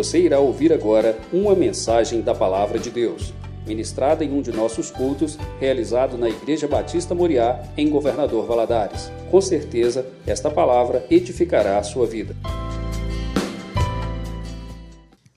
Você 0.00 0.18
irá 0.18 0.40
ouvir 0.40 0.72
agora 0.72 1.20
uma 1.30 1.54
mensagem 1.54 2.22
da 2.22 2.34
Palavra 2.34 2.78
de 2.78 2.90
Deus, 2.90 3.34
ministrada 3.66 4.24
em 4.24 4.32
um 4.32 4.40
de 4.40 4.50
nossos 4.50 4.90
cultos, 4.90 5.36
realizado 5.60 6.16
na 6.16 6.26
Igreja 6.26 6.66
Batista 6.66 7.14
Moriá, 7.14 7.62
em 7.76 7.90
Governador 7.90 8.46
Valadares. 8.46 9.12
Com 9.30 9.42
certeza, 9.42 10.10
esta 10.26 10.50
palavra 10.50 11.06
edificará 11.10 11.78
a 11.78 11.82
sua 11.82 12.06
vida. 12.06 12.34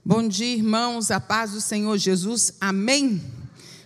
Bom 0.06 0.26
dia, 0.26 0.56
irmãos, 0.56 1.12
a 1.12 1.20
paz 1.20 1.52
do 1.52 1.60
Senhor 1.60 1.98
Jesus, 1.98 2.54
amém. 2.62 3.22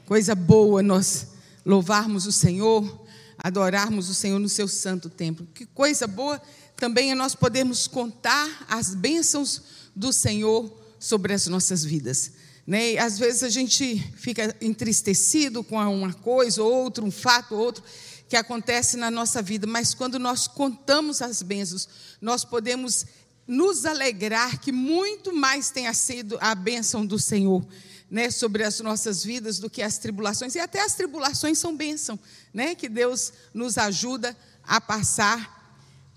Coisa 0.06 0.36
boa 0.36 0.84
nós 0.84 1.30
louvarmos 1.66 2.28
o 2.28 2.32
Senhor, 2.32 3.04
adorarmos 3.36 4.12
o 4.12 4.14
Senhor 4.14 4.38
no 4.38 4.48
seu 4.48 4.68
santo 4.68 5.10
templo. 5.10 5.48
Que 5.56 5.66
coisa 5.66 6.06
boa 6.06 6.40
também 6.76 7.10
é 7.10 7.16
nós 7.16 7.34
podermos 7.34 7.88
contar 7.88 8.48
as 8.70 8.94
bênçãos 8.94 9.77
do 9.98 10.14
Senhor 10.14 10.72
sobre 11.00 11.34
as 11.34 11.48
nossas 11.48 11.84
vidas. 11.84 12.34
Né? 12.66 12.94
E 12.94 12.98
às 13.00 13.18
vezes 13.18 13.42
a 13.42 13.50
gente 13.50 13.98
fica 14.16 14.56
entristecido 14.62 15.64
com 15.64 15.78
uma 15.78 16.14
coisa 16.14 16.62
ou 16.62 16.72
outra, 16.72 17.04
um 17.04 17.10
fato 17.10 17.56
ou 17.56 17.62
outro 17.62 17.84
que 18.30 18.36
acontece 18.36 18.96
na 18.96 19.10
nossa 19.10 19.42
vida, 19.42 19.66
mas 19.66 19.94
quando 19.94 20.20
nós 20.20 20.48
contamos 20.48 21.22
as 21.22 21.42
bênçãos, 21.42 21.88
nós 22.22 22.44
podemos 22.46 23.06
nos 23.48 23.86
alegrar 23.86 24.60
que 24.60 24.72
muito 24.72 25.34
mais 25.34 25.72
tenha 25.72 25.94
sido 25.94 26.38
a 26.42 26.54
bênção 26.54 27.06
do 27.06 27.18
Senhor. 27.18 27.66
Né, 28.10 28.32
sobre 28.32 28.64
as 28.64 28.80
nossas 28.80 29.22
vidas 29.22 29.60
do 29.60 29.70
que 29.70 29.82
as 29.82 29.98
tribulações, 29.98 30.56
e 30.56 30.60
até 30.60 30.82
as 30.82 30.96
tribulações 30.96 31.60
são 31.60 31.76
bênção, 31.76 32.18
né, 32.54 32.74
que 32.74 32.88
Deus 32.88 33.34
nos 33.54 33.78
ajuda 33.78 34.34
a 34.64 34.80
passar 34.80 35.76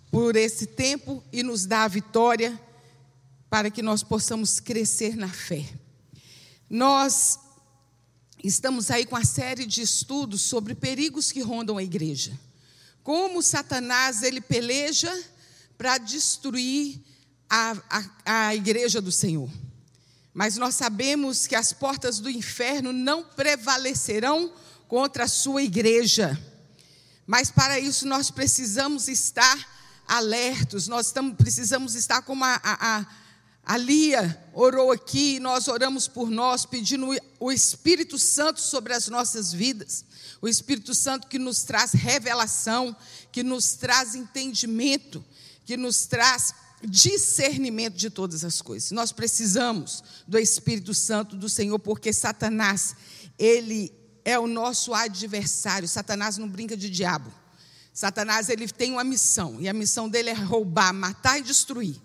por 0.09 0.37
esse 0.37 0.67
tempo 0.67 1.21
e 1.33 1.43
nos 1.43 1.67
dá 1.67 1.83
a 1.83 1.89
vitória 1.89 2.57
para 3.51 3.69
que 3.69 3.83
nós 3.83 4.05
possamos 4.05 4.61
crescer 4.61 5.17
na 5.17 5.29
fé. 5.29 5.69
Nós 6.71 7.37
estamos 8.43 8.93
aí 8.93 9.05
com 9.05 9.17
a 9.17 9.25
série 9.25 9.67
de 9.67 9.83
estudos 9.83 10.43
sobre 10.43 10.73
perigos 10.75 11.33
que 11.33 11.43
rondam 11.43 11.77
a 11.77 11.83
igreja. 11.83 12.39
Como 13.03 13.43
Satanás 13.43 14.23
ele 14.23 14.41
peleja 14.41 15.13
para 15.77 15.99
destruir 15.99 17.01
a, 17.49 17.77
a, 17.91 18.47
a 18.47 18.55
igreja 18.55 19.01
do 19.01 19.11
Senhor. 19.11 19.51
Mas 20.33 20.57
nós 20.57 20.77
sabemos 20.77 21.49
que 21.49 21.57
as 21.57 21.73
portas 21.73 22.21
do 22.21 22.31
inferno 22.31 22.93
não 22.93 23.25
prevalecerão 23.25 24.53
contra 24.87 25.25
a 25.25 25.29
sua 25.29 25.63
igreja. 25.63 26.41
Mas 27.27 27.51
para 27.51 27.81
isso 27.81 28.07
nós 28.07 28.31
precisamos 28.31 29.09
estar 29.09 29.59
alertos, 30.07 30.87
nós 30.87 31.07
estamos, 31.07 31.37
precisamos 31.37 31.95
estar 31.95 32.23
como 32.23 32.45
a, 32.45 32.61
a, 32.63 33.07
a 33.65 33.77
Lia 33.77 34.43
orou 34.53 34.91
aqui, 34.91 35.39
nós 35.39 35.69
oramos 35.69 36.09
por 36.09 36.31
nós, 36.31 36.67
pedindo 36.67 37.09
o 37.39 37.53
Espírito 37.53 38.19
Santo 38.19 38.61
sobre 38.61 38.93
as 38.93 39.09
nossas 39.09 39.53
vidas. 39.53 40.05
O 40.43 40.49
Espírito 40.49 40.95
Santo 40.95 41.29
que 41.29 41.39
nos 41.39 41.63
traz 41.63 41.93
revelação, 41.93 42.97
que 43.31 43.43
nos 43.43 43.75
traz 43.75 44.15
entendimento, 44.15 45.25
que 45.65 45.77
nos 45.77 46.07
traz 46.07 46.55
discernimento 46.83 47.95
de 47.95 48.11
todas 48.11 48.45
as 48.45 48.63
coisas. 48.63 48.91
Nós 48.91 49.13
precisamos 49.13 50.03
do 50.27 50.39
Espírito 50.39 50.95
Santo 50.95 51.37
do 51.37 51.49
Senhor, 51.49 51.79
porque 51.79 52.13
Satanás, 52.13 52.97
ele 53.39 53.93
é 54.25 54.39
o 54.39 54.47
nosso 54.47 54.95
adversário. 54.95 55.87
Satanás 55.87 56.39
não 56.39 56.49
brinca 56.49 56.77
de 56.77 56.89
diabo. 56.89 57.31
Satanás, 57.93 58.49
ele 58.49 58.67
tem 58.67 58.93
uma 58.93 59.05
missão, 59.05 59.61
e 59.61 59.69
a 59.69 59.75
missão 59.75 60.09
dele 60.09 60.31
é 60.31 60.35
roubar, 60.35 60.93
matar 60.93 61.39
e 61.39 61.43
destruir. 61.43 62.01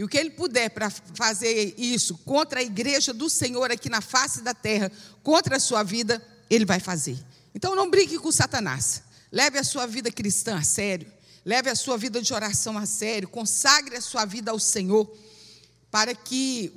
E 0.00 0.02
o 0.02 0.08
que 0.08 0.16
ele 0.16 0.30
puder 0.30 0.70
para 0.70 0.88
fazer 0.88 1.74
isso 1.76 2.16
contra 2.24 2.60
a 2.60 2.62
igreja 2.62 3.12
do 3.12 3.28
Senhor 3.28 3.70
aqui 3.70 3.90
na 3.90 4.00
face 4.00 4.40
da 4.40 4.54
terra, 4.54 4.90
contra 5.22 5.58
a 5.58 5.60
sua 5.60 5.82
vida, 5.82 6.26
ele 6.48 6.64
vai 6.64 6.80
fazer. 6.80 7.22
Então 7.54 7.76
não 7.76 7.90
brinque 7.90 8.18
com 8.18 8.32
Satanás. 8.32 9.02
Leve 9.30 9.58
a 9.58 9.62
sua 9.62 9.84
vida 9.84 10.10
cristã 10.10 10.56
a 10.56 10.62
sério. 10.62 11.06
Leve 11.44 11.68
a 11.68 11.74
sua 11.74 11.98
vida 11.98 12.22
de 12.22 12.32
oração 12.32 12.78
a 12.78 12.86
sério. 12.86 13.28
Consagre 13.28 13.94
a 13.94 14.00
sua 14.00 14.24
vida 14.24 14.50
ao 14.50 14.58
Senhor 14.58 15.14
para 15.90 16.14
que 16.14 16.72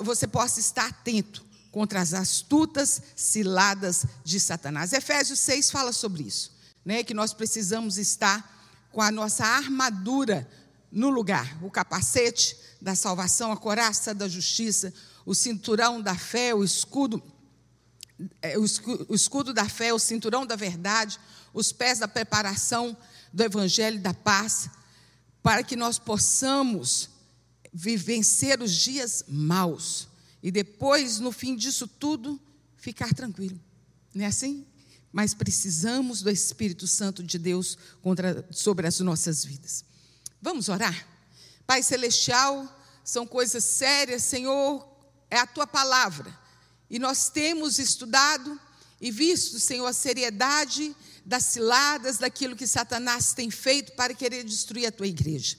você 0.00 0.26
possa 0.26 0.60
estar 0.60 0.86
atento 0.86 1.42
contra 1.72 1.98
as 1.98 2.12
astutas 2.12 3.00
ciladas 3.16 4.04
de 4.22 4.38
Satanás. 4.38 4.92
Efésios 4.92 5.38
6 5.38 5.70
fala 5.70 5.94
sobre 5.94 6.24
isso, 6.24 6.52
né? 6.84 7.02
Que 7.02 7.14
nós 7.14 7.32
precisamos 7.32 7.96
estar 7.96 8.60
com 8.92 9.00
a 9.00 9.10
nossa 9.10 9.46
armadura 9.46 10.46
no 10.90 11.10
lugar 11.10 11.58
o 11.62 11.70
capacete 11.70 12.56
da 12.80 12.94
salvação, 12.94 13.52
a 13.52 13.56
coraça 13.56 14.14
da 14.14 14.28
justiça, 14.28 14.92
o 15.24 15.34
cinturão 15.34 16.00
da 16.00 16.14
fé, 16.14 16.54
o 16.54 16.64
escudo, 16.64 17.22
é, 18.42 18.58
o 18.58 19.14
escudo 19.14 19.52
da 19.52 19.68
fé, 19.68 19.92
o 19.92 19.98
cinturão 19.98 20.46
da 20.46 20.56
verdade, 20.56 21.18
os 21.52 21.72
pés 21.72 21.98
da 21.98 22.08
preparação 22.08 22.96
do 23.32 23.42
evangelho 23.42 24.00
da 24.00 24.14
paz, 24.14 24.68
para 25.42 25.62
que 25.62 25.76
nós 25.76 25.98
possamos 25.98 27.10
vencer 27.72 28.60
os 28.60 28.72
dias 28.72 29.24
maus 29.28 30.10
e 30.42 30.50
depois, 30.50 31.18
no 31.18 31.30
fim 31.30 31.54
disso 31.54 31.86
tudo, 31.86 32.40
ficar 32.76 33.12
tranquilo. 33.12 33.60
Não 34.14 34.24
é 34.24 34.28
assim? 34.28 34.66
Mas 35.12 35.34
precisamos 35.34 36.22
do 36.22 36.30
Espírito 36.30 36.86
Santo 36.86 37.22
de 37.22 37.38
Deus 37.38 37.76
contra, 38.00 38.46
sobre 38.50 38.86
as 38.86 39.00
nossas 39.00 39.44
vidas. 39.44 39.84
Vamos 40.40 40.68
orar? 40.68 41.06
Pai 41.66 41.82
Celestial, 41.82 42.68
são 43.04 43.26
coisas 43.26 43.64
sérias, 43.64 44.22
Senhor, 44.22 44.86
é 45.30 45.38
a 45.38 45.46
tua 45.46 45.66
palavra. 45.66 46.36
E 46.88 46.98
nós 46.98 47.28
temos 47.28 47.78
estudado 47.78 48.58
e 49.00 49.10
visto, 49.10 49.60
Senhor, 49.60 49.86
a 49.86 49.92
seriedade 49.92 50.94
das 51.24 51.44
ciladas, 51.44 52.18
daquilo 52.18 52.56
que 52.56 52.66
Satanás 52.66 53.32
tem 53.32 53.50
feito 53.50 53.92
para 53.92 54.14
querer 54.14 54.44
destruir 54.44 54.86
a 54.86 54.92
tua 54.92 55.06
igreja. 55.06 55.56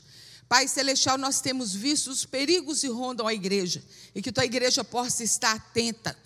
Pai 0.50 0.68
Celestial, 0.68 1.18
nós 1.18 1.40
temos 1.40 1.74
visto 1.74 2.12
os 2.12 2.26
perigos 2.26 2.82
que 2.82 2.88
rondam 2.88 3.26
a 3.26 3.34
igreja 3.34 3.82
e 4.14 4.22
que 4.22 4.32
tua 4.32 4.44
igreja 4.44 4.84
possa 4.84 5.24
estar 5.24 5.56
atenta, 5.56 6.18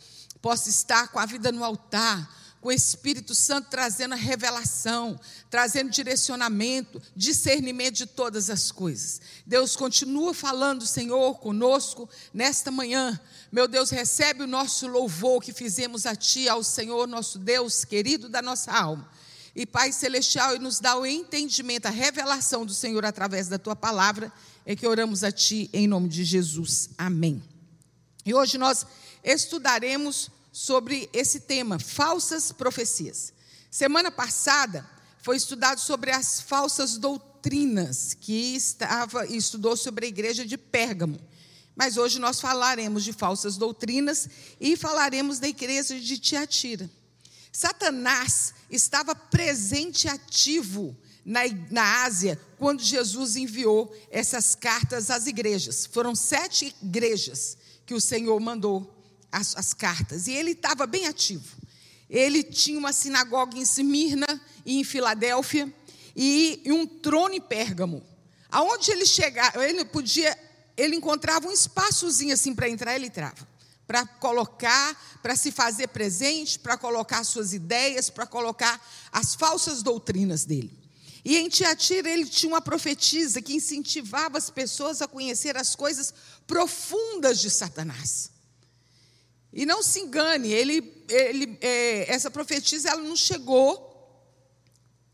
possa 0.42 0.70
estar 0.70 1.10
com 1.10 1.20
a 1.20 1.26
vida 1.26 1.52
no 1.52 1.64
altar, 1.64 2.28
com 2.66 2.70
o 2.70 2.74
Espírito 2.74 3.36
Santo 3.36 3.70
trazendo 3.70 4.14
a 4.14 4.18
revelação, 4.18 5.20
trazendo 5.52 5.92
direcionamento, 5.92 7.00
discernimento 7.16 7.98
de 7.98 8.06
todas 8.08 8.50
as 8.50 8.72
coisas. 8.72 9.22
Deus 9.46 9.76
continua 9.76 10.34
falando, 10.34 10.84
Senhor, 10.84 11.38
conosco 11.38 12.10
nesta 12.34 12.72
manhã. 12.72 13.22
Meu 13.52 13.68
Deus, 13.68 13.92
recebe 13.92 14.42
o 14.42 14.48
nosso 14.48 14.88
louvor 14.88 15.44
que 15.44 15.54
fizemos 15.54 16.08
a 16.08 16.16
Ti, 16.16 16.50
ao 16.50 16.64
Senhor, 16.64 17.08
nosso 17.08 17.38
Deus 17.38 17.86
querido 17.86 18.28
da 18.28 18.42
nossa 18.42 18.72
alma. 18.72 19.08
E 19.56 19.64
Pai 19.68 19.92
Celestial, 19.92 20.56
e 20.56 20.60
nos 20.60 20.80
dá 20.80 20.98
o 20.98 21.06
entendimento, 21.06 21.86
a 21.86 21.92
revelação 21.92 22.66
do 22.66 22.74
Senhor 22.74 23.06
através 23.06 23.48
da 23.48 23.60
Tua 23.60 23.76
palavra, 23.76 24.34
é 24.66 24.76
que 24.76 24.88
oramos 24.88 25.24
a 25.24 25.32
Ti 25.32 25.70
em 25.72 25.86
nome 25.86 26.10
de 26.10 26.24
Jesus. 26.24 26.90
Amém. 26.98 27.44
E 28.26 28.34
hoje 28.34 28.58
nós 28.58 28.88
estudaremos 29.24 30.32
sobre 30.56 31.10
esse 31.12 31.42
tema, 31.42 31.78
falsas 31.78 32.50
profecias. 32.50 33.34
Semana 33.70 34.10
passada 34.10 34.90
foi 35.22 35.36
estudado 35.36 35.82
sobre 35.82 36.12
as 36.12 36.40
falsas 36.40 36.96
doutrinas 36.96 38.14
que 38.14 38.56
estava 38.56 39.26
estudou 39.26 39.76
sobre 39.76 40.06
a 40.06 40.08
igreja 40.08 40.46
de 40.46 40.58
Pérgamo. 40.58 41.20
Mas 41.76 41.98
hoje 41.98 42.20
nós 42.20 42.40
falaremos 42.40 43.04
de 43.04 43.12
falsas 43.12 43.58
doutrinas 43.58 44.30
e 44.58 44.78
falaremos 44.78 45.40
da 45.40 45.48
igreja 45.50 46.00
de 46.00 46.18
Tiatira. 46.18 46.90
Satanás 47.52 48.54
estava 48.72 49.14
presente 49.14 50.08
ativo 50.08 50.96
na, 51.26 51.42
na 51.70 52.06
Ásia 52.06 52.40
quando 52.58 52.82
Jesus 52.82 53.36
enviou 53.36 53.94
essas 54.10 54.56
cartas 54.56 55.10
às 55.10 55.28
igrejas. 55.28 55.86
Foram 55.86 56.16
sete 56.16 56.74
igrejas 56.82 57.58
que 57.86 57.94
o 57.94 58.00
Senhor 58.00 58.40
mandou 58.40 58.95
as, 59.36 59.56
as 59.58 59.74
cartas. 59.74 60.28
E 60.28 60.32
ele 60.32 60.52
estava 60.52 60.88
bem 60.88 61.08
ativo. 61.08 61.46
Ele 62.10 62.42
tinha 62.42 62.80
uma 62.80 62.94
sinagoga 62.94 63.58
em 63.58 63.62
Esmirna 63.62 64.28
e 64.66 64.80
em 64.80 64.84
Filadélfia 64.84 65.72
e, 66.16 66.62
e 66.64 66.72
um 66.72 66.88
trono 66.88 67.34
em 67.34 67.42
Pérgamo. 67.42 68.02
Aonde 68.50 68.92
ele 68.92 69.06
chegava, 69.06 69.68
ele 69.68 69.84
podia, 69.84 70.38
ele 70.78 70.96
encontrava 70.96 71.48
um 71.48 71.52
espaçozinho 71.52 72.34
assim 72.34 72.56
para 72.56 72.70
entrar, 72.70 72.96
ele 72.96 73.08
entrava. 73.08 73.46
Para 73.86 74.06
colocar, 74.06 75.20
para 75.22 75.36
se 75.36 75.52
fazer 75.52 75.88
presente, 75.90 76.58
para 76.58 76.78
colocar 76.78 77.24
suas 77.24 77.54
ideias, 77.54 78.10
para 78.10 78.26
colocar 78.26 78.82
as 79.12 79.36
falsas 79.36 79.84
doutrinas 79.84 80.46
dele. 80.46 80.72
E 81.26 81.38
em 81.38 81.50
Tiatira 81.50 82.10
ele 82.10 82.26
tinha 82.26 82.54
uma 82.54 82.62
profetisa 82.62 83.42
que 83.42 83.56
incentivava 83.56 84.38
as 84.38 84.50
pessoas 84.50 85.02
a 85.02 85.08
conhecer 85.08 85.58
as 85.58 85.76
coisas 85.76 86.14
profundas 86.48 87.42
de 87.42 87.50
Satanás. 87.50 88.35
E 89.56 89.66
não 89.66 89.82
se 89.82 90.02
engane, 90.02 90.52
ele, 90.52 91.06
ele, 91.08 91.58
é, 91.62 92.14
essa 92.14 92.30
profetisa 92.30 92.90
ela 92.90 93.02
não 93.02 93.16
chegou 93.16 93.86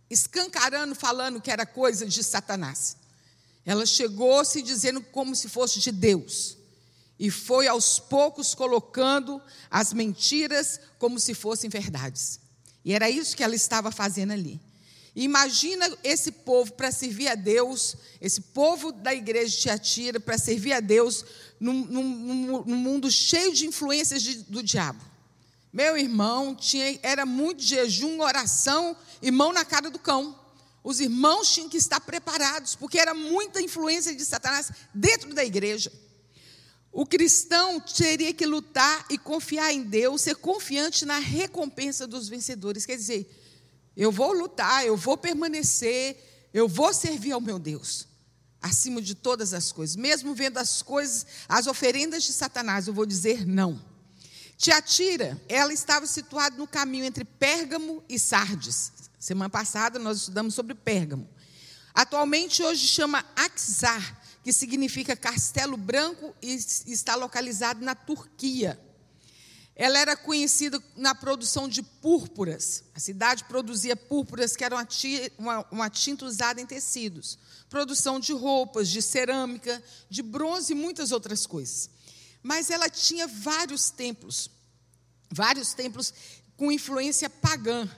escancarando, 0.10 0.96
falando 0.96 1.40
que 1.40 1.52
era 1.52 1.64
coisa 1.64 2.08
de 2.08 2.24
Satanás. 2.24 2.98
Ela 3.64 3.86
chegou 3.86 4.44
se 4.44 4.64
dizendo 4.64 5.00
como 5.00 5.36
se 5.36 5.48
fosse 5.48 5.80
de 5.80 5.92
Deus. 5.92 6.58
e 7.20 7.30
foi 7.30 7.68
aos 7.68 8.00
poucos 8.00 8.56
colocando 8.56 9.40
as 9.70 9.94
mentiras 9.94 10.80
como 10.98 11.20
se 11.20 11.36
fossem 11.36 11.70
verdades. 11.70 12.40
E 12.84 12.94
era 12.94 13.08
isso 13.12 13.38
que 13.38 13.44
ela 13.44 13.54
estava 13.54 13.92
fazendo 13.92 14.34
ali. 14.34 14.60
Imagina 15.16 15.90
esse 16.04 16.32
povo 16.32 16.72
para 16.74 16.92
servir 16.92 17.28
a 17.28 17.36
Deus, 17.36 17.96
esse 18.22 18.40
povo 18.40 18.94
da 18.94 19.14
igreja 19.14 19.50
de 19.50 19.58
Tiatira 19.58 20.20
para 20.20 20.38
servir 20.38 20.72
a 20.72 20.80
Deus 20.80 21.26
num, 21.60 21.86
num, 21.86 22.64
num, 22.66 22.78
mundo 22.78 23.12
cheio 23.12 23.54
de 23.54 23.68
influências 23.68 24.24
de, 24.24 24.38
do 24.44 24.64
diabo. 24.64 25.02
Meu 25.72 25.98
irmão, 25.98 26.56
tinha, 26.56 26.98
era 27.04 27.26
muito 27.26 27.62
jejum, 27.62 28.22
oração 28.22 28.96
e 29.22 29.30
mão 29.32 29.52
na 29.52 29.66
cara 29.66 29.90
do 29.90 30.00
cão. 30.00 30.38
Os 30.84 31.00
irmãos 31.00 31.54
tinham 31.54 31.70
que 31.70 31.78
estar 31.78 32.00
preparados, 32.00 32.76
porque 32.76 32.98
era 32.98 33.14
muita 33.14 33.62
influência 33.62 34.16
de 34.16 34.24
Satanás 34.24 34.72
dentro 34.94 35.34
da 35.34 35.44
igreja. 35.44 35.92
O 36.92 37.06
cristão 37.06 37.80
teria 37.80 38.34
que 38.34 38.46
lutar 38.46 39.06
e 39.10 39.18
confiar 39.18 39.72
em 39.74 39.84
Deus, 39.84 40.22
ser 40.22 40.36
confiante 40.36 41.06
na 41.06 41.20
recompensa 41.20 42.08
dos 42.08 42.28
vencedores. 42.28 42.86
Quer 42.86 42.98
dizer, 42.98 43.30
eu 43.96 44.12
vou 44.12 44.34
lutar, 44.34 44.86
eu 44.86 44.96
vou 44.96 45.18
permanecer, 45.18 46.50
eu 46.54 46.68
vou 46.68 46.94
servir 46.94 47.32
ao 47.32 47.42
meu 47.42 47.60
Deus, 47.60 48.08
acima 48.62 49.02
de 49.02 49.16
todas 49.16 49.54
as 49.54 49.72
coisas. 49.72 49.96
Mesmo 49.96 50.34
vendo 50.34 50.58
as 50.58 50.82
coisas, 50.82 51.26
as 51.48 51.68
oferendas 51.68 52.24
de 52.24 52.34
Satanás, 52.34 52.88
eu 52.88 52.94
vou 52.94 53.06
dizer 53.06 53.46
não. 53.46 53.82
Tiatira, 54.58 55.42
ela 55.50 55.74
estava 55.74 56.06
situada 56.06 56.56
no 56.56 56.68
caminho 56.68 57.06
entre 57.06 57.26
Pérgamo 57.26 58.04
e 58.08 58.20
Sardes. 58.20 58.92
Semana 59.20 59.50
passada 59.50 59.98
nós 59.98 60.20
estudamos 60.20 60.54
sobre 60.54 60.76
Pérgamo. 60.76 61.28
Atualmente 61.94 62.64
hoje 62.64 62.88
chama 62.88 63.26
Axar, 63.36 64.22
que 64.44 64.54
significa 64.54 65.16
Castelo 65.16 65.76
Branco 65.78 66.34
e 66.42 66.54
está 66.54 67.16
localizado 67.16 67.84
na 67.84 67.96
Turquia. 67.96 68.80
Ela 69.82 69.98
era 69.98 70.16
conhecida 70.16 70.80
na 70.96 71.16
produção 71.16 71.68
de 71.68 71.82
púrpuras. 71.82 72.84
A 72.94 73.00
cidade 73.00 73.46
produzia 73.46 73.96
púrpuras, 73.96 74.56
que 74.56 74.64
eram 74.64 74.78
uma, 75.72 75.90
tinta 75.90 76.24
usada 76.24 76.62
em 76.62 76.68
tecidos. 76.68 77.40
Produção 77.68 78.20
de 78.20 78.32
roupas, 78.32 78.88
de 78.88 79.02
cerâmica, 79.02 79.84
de 80.08 80.22
bronze 80.22 80.74
e 80.74 80.76
muitas 80.76 81.12
outras 81.12 81.48
coisas. 81.48 81.90
Mas 82.44 82.70
ela 82.70 82.88
tinha 82.92 83.26
vários 83.26 83.90
templos, 83.90 84.52
vários 85.32 85.74
templos 85.74 86.14
com 86.56 86.72
influência 86.72 87.28
pagã. 87.28 87.90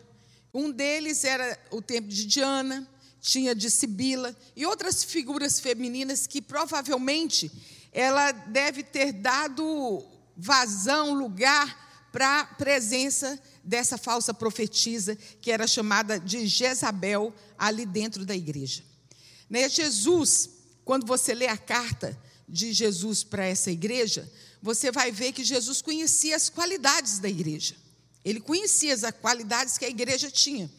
Um 0.54 0.72
deles 0.72 1.26
era 1.26 1.60
o 1.70 1.82
templo 1.82 2.10
de 2.10 2.26
Diana, 2.26 2.90
tinha 3.20 3.54
de 3.54 3.70
Sibila 3.70 4.34
e 4.56 4.66
outras 4.66 5.04
figuras 5.04 5.60
femininas 5.60 6.28
que 6.28 6.42
provavelmente 6.42 7.52
ela 7.92 8.32
deve 8.32 8.84
ter 8.84 9.12
dado 9.12 10.13
vazão, 10.36 11.14
lugar 11.14 11.84
para 12.12 12.42
a 12.42 12.46
presença 12.46 13.40
dessa 13.64 13.98
falsa 13.98 14.34
profetisa 14.34 15.16
que 15.42 15.52
era 15.52 15.66
chamada 15.66 16.20
de 16.20 16.46
Jezabel 16.46 17.34
ali 17.58 17.86
dentro 17.86 18.26
da 18.26 18.36
igreja. 18.36 18.84
Né? 19.50 19.68
Jesus, 19.68 20.50
quando 20.86 21.08
você 21.08 21.34
lê 21.34 21.48
a 21.48 21.58
carta 21.58 22.18
de 22.48 22.72
Jesus 22.72 23.24
para 23.24 23.46
essa 23.46 23.72
igreja, 23.72 24.32
você 24.62 24.92
vai 24.92 25.12
ver 25.12 25.32
que 25.32 25.44
Jesus 25.44 25.82
conhecia 25.82 26.36
as 26.36 26.50
qualidades 26.50 27.20
da 27.20 27.28
igreja. 27.28 27.76
Ele 28.24 28.40
conhecia 28.40 28.94
as 28.94 29.04
qualidades 29.20 29.78
que 29.78 29.86
a 29.86 29.90
igreja 29.90 30.30
tinha. 30.30 30.72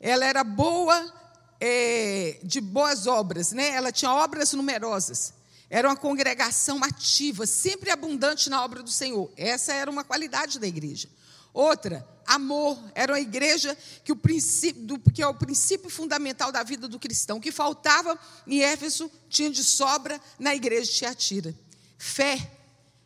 Ela 0.00 0.24
era 0.24 0.42
boa 0.42 1.12
é, 1.60 2.40
de 2.42 2.60
boas 2.60 3.06
obras, 3.06 3.52
né? 3.52 3.68
ela 3.68 3.92
tinha 3.92 4.12
obras 4.12 4.52
numerosas. 4.52 5.34
Era 5.72 5.88
uma 5.88 5.96
congregação 5.96 6.84
ativa, 6.84 7.46
sempre 7.46 7.90
abundante 7.90 8.50
na 8.50 8.62
obra 8.62 8.82
do 8.82 8.90
Senhor. 8.90 9.32
Essa 9.36 9.72
era 9.72 9.90
uma 9.90 10.04
qualidade 10.04 10.58
da 10.58 10.66
igreja. 10.66 11.08
Outra, 11.54 12.06
amor. 12.26 12.78
Era 12.94 13.14
uma 13.14 13.20
igreja 13.20 13.76
que, 14.04 14.12
o 14.12 14.16
princípio, 14.16 14.98
que 15.14 15.22
é 15.22 15.26
o 15.26 15.34
princípio 15.34 15.88
fundamental 15.88 16.52
da 16.52 16.62
vida 16.62 16.86
do 16.86 16.98
cristão. 16.98 17.38
O 17.38 17.40
que 17.40 17.50
faltava 17.50 18.18
em 18.46 18.62
Éfeso 18.62 19.10
tinha 19.30 19.48
de 19.48 19.64
sobra 19.64 20.20
na 20.38 20.54
igreja 20.54 20.90
de 20.90 20.98
Tiatira. 20.98 21.54
Fé. 21.96 22.52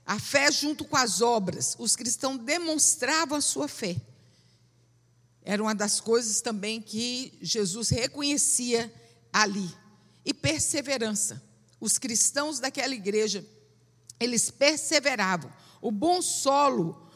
A 0.05 0.19
fé 0.19 0.51
junto 0.51 0.85
com 0.85 0.97
as 0.97 1.21
obras. 1.21 1.77
Os 1.79 1.95
cristãos 1.95 2.39
demonstravam 2.39 3.39
a 3.39 3.41
sua 3.41 3.69
fé 3.69 3.97
era 5.47 5.63
uma 5.63 5.77
das 5.77 6.01
coisas 6.01 6.41
também 6.41 6.83
que 6.83 7.33
Jesus 7.41 7.91
reconhecia 7.91 8.93
ali. 9.33 9.73
E 10.25 10.35
perseverança. 10.35 11.41
Os 11.81 11.99
cristãos 11.99 12.59
daquela 12.59 12.95
igreja, 12.95 13.45
eles 14.19 14.51
perseveravam. 14.51 15.53
O 15.81 15.91
bom 15.91 16.23
solo 16.23 17.09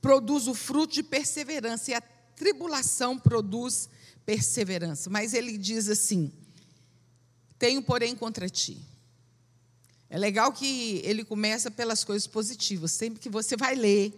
produz 0.00 0.46
o 0.46 0.54
fruto 0.54 0.94
de 0.94 1.02
perseverança 1.02 1.90
e 1.90 1.94
a 1.94 2.00
tribulação 2.00 3.18
produz 3.18 3.88
perseverança. 4.24 5.08
Mas 5.10 5.34
ele 5.34 5.56
diz 5.56 5.88
assim: 5.88 6.32
Tenho, 7.58 7.82
porém, 7.82 8.14
contra 8.16 8.48
ti. 8.48 8.80
É 10.08 10.18
legal 10.18 10.52
que 10.52 11.00
ele 11.04 11.24
começa 11.24 11.70
pelas 11.70 12.02
coisas 12.02 12.26
positivas. 12.26 12.90
Sempre 12.90 13.20
que 13.20 13.28
você 13.28 13.56
vai 13.56 13.76
ler 13.76 14.12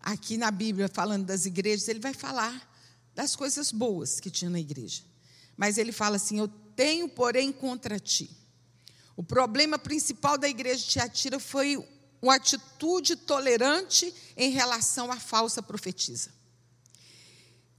aqui 0.00 0.38
na 0.38 0.50
Bíblia 0.50 0.88
falando 0.88 1.26
das 1.26 1.44
igrejas, 1.44 1.86
ele 1.88 2.00
vai 2.00 2.14
falar 2.14 2.66
das 3.14 3.36
coisas 3.36 3.70
boas 3.70 4.20
que 4.20 4.30
tinha 4.30 4.50
na 4.50 4.58
igreja. 4.58 5.02
Mas 5.56 5.76
ele 5.76 5.92
fala 5.92 6.16
assim: 6.16 6.38
Eu 6.38 6.48
tenho, 6.74 7.08
porém, 7.08 7.52
contra 7.52 8.00
ti. 8.00 8.30
O 9.18 9.22
problema 9.24 9.76
principal 9.76 10.38
da 10.38 10.48
igreja 10.48 10.78
de 10.78 10.90
Tiatira 10.90 11.40
foi 11.40 11.76
uma 12.22 12.36
atitude 12.36 13.16
tolerante 13.16 14.14
em 14.36 14.50
relação 14.50 15.10
à 15.10 15.16
falsa 15.16 15.60
profetisa. 15.60 16.30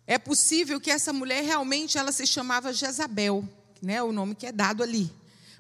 É 0.06 0.18
possível 0.18 0.82
que 0.82 0.92
essa 0.92 1.14
mulher 1.14 1.42
realmente 1.42 1.98
ela 1.98 2.12
se 2.12 2.28
chamava 2.28 2.74
Jezabel, 2.74 3.48
né, 3.82 4.04
o 4.04 4.12
nome 4.12 4.36
que 4.36 4.46
é 4.48 4.52
dado 4.52 4.84
ali. 4.84 5.10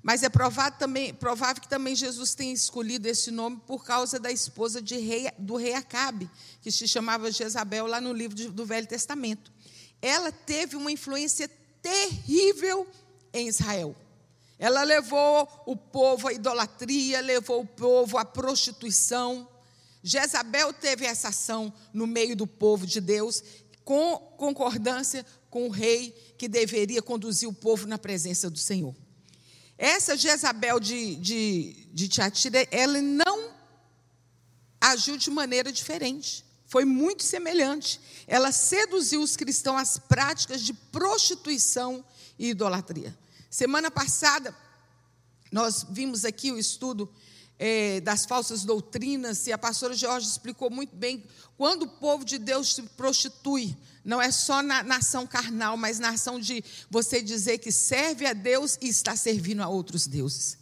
Mas 0.03 0.21
é 0.21 0.27
provável, 0.27 0.77
também, 0.77 1.13
provável 1.13 1.61
que 1.61 1.69
também 1.69 1.95
Jesus 1.95 2.35
tenha 2.35 2.53
escolhido 2.53 3.07
esse 3.07 3.31
nome 3.31 3.61
por 3.65 3.85
causa 3.85 4.19
da 4.19 4.31
esposa 4.31 4.83
rei, 4.85 5.31
do 5.37 5.55
rei 5.55 5.75
Acabe, 5.75 6.29
que 6.61 6.73
se 6.73 6.89
chamava 6.89 7.31
Jezabel 7.31 7.87
lá 7.87 8.01
no 8.01 8.11
livro 8.11 8.35
de, 8.35 8.49
do 8.49 8.65
Velho 8.65 8.85
Testamento 8.87 9.49
ela 10.01 10.31
teve 10.31 10.75
uma 10.75 10.91
influência 10.91 11.49
terrível 11.81 12.87
em 13.33 13.47
Israel. 13.47 13.95
Ela 14.59 14.83
levou 14.83 15.47
o 15.65 15.75
povo 15.75 16.27
à 16.27 16.33
idolatria, 16.33 17.21
levou 17.21 17.61
o 17.61 17.65
povo 17.65 18.17
à 18.17 18.25
prostituição. 18.25 19.47
Jezabel 20.03 20.73
teve 20.73 21.05
essa 21.05 21.29
ação 21.29 21.73
no 21.93 22.05
meio 22.05 22.35
do 22.35 22.45
povo 22.45 22.85
de 22.85 22.99
Deus, 23.01 23.41
com 23.83 24.17
concordância 24.37 25.25
com 25.49 25.67
o 25.67 25.71
rei 25.71 26.11
que 26.37 26.47
deveria 26.47 27.01
conduzir 27.01 27.47
o 27.49 27.53
povo 27.53 27.87
na 27.87 27.97
presença 27.97 28.49
do 28.49 28.59
Senhor. 28.59 28.93
Essa 29.77 30.17
Jezabel 30.17 30.79
de, 30.79 31.15
de, 31.15 31.87
de 31.93 32.07
Tiatira, 32.09 32.67
ela 32.69 33.01
não 33.01 33.51
agiu 34.81 35.17
de 35.17 35.31
maneira 35.31 35.71
diferente 35.71 36.45
foi 36.69 36.85
muito 36.85 37.23
semelhante. 37.23 37.99
Ela 38.27 38.51
seduziu 38.51 39.21
os 39.21 39.35
cristãos 39.35 39.81
às 39.81 39.97
práticas 39.97 40.61
de 40.61 40.71
prostituição 40.71 42.05
e 42.37 42.49
idolatria. 42.49 43.17
Semana 43.49 43.89
passada, 43.89 44.55
nós 45.51 45.83
vimos 45.89 46.23
aqui 46.23 46.51
o 46.51 46.59
estudo 46.59 47.11
é, 47.57 47.99
das 47.99 48.25
falsas 48.25 48.63
doutrinas, 48.63 49.47
e 49.47 49.51
a 49.51 49.57
pastora 49.57 49.95
Jorge 49.95 50.27
explicou 50.27 50.69
muito 50.69 50.95
bem 50.95 51.23
quando 51.57 51.83
o 51.83 51.87
povo 51.87 52.23
de 52.23 52.37
Deus 52.37 52.75
se 52.75 52.83
prostitui. 52.83 53.75
Não 54.05 54.21
é 54.21 54.31
só 54.31 54.61
na 54.61 54.83
nação 54.83 55.25
carnal, 55.27 55.75
mas 55.75 55.99
na 55.99 56.09
ação 56.09 56.39
de 56.39 56.63
você 56.89 57.21
dizer 57.21 57.57
que 57.57 57.71
serve 57.71 58.25
a 58.25 58.33
Deus 58.33 58.77
e 58.81 58.87
está 58.87 59.15
servindo 59.15 59.61
a 59.61 59.67
outros 59.67 60.07
deuses. 60.07 60.57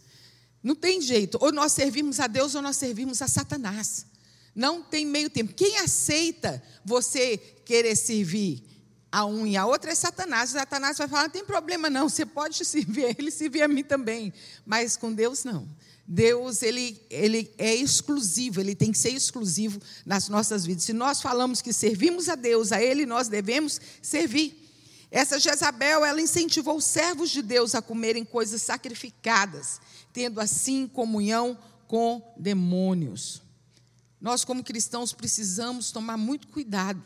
Não 0.62 0.74
tem 0.74 1.00
jeito. 1.00 1.38
Ou 1.40 1.52
nós 1.52 1.72
servimos 1.72 2.18
a 2.18 2.26
Deus 2.26 2.54
ou 2.54 2.62
nós 2.62 2.76
servimos 2.76 3.22
a 3.22 3.28
Satanás. 3.28 4.06
Não 4.54 4.82
tem 4.82 5.06
meio 5.06 5.30
tempo. 5.30 5.54
Quem 5.54 5.78
aceita 5.78 6.60
você 6.84 7.38
querer 7.38 7.94
servir 7.94 8.67
a 9.10 9.24
um 9.24 9.46
e 9.46 9.56
a 9.56 9.66
outra 9.66 9.90
é 9.90 9.94
Satanás. 9.94 10.50
Satanás 10.50 10.98
vai 10.98 11.08
falar: 11.08 11.22
não 11.24 11.30
tem 11.30 11.44
problema 11.44 11.88
não, 11.88 12.08
você 12.08 12.26
pode 12.26 12.64
servir 12.64 13.06
a 13.06 13.10
ele, 13.18 13.30
servir 13.30 13.62
a 13.62 13.68
mim 13.68 13.82
também. 13.82 14.32
Mas 14.64 14.96
com 14.96 15.12
Deus, 15.12 15.44
não. 15.44 15.68
Deus, 16.10 16.62
ele, 16.62 16.98
ele 17.10 17.52
é 17.58 17.74
exclusivo, 17.74 18.60
ele 18.60 18.74
tem 18.74 18.90
que 18.90 18.96
ser 18.96 19.10
exclusivo 19.10 19.78
nas 20.06 20.26
nossas 20.30 20.64
vidas. 20.64 20.84
Se 20.84 20.94
nós 20.94 21.20
falamos 21.20 21.60
que 21.60 21.70
servimos 21.70 22.30
a 22.30 22.34
Deus, 22.34 22.72
a 22.72 22.82
Ele 22.82 23.04
nós 23.04 23.28
devemos 23.28 23.78
servir. 24.00 24.56
Essa 25.10 25.38
Jezabel, 25.38 26.06
ela 26.06 26.20
incentivou 26.20 26.76
os 26.76 26.86
servos 26.86 27.28
de 27.28 27.42
Deus 27.42 27.74
a 27.74 27.82
comerem 27.82 28.24
coisas 28.24 28.62
sacrificadas, 28.62 29.82
tendo 30.10 30.40
assim 30.40 30.86
comunhão 30.86 31.58
com 31.86 32.34
demônios. 32.38 33.42
Nós, 34.18 34.46
como 34.46 34.64
cristãos, 34.64 35.12
precisamos 35.12 35.92
tomar 35.92 36.16
muito 36.16 36.48
cuidado 36.48 37.02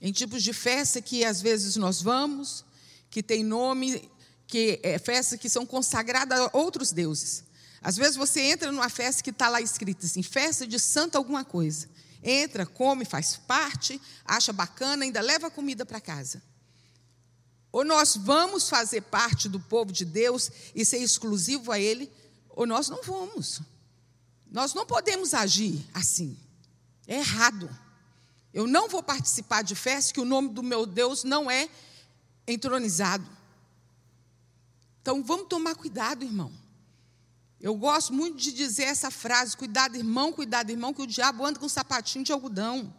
em 0.00 0.12
tipos 0.12 0.42
de 0.42 0.52
festa 0.52 1.00
que 1.00 1.24
às 1.24 1.40
vezes 1.40 1.76
nós 1.76 2.02
vamos, 2.02 2.64
que 3.10 3.22
tem 3.22 3.42
nome, 3.42 4.10
que 4.46 4.80
é 4.82 4.98
festa 4.98 5.36
que 5.38 5.48
são 5.48 5.64
consagradas 5.64 6.38
a 6.38 6.50
outros 6.52 6.92
deuses. 6.92 7.44
Às 7.80 7.96
vezes 7.96 8.16
você 8.16 8.40
entra 8.40 8.72
numa 8.72 8.88
festa 8.88 9.22
que 9.22 9.30
está 9.30 9.48
lá 9.48 9.60
escrito 9.60 10.06
assim, 10.06 10.22
festa 10.22 10.66
de 10.66 10.78
santo 10.78 11.16
alguma 11.16 11.44
coisa. 11.44 11.88
Entra, 12.22 12.66
come, 12.66 13.04
faz 13.04 13.36
parte, 13.36 14.00
acha 14.24 14.52
bacana, 14.52 15.04
ainda 15.04 15.20
leva 15.20 15.50
comida 15.50 15.86
para 15.86 16.00
casa. 16.00 16.42
Ou 17.70 17.84
nós 17.84 18.16
vamos 18.16 18.68
fazer 18.68 19.02
parte 19.02 19.48
do 19.48 19.60
povo 19.60 19.92
de 19.92 20.04
Deus 20.04 20.50
e 20.74 20.84
ser 20.84 20.98
exclusivo 20.98 21.70
a 21.70 21.78
Ele, 21.78 22.10
ou 22.50 22.66
nós 22.66 22.88
não 22.88 23.02
vamos. 23.02 23.60
Nós 24.50 24.74
não 24.74 24.86
podemos 24.86 25.34
agir 25.34 25.84
assim. 25.92 26.36
É 27.06 27.18
errado. 27.18 27.68
Eu 28.56 28.66
não 28.66 28.88
vou 28.88 29.02
participar 29.02 29.60
de 29.60 29.74
festa 29.74 30.14
que 30.14 30.20
o 30.20 30.24
nome 30.24 30.48
do 30.48 30.62
meu 30.62 30.86
Deus 30.86 31.24
não 31.24 31.50
é 31.50 31.68
entronizado. 32.48 33.28
Então 35.02 35.22
vamos 35.22 35.48
tomar 35.48 35.74
cuidado, 35.74 36.24
irmão. 36.24 36.50
Eu 37.60 37.74
gosto 37.74 38.14
muito 38.14 38.38
de 38.38 38.50
dizer 38.52 38.84
essa 38.84 39.10
frase: 39.10 39.54
cuidado, 39.54 39.98
irmão, 39.98 40.32
cuidado, 40.32 40.70
irmão, 40.70 40.94
que 40.94 41.02
o 41.02 41.06
diabo 41.06 41.44
anda 41.44 41.58
com 41.58 41.66
um 41.66 41.68
sapatinho 41.68 42.24
de 42.24 42.32
algodão. 42.32 42.94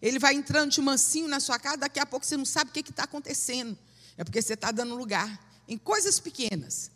Ele 0.00 0.18
vai 0.18 0.32
entrando 0.32 0.70
de 0.70 0.80
mansinho 0.80 1.28
na 1.28 1.40
sua 1.40 1.58
casa, 1.58 1.76
daqui 1.76 2.00
a 2.00 2.06
pouco 2.06 2.24
você 2.24 2.38
não 2.38 2.46
sabe 2.46 2.70
o 2.70 2.72
que 2.72 2.80
está 2.80 3.04
acontecendo. 3.04 3.76
É 4.16 4.24
porque 4.24 4.40
você 4.40 4.54
está 4.54 4.70
dando 4.70 4.94
lugar 4.94 5.28
em 5.68 5.76
coisas 5.76 6.18
pequenas. 6.18 6.90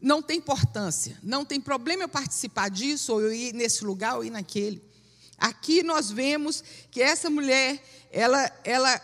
Não 0.00 0.22
tem 0.22 0.38
importância, 0.38 1.18
não 1.20 1.44
tem 1.44 1.60
problema 1.60 2.04
eu 2.04 2.08
participar 2.08 2.70
disso, 2.70 3.12
ou 3.12 3.20
eu 3.20 3.32
ir 3.32 3.52
nesse 3.52 3.84
lugar, 3.84 4.14
ou 4.18 4.24
ir 4.24 4.30
naquele. 4.30 4.88
Aqui 5.40 5.82
nós 5.82 6.10
vemos 6.10 6.62
que 6.90 7.00
essa 7.00 7.30
mulher, 7.30 7.82
ela, 8.12 8.52
ela 8.62 9.00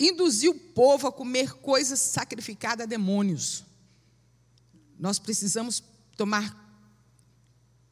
induziu 0.00 0.50
o 0.50 0.58
povo 0.58 1.06
a 1.06 1.12
comer 1.12 1.52
coisas 1.54 2.00
sacrificadas 2.00 2.84
a 2.84 2.88
demônios. 2.88 3.64
Nós 4.98 5.20
precisamos 5.20 5.82
tomar 6.16 6.66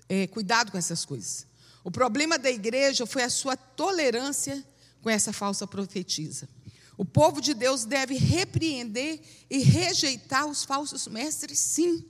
é, 0.08 0.26
cuidado 0.26 0.72
com 0.72 0.78
essas 0.78 1.04
coisas. 1.04 1.46
O 1.84 1.90
problema 1.90 2.36
da 2.36 2.50
igreja 2.50 3.06
foi 3.06 3.22
a 3.22 3.30
sua 3.30 3.56
tolerância 3.56 4.66
com 5.00 5.08
essa 5.08 5.32
falsa 5.32 5.66
profetisa. 5.66 6.48
O 6.96 7.04
povo 7.04 7.40
de 7.40 7.54
Deus 7.54 7.84
deve 7.84 8.16
repreender 8.16 9.20
e 9.50 9.58
rejeitar 9.58 10.46
os 10.46 10.64
falsos 10.64 11.06
mestres, 11.06 11.58
sim. 11.58 12.04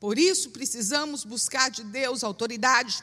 Por 0.00 0.18
isso 0.18 0.50
precisamos 0.50 1.24
buscar 1.24 1.70
de 1.70 1.82
Deus 1.84 2.24
autoridade, 2.24 3.02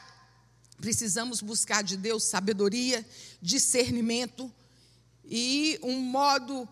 precisamos 0.76 1.40
buscar 1.40 1.82
de 1.82 1.96
Deus 1.96 2.24
sabedoria, 2.24 3.06
discernimento 3.40 4.52
e 5.24 5.78
um 5.82 5.98
modo 5.98 6.68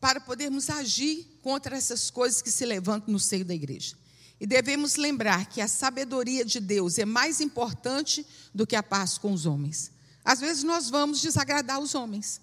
para 0.00 0.20
podermos 0.20 0.70
agir 0.70 1.26
contra 1.42 1.76
essas 1.76 2.10
coisas 2.10 2.40
que 2.40 2.50
se 2.50 2.64
levantam 2.64 3.12
no 3.12 3.18
seio 3.18 3.44
da 3.44 3.54
igreja. 3.54 3.96
E 4.40 4.46
devemos 4.46 4.94
lembrar 4.96 5.46
que 5.46 5.60
a 5.60 5.66
sabedoria 5.66 6.44
de 6.44 6.60
Deus 6.60 6.98
é 6.98 7.04
mais 7.04 7.40
importante 7.40 8.24
do 8.54 8.66
que 8.66 8.76
a 8.76 8.82
paz 8.82 9.18
com 9.18 9.32
os 9.32 9.46
homens. 9.46 9.90
Às 10.24 10.40
vezes 10.40 10.62
nós 10.62 10.88
vamos 10.88 11.20
desagradar 11.20 11.80
os 11.80 11.94
homens. 11.94 12.40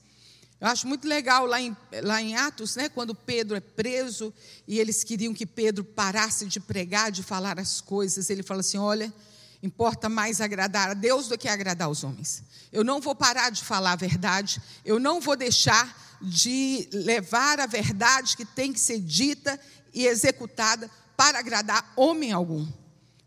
Eu 0.59 0.67
acho 0.67 0.87
muito 0.87 1.07
legal 1.07 1.45
lá 1.45 1.61
em, 1.61 1.75
lá 2.01 2.21
em 2.21 2.35
Atos, 2.35 2.75
né, 2.75 2.89
quando 2.89 3.13
Pedro 3.13 3.55
é 3.55 3.59
preso 3.59 4.33
e 4.67 4.79
eles 4.79 5.03
queriam 5.03 5.33
que 5.33 5.45
Pedro 5.45 5.83
parasse 5.83 6.45
de 6.45 6.59
pregar, 6.59 7.11
de 7.11 7.23
falar 7.23 7.59
as 7.59 7.79
coisas. 7.79 8.29
Ele 8.29 8.43
fala 8.43 8.61
assim: 8.61 8.77
Olha, 8.77 9.13
importa 9.61 10.09
mais 10.09 10.41
agradar 10.41 10.91
a 10.91 10.93
Deus 10.93 11.27
do 11.27 11.37
que 11.37 11.47
agradar 11.47 11.89
os 11.89 12.03
homens. 12.03 12.43
Eu 12.71 12.83
não 12.83 12.99
vou 13.01 13.15
parar 13.15 13.49
de 13.49 13.63
falar 13.63 13.93
a 13.93 13.95
verdade, 13.95 14.61
eu 14.83 14.99
não 14.99 15.19
vou 15.19 15.35
deixar 15.35 16.17
de 16.21 16.87
levar 16.91 17.59
a 17.59 17.65
verdade 17.65 18.37
que 18.37 18.45
tem 18.45 18.71
que 18.71 18.79
ser 18.79 18.99
dita 18.99 19.59
e 19.93 20.05
executada 20.05 20.89
para 21.15 21.39
agradar 21.39 21.93
homem 21.95 22.31
algum. 22.31 22.67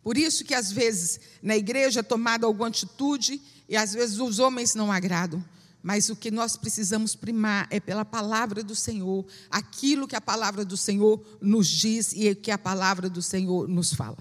Por 0.02 0.16
isso 0.16 0.44
que 0.44 0.54
às 0.54 0.70
vezes 0.70 1.20
na 1.42 1.56
igreja 1.56 2.00
é 2.00 2.02
tomada 2.02 2.47
alguma 2.47 2.68
atitude 2.68 3.40
e 3.68 3.76
às 3.76 3.92
vezes 3.92 4.18
os 4.18 4.38
homens 4.38 4.75
não 4.75 4.90
agradam. 4.90 5.44
Mas 5.82 6.08
o 6.08 6.16
que 6.16 6.30
nós 6.30 6.56
precisamos 6.56 7.14
primar 7.14 7.66
é 7.70 7.78
pela 7.78 8.04
palavra 8.04 8.62
do 8.62 8.75
Senhor, 8.75 9.25
aquilo 9.50 10.08
que 10.08 10.16
a 10.16 10.20
palavra 10.20 10.64
do 10.64 10.76
Senhor 10.76 11.23
nos 11.40 11.68
diz 11.68 12.12
e 12.12 12.35
que 12.35 12.50
a 12.50 12.58
palavra 12.58 13.08
do 13.08 13.23
Senhor 13.23 13.68
nos 13.68 13.92
fala. 13.94 14.18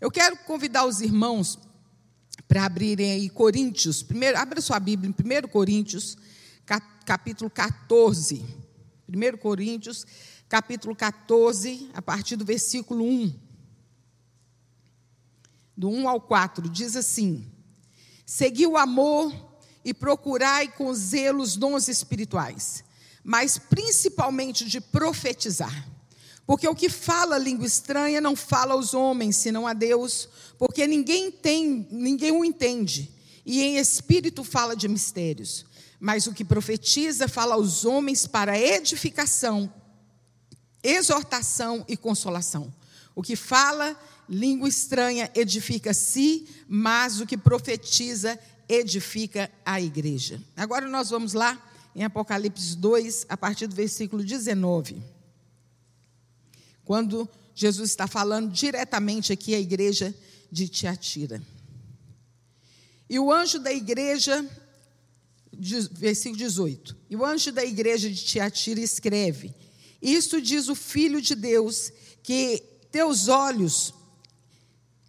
Eu 0.00 0.12
quero 0.12 0.36
convidar 0.38 0.86
os 0.86 1.00
irmãos 1.00 1.58
para 2.46 2.64
abrirem 2.64 3.10
aí 3.10 3.28
Coríntios, 3.28 4.00
primeiro, 4.00 4.38
abra 4.38 4.60
sua 4.60 4.78
Bíblia 4.78 5.12
em 5.12 5.44
1 5.44 5.48
Coríntios, 5.48 6.16
capítulo 7.04 7.50
14. 7.50 8.44
1 9.08 9.38
Coríntios, 9.38 10.06
capítulo 10.48 10.94
14, 10.94 11.90
a 11.94 12.00
partir 12.00 12.36
do 12.36 12.44
versículo 12.44 13.04
1. 13.04 13.34
Do 15.76 15.88
1 15.88 16.08
ao 16.08 16.20
4, 16.20 16.68
diz 16.68 16.94
assim: 16.94 17.50
Segui 18.24 18.66
o 18.66 18.76
amor 18.76 19.34
e 19.84 19.92
procurai 19.92 20.68
com 20.68 20.94
zelo 20.94 21.42
os 21.42 21.56
dons 21.56 21.88
espirituais, 21.88 22.84
mas 23.24 23.58
principalmente 23.58 24.64
de 24.64 24.80
profetizar. 24.80 25.88
Porque 26.48 26.66
o 26.66 26.74
que 26.74 26.88
fala 26.88 27.36
língua 27.36 27.66
estranha 27.66 28.22
não 28.22 28.34
fala 28.34 28.72
aos 28.72 28.94
homens, 28.94 29.36
senão 29.36 29.66
a 29.66 29.74
Deus, 29.74 30.30
porque 30.56 30.86
ninguém 30.86 31.30
tem, 31.30 31.86
ninguém 31.90 32.32
o 32.32 32.42
entende. 32.42 33.12
E 33.44 33.60
em 33.60 33.76
espírito 33.76 34.42
fala 34.42 34.74
de 34.74 34.88
mistérios. 34.88 35.66
Mas 36.00 36.26
o 36.26 36.32
que 36.32 36.46
profetiza 36.46 37.28
fala 37.28 37.54
aos 37.54 37.84
homens 37.84 38.26
para 38.26 38.58
edificação, 38.58 39.70
exortação 40.82 41.84
e 41.86 41.98
consolação. 41.98 42.72
O 43.14 43.22
que 43.22 43.36
fala 43.36 43.94
língua 44.26 44.70
estranha 44.70 45.30
edifica 45.34 45.90
a 45.90 45.94
si, 45.94 46.48
mas 46.66 47.20
o 47.20 47.26
que 47.26 47.36
profetiza 47.36 48.40
edifica 48.66 49.50
a 49.66 49.82
igreja. 49.82 50.42
Agora 50.56 50.88
nós 50.88 51.10
vamos 51.10 51.34
lá 51.34 51.62
em 51.94 52.04
Apocalipse 52.04 52.74
2, 52.74 53.26
a 53.28 53.36
partir 53.36 53.66
do 53.66 53.76
versículo 53.76 54.24
19. 54.24 55.17
Quando 56.88 57.28
Jesus 57.54 57.90
está 57.90 58.06
falando 58.06 58.50
diretamente 58.50 59.30
aqui 59.30 59.54
à 59.54 59.60
igreja 59.60 60.14
de 60.50 60.66
Tiatira. 60.66 61.42
E 63.10 63.18
o 63.18 63.30
anjo 63.30 63.58
da 63.58 63.70
igreja, 63.70 64.42
versículo 65.92 66.38
18. 66.38 66.96
E 67.10 67.14
o 67.14 67.26
anjo 67.26 67.52
da 67.52 67.62
igreja 67.62 68.08
de 68.08 68.16
Tiatira 68.16 68.80
escreve: 68.80 69.54
Isto 70.00 70.40
diz 70.40 70.70
o 70.70 70.74
Filho 70.74 71.20
de 71.20 71.34
Deus, 71.34 71.92
que 72.22 72.62
teus 72.90 73.28
olhos, 73.28 73.92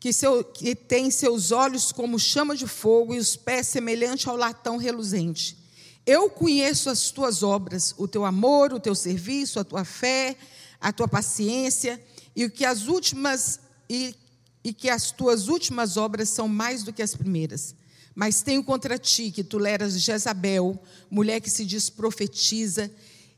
que, 0.01 0.11
seu, 0.11 0.43
que 0.43 0.75
tem 0.75 1.09
seus 1.09 1.53
olhos 1.53 1.93
como 1.93 2.19
chama 2.19 2.57
de 2.57 2.67
fogo 2.67 3.15
e 3.15 3.19
os 3.19 3.37
pés 3.37 3.67
semelhante 3.69 4.27
ao 4.27 4.35
latão 4.35 4.75
reluzente. 4.75 5.57
Eu 6.05 6.29
conheço 6.29 6.89
as 6.89 7.09
tuas 7.09 7.41
obras, 7.41 7.95
o 7.97 8.05
teu 8.05 8.25
amor, 8.25 8.73
o 8.73 8.81
teu 8.81 8.95
serviço, 8.95 9.61
a 9.61 9.63
tua 9.63 9.85
fé, 9.85 10.35
a 10.79 10.91
tua 10.91 11.07
paciência, 11.07 12.01
e 12.35 12.49
que 12.49 12.65
as 12.65 12.87
últimas 12.87 13.59
e, 13.89 14.15
e 14.63 14.73
que 14.73 14.89
as 14.89 15.11
tuas 15.11 15.47
últimas 15.47 15.97
obras 15.97 16.29
são 16.29 16.47
mais 16.47 16.83
do 16.83 16.93
que 16.93 17.01
as 17.01 17.15
primeiras. 17.15 17.75
Mas 18.13 18.41
tenho 18.41 18.63
contra 18.63 18.97
ti 18.97 19.31
que 19.31 19.43
tu 19.43 19.57
leras 19.57 19.99
Jezabel, 19.99 20.81
mulher 21.09 21.39
que 21.39 21.49
se 21.49 21.65
diz 21.65 21.89
profetiza, 21.89 22.91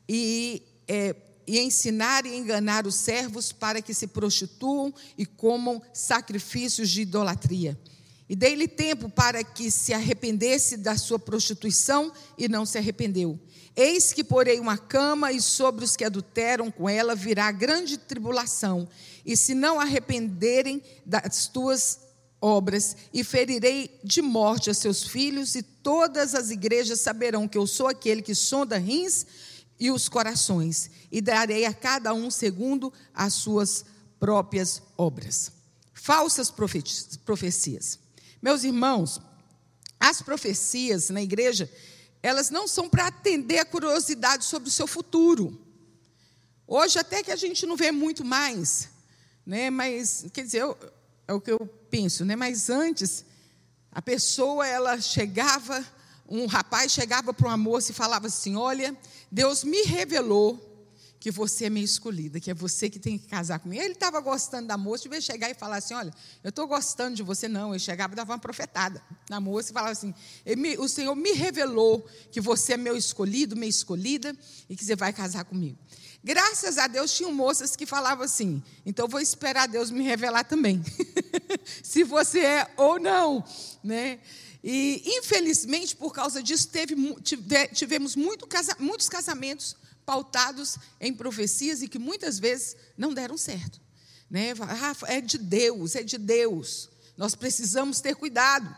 e 0.08 0.64
é, 0.88 1.16
e 1.48 1.60
ensinar 1.60 2.26
e 2.26 2.36
enganar 2.36 2.88
os 2.88 2.96
servos 2.96 3.52
para 3.52 3.82
que 3.82 3.94
se 3.94 4.08
prostituam 4.08 4.94
e 5.18 5.26
comam 5.26 5.82
sacrifícios 5.94 6.90
de 6.90 7.02
idolatria. 7.02 7.78
E 8.32 8.36
dei-lhe 8.38 8.66
tempo 8.66 9.10
para 9.10 9.44
que 9.44 9.70
se 9.70 9.94
arrependesse 9.94 10.78
da 10.78 10.96
sua 10.98 11.20
prostituição 11.20 12.14
e 12.38 12.48
não 12.48 12.66
se 12.66 12.78
arrependeu. 12.78 13.38
Eis 13.76 14.14
que 14.14 14.24
porei 14.24 14.58
uma 14.58 14.78
cama 14.78 15.34
e 15.34 15.42
sobre 15.42 15.84
os 15.84 15.98
que 15.98 16.06
adulteram 16.06 16.72
com 16.72 16.88
ela 16.88 17.14
virá 17.14 17.52
grande 17.52 17.98
tribulação. 17.98 18.88
E 19.26 19.36
se 19.36 19.54
não 19.54 19.82
arrependerem 19.82 20.82
das 21.06 21.48
tuas 21.48 22.00
obras, 22.40 22.96
e 23.14 23.22
ferirei 23.22 24.00
de 24.02 24.22
morte 24.22 24.70
a 24.70 24.74
seus 24.74 25.04
filhos, 25.04 25.54
e 25.56 25.62
todas 25.62 26.34
as 26.34 26.52
igrejas 26.52 27.02
saberão 27.02 27.50
que 27.50 27.58
eu 27.58 27.68
sou 27.68 27.90
aquele 27.90 28.22
que 28.22 28.34
sonda 28.34 28.78
rins 28.78 29.26
e 29.78 29.92
os 29.92 30.08
corações, 30.08 30.90
e 31.12 31.20
darei 31.20 31.66
a 31.66 31.74
cada 31.74 32.14
um 32.14 32.32
segundo 32.32 32.94
as 33.14 33.34
suas 33.34 33.84
próprias 34.18 34.82
obras. 34.98 35.52
Falsas 35.94 36.50
profecias. 36.50 38.00
Meus 38.42 38.64
irmãos, 38.64 39.22
as 40.00 40.22
profecias 40.22 41.10
na 41.10 41.22
igreja, 41.22 41.72
elas 42.24 42.50
não 42.50 42.68
são 42.68 42.90
para 42.90 43.08
atender 43.08 43.60
a 43.60 43.66
curiosidade 43.66 44.46
sobre 44.46 44.70
o 44.70 44.72
seu 44.72 44.88
futuro. 44.88 45.60
Hoje 46.66 46.98
até 46.98 47.22
que 47.22 47.32
a 47.32 47.36
gente 47.36 47.66
não 47.66 47.76
vê 47.76 47.92
muito 47.92 48.24
mais, 48.24 48.90
né? 49.46 49.70
Mas 49.70 50.26
quer 50.34 50.44
dizer, 50.44 50.62
eu, 50.62 50.78
é 51.28 51.34
o 51.34 51.42
que 51.42 51.52
eu 51.52 51.60
penso, 51.90 52.26
né? 52.26 52.36
Mas 52.36 52.70
antes 52.70 53.26
a 53.92 54.02
pessoa 54.02 54.66
ela 54.66 55.00
chegava 55.00 55.86
um 56.32 56.46
rapaz 56.46 56.94
chegava 56.94 57.34
para 57.34 57.48
uma 57.50 57.58
moça 57.58 57.92
e 57.92 57.94
falava 57.94 58.28
assim: 58.28 58.56
Olha, 58.56 58.96
Deus 59.30 59.66
me 59.66 59.84
revelou 59.84 60.71
que 61.22 61.30
você 61.30 61.66
é 61.66 61.70
minha 61.70 61.86
escolhida, 61.86 62.40
que 62.40 62.50
é 62.50 62.54
você 62.54 62.90
que 62.90 62.98
tem 62.98 63.16
que 63.16 63.28
casar 63.28 63.60
comigo. 63.60 63.80
Ele 63.80 63.94
estava 63.94 64.20
gostando 64.20 64.68
da 64.68 64.76
moça, 64.76 65.04
devia 65.04 65.22
chegar 65.22 65.52
e 65.52 65.54
falar 65.54 65.78
assim: 65.78 65.94
Olha, 65.94 66.12
eu 66.44 66.50
estou 66.50 66.66
gostando 66.66 67.16
de 67.16 67.22
você. 67.22 67.48
Não, 67.48 67.70
ele 67.70 67.80
chegava 67.80 68.14
e 68.14 68.16
dava 68.16 68.34
uma 68.34 68.40
profetada 68.40 69.00
na 69.30 69.40
moça 69.40 69.70
e 69.70 69.74
falava 69.74 69.92
assim: 69.92 70.16
O 70.80 70.90
Senhor 70.90 71.16
me 71.16 71.32
revelou 71.34 72.04
que 72.32 72.42
você 72.42 72.74
é 72.74 72.78
meu 72.78 72.98
escolhido, 72.98 73.56
minha 73.56 73.70
escolhida, 73.70 74.36
e 74.68 74.76
que 74.76 74.84
você 74.84 74.96
vai 74.96 75.14
casar 75.14 75.46
comigo. 75.46 75.78
Graças 76.24 76.80
a 76.80 76.88
Deus 76.88 77.14
tinham 77.14 77.32
moças 77.32 77.76
que 77.76 77.86
falavam 77.86 78.26
assim: 78.26 78.62
então 78.84 79.08
vou 79.08 79.22
esperar 79.22 79.68
Deus 79.68 79.92
me 79.92 80.04
revelar 80.04 80.44
também, 80.44 80.84
se 81.84 82.04
você 82.04 82.40
é 82.40 82.74
ou 82.76 83.00
não, 83.00 83.44
né? 83.84 84.18
E 84.64 85.04
infelizmente 85.06 85.96
por 85.96 86.12
causa 86.12 86.42
disso 86.42 86.68
teve, 86.68 86.96
tivemos 87.74 88.16
muito, 88.16 88.48
muitos 88.80 89.08
casamentos 89.08 89.76
pautados 90.06 90.78
em 91.00 91.14
profecias 91.14 91.82
e 91.82 91.88
que 91.88 92.00
muitas 92.00 92.40
vezes 92.40 92.76
não 92.98 93.14
deram 93.14 93.38
certo. 93.38 93.80
Né? 94.30 94.54
Ah, 94.62 94.96
é 95.08 95.22
de 95.22 95.38
Deus, 95.38 95.96
é 95.96 96.04
de 96.04 96.18
Deus. 96.18 96.90
Nós 97.18 97.36
precisamos 97.36 98.00
ter 98.00 98.16
cuidado. 98.16 98.76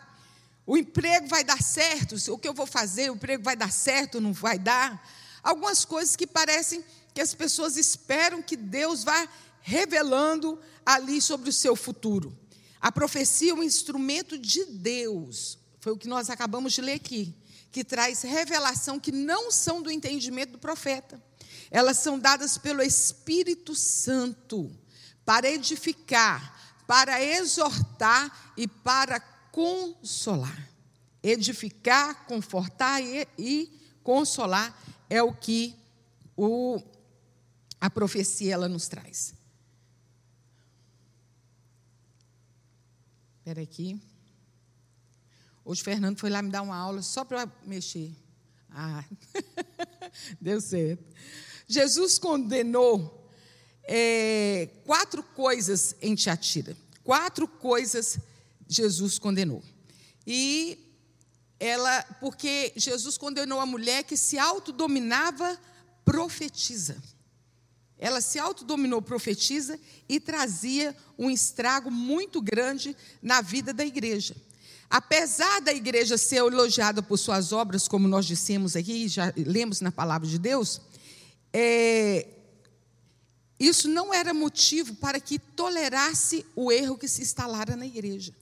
O 0.65 0.77
emprego 0.77 1.27
vai 1.27 1.43
dar 1.43 1.61
certo, 1.61 2.15
o 2.31 2.37
que 2.37 2.47
eu 2.47 2.53
vou 2.53 2.65
fazer, 2.65 3.11
o 3.11 3.15
emprego 3.15 3.43
vai 3.43 3.55
dar 3.55 3.71
certo, 3.71 4.21
não 4.21 4.31
vai 4.31 4.57
dar. 4.57 5.05
Algumas 5.43 5.83
coisas 5.83 6.15
que 6.15 6.25
parecem 6.25 6.83
que 7.13 7.21
as 7.21 7.33
pessoas 7.33 7.75
esperam 7.75 8.41
que 8.41 8.55
Deus 8.55 9.03
vá 9.03 9.27
revelando 9.61 10.59
ali 10.85 11.21
sobre 11.21 11.49
o 11.49 11.53
seu 11.53 11.75
futuro. 11.75 12.37
A 12.79 12.91
profecia 12.91 13.51
é 13.51 13.53
um 13.53 13.63
instrumento 13.63 14.37
de 14.37 14.65
Deus, 14.65 15.57
foi 15.79 15.93
o 15.93 15.97
que 15.97 16.07
nós 16.07 16.29
acabamos 16.29 16.73
de 16.73 16.81
ler 16.81 16.93
aqui 16.93 17.35
que 17.73 17.83
traz 17.83 18.21
revelação 18.21 18.99
que 18.99 19.11
não 19.11 19.51
são 19.51 19.81
do 19.81 19.89
entendimento 19.89 20.51
do 20.51 20.59
profeta. 20.59 21.19
Elas 21.71 21.97
são 21.97 22.19
dadas 22.19 22.55
pelo 22.55 22.83
Espírito 22.83 23.73
Santo 23.73 24.71
para 25.25 25.49
edificar, 25.49 26.77
para 26.85 27.19
exortar 27.19 28.53
e 28.55 28.67
para 28.67 29.19
consolar. 29.19 30.69
Edificar, 31.23 32.27
confortar 32.27 33.01
e, 33.01 33.27
e 33.39 33.81
consolar 34.03 34.79
é 35.09 35.23
o 35.23 35.33
que 35.33 35.75
o, 36.37 36.79
a 37.81 37.89
profecia 37.89 38.53
ela 38.53 38.69
nos 38.69 38.87
traz. 38.87 39.33
Espera 43.39 43.63
aqui. 43.63 43.99
Hoje 45.65 45.81
o 45.81 45.85
Fernando 45.85 46.19
foi 46.19 46.29
lá 46.29 46.41
me 46.41 46.49
dar 46.49 46.61
uma 46.61 46.75
aula 46.75 47.01
só 47.01 47.23
para 47.23 47.49
mexer. 47.65 48.11
Ah, 48.69 49.05
deu 50.41 50.59
certo. 50.59 51.03
Jesus 51.67 52.19
condenou 52.19 53.29
é, 53.83 54.69
quatro 54.85 55.23
coisas 55.23 55.95
em 56.01 56.15
Tiatira. 56.15 56.75
Quatro 57.03 57.47
coisas 57.47 58.17
Jesus 58.67 59.17
condenou. 59.17 59.63
E 60.27 60.79
ela, 61.59 62.03
porque 62.19 62.73
Jesus 62.75 63.17
condenou 63.17 63.59
a 63.59 63.65
mulher 63.65 64.03
que 64.03 64.17
se 64.17 64.37
autodominava 64.37 65.57
profetiza. 66.03 67.01
Ela 67.97 68.19
se 68.19 68.37
autodominou 68.37 69.01
profetiza 69.01 69.79
e 70.09 70.19
trazia 70.19 70.93
um 71.17 71.29
estrago 71.29 71.89
muito 71.89 72.41
grande 72.41 72.95
na 73.21 73.39
vida 73.39 73.73
da 73.73 73.85
igreja. 73.85 74.35
Apesar 74.93 75.59
da 75.59 75.73
igreja 75.73 76.19
ser 76.19 76.35
elogiada 76.35 77.01
por 77.01 77.17
suas 77.17 77.51
obras, 77.51 77.87
como 77.87 78.07
nós 78.07 78.27
dissemos 78.27 78.75
aqui, 78.75 79.07
já 79.07 79.33
lemos 79.35 79.81
na 79.81 79.91
palavra 79.91 80.27
de 80.27 80.37
Deus, 80.37 80.79
é, 81.51 82.27
isso 83.59 83.87
não 83.89 84.13
era 84.13 84.35
motivo 84.35 84.93
para 84.97 85.19
que 85.19 85.39
tolerasse 85.39 86.45
o 86.55 86.71
erro 86.71 86.95
que 86.95 87.07
se 87.07 87.23
instalara 87.23 87.75
na 87.75 87.87
igreja. 87.87 88.35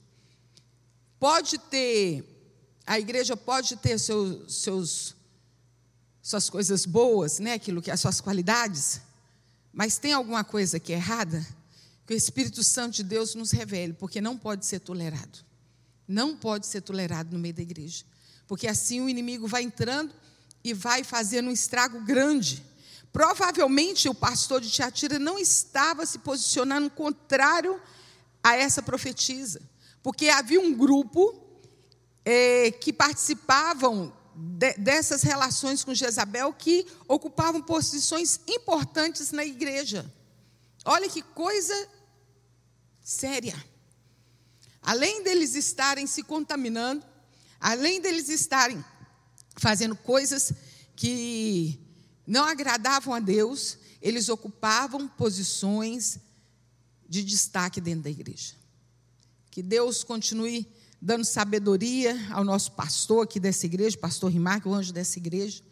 Pode 1.18 1.56
ter, 1.56 2.22
a 2.86 3.00
igreja 3.00 3.34
pode 3.34 3.74
ter 3.76 3.98
seus, 3.98 5.16
suas 6.20 6.50
coisas 6.50 6.84
boas, 6.84 7.38
né, 7.38 7.54
aquilo 7.54 7.80
que 7.80 7.90
as 7.90 7.98
suas 8.00 8.20
qualidades, 8.20 9.00
mas 9.72 9.96
tem 9.96 10.12
alguma 10.12 10.44
coisa 10.44 10.78
que 10.78 10.92
é 10.92 10.96
errada, 10.96 11.46
que 12.06 12.12
o 12.12 12.16
Espírito 12.16 12.62
Santo 12.62 12.96
de 12.96 13.04
Deus 13.04 13.34
nos 13.34 13.52
revele, 13.52 13.94
porque 13.94 14.20
não 14.20 14.36
pode 14.36 14.66
ser 14.66 14.80
tolerado. 14.80 15.50
Não 16.12 16.36
pode 16.36 16.66
ser 16.66 16.82
tolerado 16.82 17.32
no 17.32 17.38
meio 17.38 17.54
da 17.54 17.62
igreja. 17.62 18.04
Porque 18.46 18.68
assim 18.68 19.00
o 19.00 19.08
inimigo 19.08 19.46
vai 19.46 19.62
entrando 19.62 20.12
e 20.62 20.74
vai 20.74 21.02
fazendo 21.02 21.48
um 21.48 21.52
estrago 21.52 22.00
grande. 22.02 22.62
Provavelmente 23.10 24.10
o 24.10 24.14
pastor 24.14 24.60
de 24.60 24.70
Tiatira 24.70 25.18
não 25.18 25.38
estava 25.38 26.04
se 26.04 26.18
posicionando 26.18 26.90
contrário 26.90 27.80
a 28.42 28.54
essa 28.54 28.82
profetisa, 28.82 29.62
porque 30.02 30.28
havia 30.28 30.60
um 30.60 30.74
grupo 30.74 31.34
é, 32.24 32.70
que 32.72 32.92
participavam 32.92 34.12
de, 34.34 34.74
dessas 34.74 35.22
relações 35.22 35.82
com 35.82 35.94
Jezabel 35.94 36.52
que 36.52 36.86
ocupavam 37.08 37.62
posições 37.62 38.38
importantes 38.46 39.32
na 39.32 39.44
igreja. 39.44 40.10
Olha 40.84 41.08
que 41.08 41.22
coisa 41.22 41.88
séria. 43.00 43.71
Além 44.82 45.22
deles 45.22 45.54
estarem 45.54 46.06
se 46.06 46.22
contaminando, 46.22 47.04
além 47.60 48.00
deles 48.00 48.28
estarem 48.28 48.84
fazendo 49.56 49.94
coisas 49.94 50.52
que 50.96 51.78
não 52.26 52.44
agradavam 52.44 53.14
a 53.14 53.20
Deus, 53.20 53.78
eles 54.00 54.28
ocupavam 54.28 55.06
posições 55.06 56.18
de 57.08 57.22
destaque 57.22 57.80
dentro 57.80 58.02
da 58.02 58.10
igreja. 58.10 58.54
Que 59.50 59.62
Deus 59.62 60.02
continue 60.02 60.66
dando 61.00 61.24
sabedoria 61.24 62.16
ao 62.30 62.44
nosso 62.44 62.72
pastor 62.72 63.24
aqui 63.24 63.38
dessa 63.38 63.66
igreja, 63.66 63.98
pastor 63.98 64.32
Rimar, 64.32 64.66
o 64.66 64.72
anjo 64.72 64.92
dessa 64.92 65.18
igreja, 65.18 65.62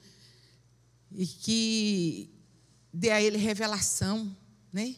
e 1.13 1.27
que 1.27 2.31
dê 2.93 3.11
a 3.11 3.23
ele 3.23 3.39
revelação, 3.39 4.37
né? 4.73 4.97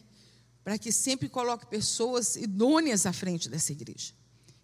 Para 0.63 0.77
que 0.77 0.91
sempre 0.91 1.27
coloque 1.27 1.65
pessoas 1.65 2.35
idôneas 2.35 3.05
à 3.05 3.11
frente 3.11 3.49
dessa 3.49 3.71
igreja. 3.71 4.13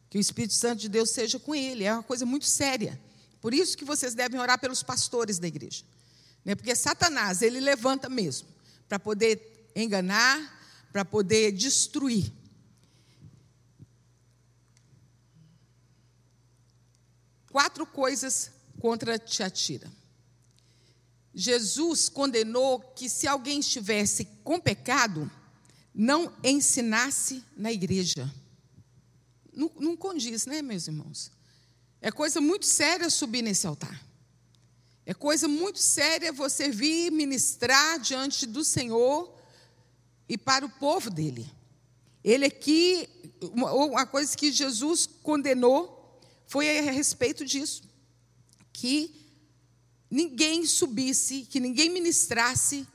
Que 0.09 0.17
o 0.17 0.21
Espírito 0.21 0.53
Santo 0.53 0.79
de 0.79 0.89
Deus 0.89 1.09
seja 1.09 1.39
com 1.39 1.53
ele, 1.53 1.83
é 1.83 1.93
uma 1.93 2.03
coisa 2.03 2.25
muito 2.25 2.45
séria. 2.45 2.99
Por 3.41 3.53
isso 3.53 3.77
que 3.77 3.85
vocês 3.85 4.13
devem 4.13 4.39
orar 4.39 4.59
pelos 4.59 4.81
pastores 4.81 5.39
da 5.39 5.47
igreja. 5.47 5.83
Né? 6.43 6.55
Porque 6.55 6.75
Satanás, 6.75 7.41
ele 7.41 7.59
levanta 7.59 8.09
mesmo, 8.09 8.47
para 8.87 8.97
poder 8.97 9.71
enganar, 9.75 10.87
para 10.91 11.03
poder 11.03 11.51
destruir. 11.51 12.31
Quatro 17.51 17.85
coisas 17.85 18.51
contra 18.79 19.19
Tiatira. 19.19 19.91
Jesus 21.33 22.09
condenou 22.09 22.79
que 22.79 23.09
se 23.09 23.27
alguém 23.27 23.59
estivesse 23.59 24.25
com 24.43 24.59
pecado, 24.59 25.29
não 25.93 26.33
ensinasse 26.43 27.43
na 27.57 27.71
igreja. 27.71 28.31
Não, 29.53 29.71
não 29.79 29.97
condiz, 29.97 30.45
né, 30.45 30.61
meus 30.61 30.87
irmãos? 30.87 31.31
É 32.01 32.11
coisa 32.11 32.39
muito 32.39 32.65
séria 32.65 33.09
subir 33.09 33.41
nesse 33.41 33.67
altar. 33.67 34.05
É 35.05 35.13
coisa 35.13 35.47
muito 35.47 35.79
séria 35.79 36.31
você 36.31 36.69
vir 36.69 37.11
ministrar 37.11 37.99
diante 37.99 38.45
do 38.45 38.63
Senhor 38.63 39.35
e 40.27 40.37
para 40.37 40.65
o 40.65 40.69
povo 40.69 41.09
dele. 41.09 41.49
Ele 42.23 42.45
aqui, 42.45 43.09
uma 43.41 44.05
coisa 44.05 44.37
que 44.37 44.51
Jesus 44.51 45.07
condenou 45.23 46.21
foi 46.45 46.79
a 46.79 46.91
respeito 46.91 47.43
disso, 47.43 47.83
que 48.71 49.15
ninguém 50.09 50.65
subisse, 50.65 51.47
que 51.49 51.59
ninguém 51.59 51.89
ministrasse 51.89 52.87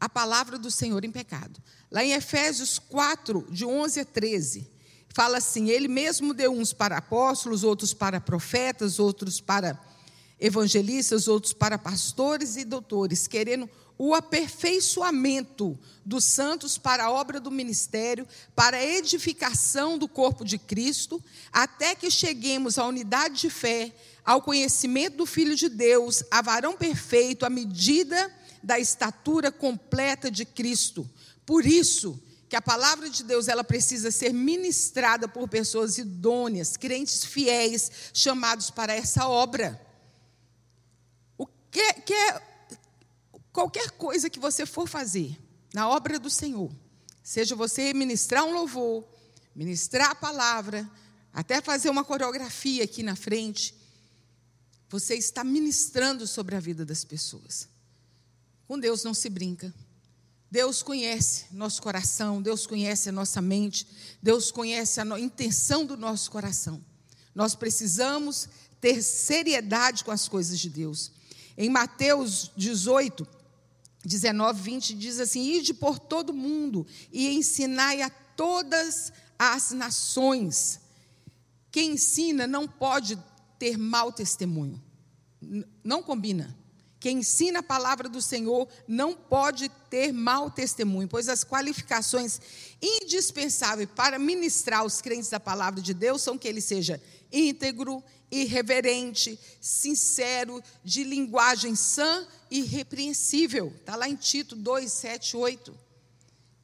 a 0.00 0.08
palavra 0.08 0.58
do 0.58 0.70
Senhor 0.70 1.04
em 1.04 1.10
pecado. 1.10 1.60
Lá 1.90 2.04
em 2.04 2.12
Efésios 2.12 2.78
4, 2.78 3.46
de 3.50 3.64
11 3.64 4.00
a 4.00 4.04
13, 4.04 4.70
fala 5.08 5.38
assim: 5.38 5.70
Ele 5.70 5.88
mesmo 5.88 6.32
deu 6.32 6.52
uns 6.52 6.72
para 6.72 6.98
apóstolos, 6.98 7.64
outros 7.64 7.94
para 7.94 8.20
profetas, 8.20 8.98
outros 8.98 9.40
para 9.40 9.80
evangelistas, 10.40 11.26
outros 11.26 11.52
para 11.52 11.78
pastores 11.78 12.56
e 12.56 12.64
doutores, 12.64 13.26
querendo 13.26 13.68
o 13.98 14.14
aperfeiçoamento 14.14 15.76
dos 16.04 16.22
santos 16.24 16.78
para 16.78 17.06
a 17.06 17.10
obra 17.10 17.40
do 17.40 17.50
ministério, 17.50 18.26
para 18.54 18.76
a 18.76 18.84
edificação 18.84 19.98
do 19.98 20.06
corpo 20.06 20.44
de 20.44 20.56
Cristo, 20.56 21.22
até 21.52 21.96
que 21.96 22.08
cheguemos 22.08 22.78
à 22.78 22.86
unidade 22.86 23.40
de 23.40 23.50
fé, 23.50 23.92
ao 24.24 24.40
conhecimento 24.40 25.16
do 25.16 25.26
Filho 25.26 25.56
de 25.56 25.68
Deus, 25.68 26.22
a 26.30 26.40
varão 26.40 26.76
perfeito, 26.76 27.44
à 27.44 27.50
medida 27.50 28.32
da 28.62 28.78
estatura 28.78 29.50
completa 29.50 30.30
de 30.30 30.44
Cristo. 30.44 31.08
Por 31.44 31.66
isso 31.66 32.20
que 32.48 32.56
a 32.56 32.62
palavra 32.62 33.10
de 33.10 33.22
Deus 33.22 33.46
ela 33.46 33.62
precisa 33.62 34.10
ser 34.10 34.32
ministrada 34.32 35.28
por 35.28 35.48
pessoas 35.48 35.98
idôneas, 35.98 36.76
crentes 36.76 37.24
fiéis, 37.24 37.90
chamados 38.14 38.70
para 38.70 38.94
essa 38.94 39.28
obra. 39.28 39.80
O 41.36 41.46
que, 41.46 41.92
que 41.94 42.14
é, 42.14 42.42
qualquer 43.52 43.90
coisa 43.92 44.30
que 44.30 44.40
você 44.40 44.64
for 44.64 44.88
fazer 44.88 45.38
na 45.74 45.88
obra 45.88 46.18
do 46.18 46.30
Senhor, 46.30 46.70
seja 47.22 47.54
você 47.54 47.92
ministrar 47.92 48.44
um 48.44 48.54
louvor, 48.54 49.06
ministrar 49.54 50.10
a 50.10 50.14
palavra, 50.14 50.90
até 51.32 51.60
fazer 51.60 51.90
uma 51.90 52.04
coreografia 52.04 52.84
aqui 52.84 53.02
na 53.02 53.14
frente, 53.14 53.74
você 54.88 55.14
está 55.14 55.44
ministrando 55.44 56.26
sobre 56.26 56.56
a 56.56 56.60
vida 56.60 56.84
das 56.86 57.04
pessoas. 57.04 57.68
Com 58.68 58.78
Deus 58.78 59.02
não 59.02 59.14
se 59.14 59.30
brinca. 59.30 59.74
Deus 60.50 60.82
conhece 60.82 61.46
nosso 61.50 61.80
coração, 61.80 62.42
Deus 62.42 62.66
conhece 62.66 63.08
a 63.08 63.12
nossa 63.12 63.40
mente, 63.40 63.86
Deus 64.22 64.50
conhece 64.50 65.00
a 65.00 65.20
intenção 65.20 65.86
do 65.86 65.96
nosso 65.96 66.30
coração. 66.30 66.84
Nós 67.34 67.54
precisamos 67.54 68.46
ter 68.78 69.02
seriedade 69.02 70.04
com 70.04 70.10
as 70.10 70.28
coisas 70.28 70.60
de 70.60 70.68
Deus. 70.68 71.12
Em 71.56 71.70
Mateus 71.70 72.50
18, 72.56 73.26
19, 74.04 74.60
20, 74.60 74.94
diz 74.94 75.18
assim: 75.18 75.54
Ide 75.54 75.72
por 75.72 75.98
todo 75.98 76.34
mundo 76.34 76.86
e 77.10 77.28
ensinai 77.30 78.02
a 78.02 78.10
todas 78.10 79.12
as 79.38 79.70
nações. 79.70 80.78
Quem 81.70 81.92
ensina 81.92 82.46
não 82.46 82.68
pode 82.68 83.18
ter 83.58 83.78
mau 83.78 84.12
testemunho. 84.12 84.82
Não 85.82 86.02
combina. 86.02 86.57
Quem 87.00 87.18
ensina 87.18 87.60
a 87.60 87.62
palavra 87.62 88.08
do 88.08 88.20
Senhor 88.20 88.68
não 88.86 89.14
pode 89.14 89.68
ter 89.88 90.12
mau 90.12 90.50
testemunho, 90.50 91.06
pois 91.06 91.28
as 91.28 91.44
qualificações 91.44 92.40
indispensáveis 92.82 93.88
para 93.94 94.18
ministrar 94.18 94.84
os 94.84 95.00
crentes 95.00 95.30
da 95.30 95.38
palavra 95.38 95.80
de 95.80 95.94
Deus 95.94 96.22
são 96.22 96.36
que 96.36 96.48
ele 96.48 96.60
seja 96.60 97.00
íntegro, 97.30 98.02
irreverente, 98.30 99.38
sincero, 99.60 100.62
de 100.84 101.04
linguagem 101.04 101.76
sã 101.76 102.26
e 102.50 102.62
repreensível. 102.62 103.72
Está 103.78 103.94
lá 103.94 104.08
em 104.08 104.16
Tito 104.16 104.56
2, 104.56 104.90
7, 104.90 105.36
8. 105.36 105.78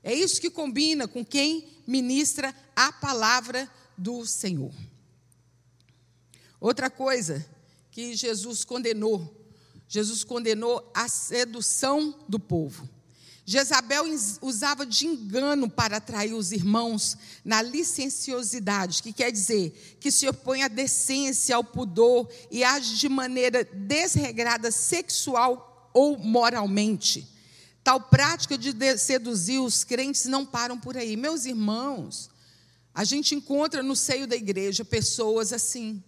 É 0.02 0.12
isso 0.12 0.40
que 0.40 0.50
combina 0.50 1.06
com 1.06 1.24
quem 1.24 1.68
ministra 1.86 2.54
a 2.74 2.92
palavra 2.92 3.70
do 3.96 4.26
Senhor. 4.26 4.74
Outra 6.60 6.90
coisa 6.90 7.46
que 7.90 8.16
Jesus 8.16 8.64
condenou 8.64 9.43
Jesus 9.88 10.24
condenou 10.24 10.90
a 10.94 11.08
sedução 11.08 12.14
do 12.28 12.38
povo. 12.38 12.88
Jezabel 13.46 14.04
usava 14.40 14.86
de 14.86 15.06
engano 15.06 15.68
para 15.68 15.98
atrair 15.98 16.32
os 16.32 16.50
irmãos 16.50 17.16
na 17.44 17.60
licenciosidade, 17.60 19.02
que 19.02 19.12
quer 19.12 19.30
dizer 19.30 19.98
que 20.00 20.10
se 20.10 20.26
opõe 20.26 20.62
à 20.62 20.68
decência, 20.68 21.54
ao 21.54 21.62
pudor 21.62 22.26
e 22.50 22.64
age 22.64 22.96
de 22.96 23.08
maneira 23.08 23.62
desregrada 23.64 24.70
sexual 24.70 25.90
ou 25.92 26.16
moralmente. 26.16 27.28
Tal 27.82 28.00
prática 28.00 28.56
de 28.56 28.72
seduzir 28.96 29.58
os 29.58 29.84
crentes 29.84 30.24
não 30.24 30.46
param 30.46 30.80
por 30.80 30.96
aí. 30.96 31.14
Meus 31.14 31.44
irmãos, 31.44 32.30
a 32.94 33.04
gente 33.04 33.34
encontra 33.34 33.82
no 33.82 33.94
seio 33.94 34.26
da 34.26 34.36
igreja 34.36 34.86
pessoas 34.86 35.52
assim 35.52 36.02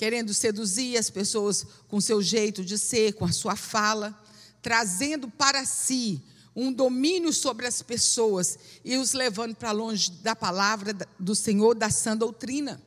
querendo 0.00 0.32
seduzir 0.32 0.96
as 0.96 1.10
pessoas 1.10 1.66
com 1.86 2.00
seu 2.00 2.22
jeito 2.22 2.64
de 2.64 2.78
ser, 2.78 3.12
com 3.12 3.26
a 3.26 3.32
sua 3.32 3.54
fala, 3.54 4.18
trazendo 4.62 5.28
para 5.28 5.62
si 5.66 6.22
um 6.56 6.72
domínio 6.72 7.34
sobre 7.34 7.66
as 7.66 7.82
pessoas 7.82 8.58
e 8.82 8.96
os 8.96 9.12
levando 9.12 9.54
para 9.54 9.72
longe 9.72 10.10
da 10.22 10.34
palavra 10.34 10.96
do 11.18 11.34
Senhor, 11.34 11.74
da 11.74 11.90
sã 11.90 12.16
doutrina. 12.16 12.80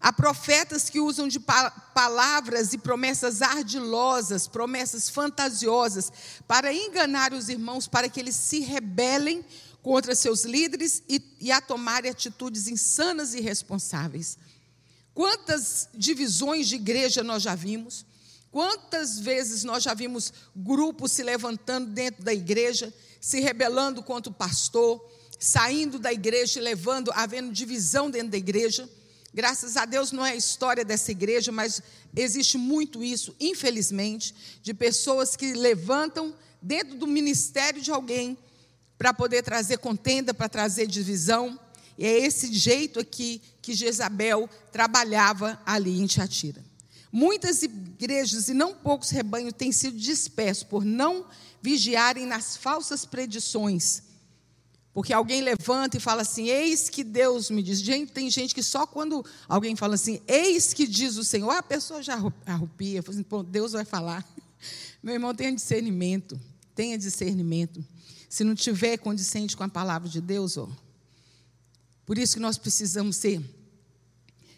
Há 0.00 0.12
profetas 0.12 0.90
que 0.90 0.98
usam 0.98 1.28
de 1.28 1.38
palavras 1.38 2.72
e 2.72 2.78
promessas 2.78 3.40
ardilosas, 3.40 4.48
promessas 4.48 5.08
fantasiosas, 5.08 6.10
para 6.48 6.74
enganar 6.74 7.32
os 7.32 7.48
irmãos, 7.48 7.86
para 7.86 8.08
que 8.08 8.18
eles 8.18 8.34
se 8.34 8.58
rebelem 8.58 9.44
contra 9.80 10.12
seus 10.12 10.44
líderes 10.44 11.04
e, 11.08 11.22
e 11.40 11.52
a 11.52 11.60
tomarem 11.60 12.10
atitudes 12.10 12.66
insanas 12.66 13.32
e 13.32 13.38
irresponsáveis. 13.38 14.36
Quantas 15.18 15.88
divisões 15.92 16.68
de 16.68 16.76
igreja 16.76 17.24
nós 17.24 17.42
já 17.42 17.56
vimos? 17.56 18.06
Quantas 18.52 19.18
vezes 19.18 19.64
nós 19.64 19.82
já 19.82 19.92
vimos 19.92 20.32
grupos 20.54 21.10
se 21.10 21.24
levantando 21.24 21.90
dentro 21.90 22.22
da 22.22 22.32
igreja, 22.32 22.94
se 23.20 23.40
rebelando 23.40 24.00
contra 24.00 24.30
o 24.30 24.32
pastor, 24.32 25.04
saindo 25.36 25.98
da 25.98 26.12
igreja 26.12 26.60
e 26.60 26.62
levando, 26.62 27.10
havendo 27.16 27.52
divisão 27.52 28.08
dentro 28.08 28.28
da 28.28 28.36
igreja? 28.36 28.88
Graças 29.34 29.76
a 29.76 29.84
Deus 29.84 30.12
não 30.12 30.24
é 30.24 30.30
a 30.30 30.36
história 30.36 30.84
dessa 30.84 31.10
igreja, 31.10 31.50
mas 31.50 31.82
existe 32.14 32.56
muito 32.56 33.02
isso, 33.02 33.34
infelizmente, 33.40 34.32
de 34.62 34.72
pessoas 34.72 35.34
que 35.34 35.52
levantam 35.52 36.32
dentro 36.62 36.96
do 36.96 37.08
ministério 37.08 37.82
de 37.82 37.90
alguém 37.90 38.38
para 38.96 39.12
poder 39.12 39.42
trazer 39.42 39.78
contenda, 39.78 40.32
para 40.32 40.48
trazer 40.48 40.86
divisão. 40.86 41.58
E 41.98 42.06
é 42.06 42.24
esse 42.24 42.54
jeito 42.54 43.00
aqui 43.00 43.42
que 43.60 43.74
Jezabel 43.74 44.48
trabalhava 44.70 45.60
ali 45.66 46.00
em 46.00 46.06
Tiatira. 46.06 46.64
Muitas 47.10 47.62
igrejas 47.64 48.48
e 48.48 48.54
não 48.54 48.72
poucos 48.72 49.10
rebanhos 49.10 49.52
têm 49.52 49.72
sido 49.72 49.98
dispersos 49.98 50.62
por 50.62 50.84
não 50.84 51.26
vigiarem 51.60 52.24
nas 52.24 52.56
falsas 52.56 53.04
predições. 53.04 54.02
Porque 54.94 55.12
alguém 55.12 55.42
levanta 55.42 55.96
e 55.96 56.00
fala 56.00 56.22
assim: 56.22 56.48
Eis 56.48 56.88
que 56.88 57.02
Deus 57.02 57.50
me 57.50 57.62
diz. 57.62 57.80
Gente, 57.80 58.12
tem 58.12 58.30
gente 58.30 58.54
que 58.54 58.62
só 58.62 58.86
quando 58.86 59.24
alguém 59.48 59.74
fala 59.74 59.94
assim, 59.94 60.20
Eis 60.26 60.72
que 60.72 60.86
diz 60.86 61.16
o 61.16 61.24
Senhor, 61.24 61.50
a 61.50 61.62
pessoa 61.62 62.02
já 62.02 62.14
arrupia, 62.46 63.02
fala 63.02 63.14
assim, 63.14 63.24
Pô, 63.24 63.42
Deus 63.42 63.72
vai 63.72 63.84
falar. 63.84 64.26
Meu 65.02 65.14
irmão, 65.14 65.34
tenha 65.34 65.52
discernimento, 65.52 66.38
tenha 66.74 66.96
discernimento. 66.96 67.84
Se 68.28 68.44
não 68.44 68.54
tiver 68.54 68.98
condicente 68.98 69.56
com 69.56 69.64
a 69.64 69.68
palavra 69.68 70.08
de 70.08 70.20
Deus, 70.20 70.56
ó, 70.56 70.68
por 72.08 72.16
isso 72.16 72.36
que 72.36 72.40
nós 72.40 72.56
precisamos 72.56 73.16
ser 73.16 73.38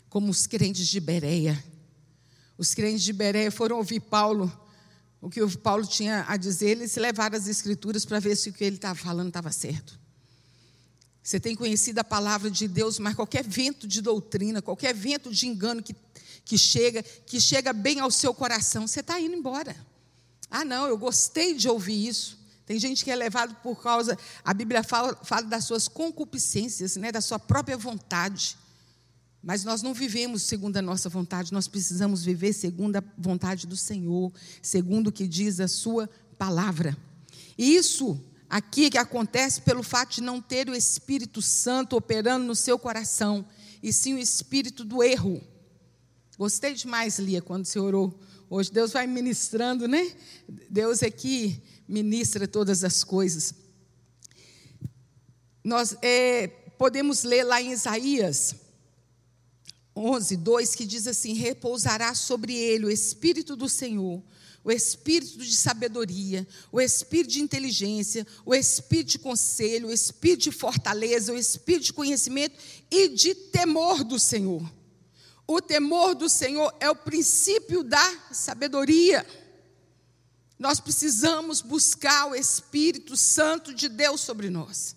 como 0.08 0.30
os 0.30 0.46
crentes 0.46 0.86
de 0.86 1.00
Bereia. 1.00 1.60
Os 2.56 2.74
crentes 2.74 3.02
de 3.02 3.12
Bereia 3.12 3.50
foram 3.50 3.78
ouvir 3.78 3.98
Paulo, 3.98 4.48
o 5.20 5.28
que 5.28 5.42
o 5.42 5.58
Paulo 5.58 5.84
tinha 5.84 6.24
a 6.28 6.36
dizer, 6.36 6.68
eles 6.68 6.94
levaram 6.94 7.36
as 7.36 7.48
escrituras 7.48 8.04
para 8.04 8.20
ver 8.20 8.36
se 8.36 8.50
o 8.50 8.52
que 8.52 8.62
ele 8.62 8.76
estava 8.76 8.94
falando 8.94 9.26
estava 9.26 9.50
certo. 9.50 9.98
Você 11.20 11.40
tem 11.40 11.56
conhecido 11.56 11.98
a 11.98 12.04
palavra 12.04 12.48
de 12.48 12.68
Deus, 12.68 13.00
mas 13.00 13.16
qualquer 13.16 13.42
vento 13.42 13.84
de 13.88 14.00
doutrina, 14.00 14.62
qualquer 14.62 14.94
vento 14.94 15.28
de 15.32 15.48
engano 15.48 15.82
que, 15.82 15.96
que 16.44 16.56
chega, 16.56 17.02
que 17.02 17.40
chega 17.40 17.72
bem 17.72 17.98
ao 17.98 18.12
seu 18.12 18.32
coração, 18.32 18.86
você 18.86 19.00
está 19.00 19.18
indo 19.18 19.34
embora. 19.34 19.74
Ah, 20.48 20.64
não, 20.64 20.86
eu 20.86 20.96
gostei 20.96 21.54
de 21.54 21.68
ouvir 21.68 22.06
isso. 22.06 22.38
Tem 22.70 22.78
gente 22.78 23.04
que 23.04 23.10
é 23.10 23.16
levado 23.16 23.52
por 23.64 23.82
causa, 23.82 24.16
a 24.44 24.54
Bíblia 24.54 24.84
fala, 24.84 25.18
fala 25.24 25.42
das 25.42 25.64
suas 25.64 25.88
concupiscências, 25.88 26.94
né, 26.94 27.10
da 27.10 27.20
sua 27.20 27.36
própria 27.36 27.76
vontade. 27.76 28.56
Mas 29.42 29.64
nós 29.64 29.82
não 29.82 29.92
vivemos 29.92 30.44
segundo 30.44 30.76
a 30.76 30.80
nossa 30.80 31.08
vontade, 31.08 31.52
nós 31.52 31.66
precisamos 31.66 32.22
viver 32.22 32.52
segundo 32.52 32.94
a 32.94 33.02
vontade 33.18 33.66
do 33.66 33.76
Senhor, 33.76 34.32
segundo 34.62 35.08
o 35.08 35.12
que 35.12 35.26
diz 35.26 35.58
a 35.58 35.66
sua 35.66 36.08
palavra. 36.38 36.96
E 37.58 37.74
isso 37.74 38.20
aqui 38.48 38.88
que 38.88 38.98
acontece 38.98 39.62
pelo 39.62 39.82
fato 39.82 40.14
de 40.14 40.20
não 40.20 40.40
ter 40.40 40.68
o 40.68 40.74
Espírito 40.76 41.42
Santo 41.42 41.96
operando 41.96 42.44
no 42.44 42.54
seu 42.54 42.78
coração, 42.78 43.44
e 43.82 43.92
sim 43.92 44.14
o 44.14 44.18
espírito 44.18 44.84
do 44.84 45.02
erro. 45.02 45.42
Gostei 46.38 46.72
demais, 46.72 47.18
Lia, 47.18 47.42
quando 47.42 47.64
você 47.64 47.80
orou. 47.80 48.16
Hoje 48.52 48.72
Deus 48.72 48.90
vai 48.90 49.06
ministrando, 49.06 49.86
né? 49.86 50.12
Deus 50.68 51.04
é 51.04 51.10
que 51.10 51.62
ministra 51.86 52.48
todas 52.48 52.82
as 52.82 53.04
coisas. 53.04 53.54
Nós 55.62 55.96
é, 56.02 56.48
podemos 56.76 57.22
ler 57.22 57.44
lá 57.44 57.62
em 57.62 57.70
Isaías 57.70 58.56
11, 59.94 60.36
2, 60.36 60.74
que 60.74 60.84
diz 60.84 61.06
assim: 61.06 61.32
Repousará 61.34 62.12
sobre 62.12 62.56
ele 62.56 62.86
o 62.86 62.90
Espírito 62.90 63.54
do 63.54 63.68
Senhor, 63.68 64.20
o 64.64 64.72
Espírito 64.72 65.38
de 65.38 65.54
sabedoria, 65.54 66.44
o 66.72 66.80
Espírito 66.80 67.30
de 67.30 67.40
inteligência, 67.40 68.26
o 68.44 68.52
Espírito 68.52 69.10
de 69.10 69.18
conselho, 69.20 69.86
o 69.86 69.92
Espírito 69.92 70.42
de 70.42 70.50
fortaleza, 70.50 71.32
o 71.32 71.38
Espírito 71.38 71.84
de 71.84 71.92
conhecimento 71.92 72.58
e 72.90 73.10
de 73.10 73.32
temor 73.32 74.02
do 74.02 74.18
Senhor. 74.18 74.79
O 75.52 75.60
temor 75.60 76.14
do 76.14 76.28
Senhor 76.28 76.72
é 76.78 76.88
o 76.88 76.94
princípio 76.94 77.82
da 77.82 78.18
sabedoria. 78.30 79.26
Nós 80.56 80.78
precisamos 80.78 81.60
buscar 81.60 82.26
o 82.26 82.36
Espírito 82.36 83.16
Santo 83.16 83.74
de 83.74 83.88
Deus 83.88 84.20
sobre 84.20 84.48
nós. 84.48 84.94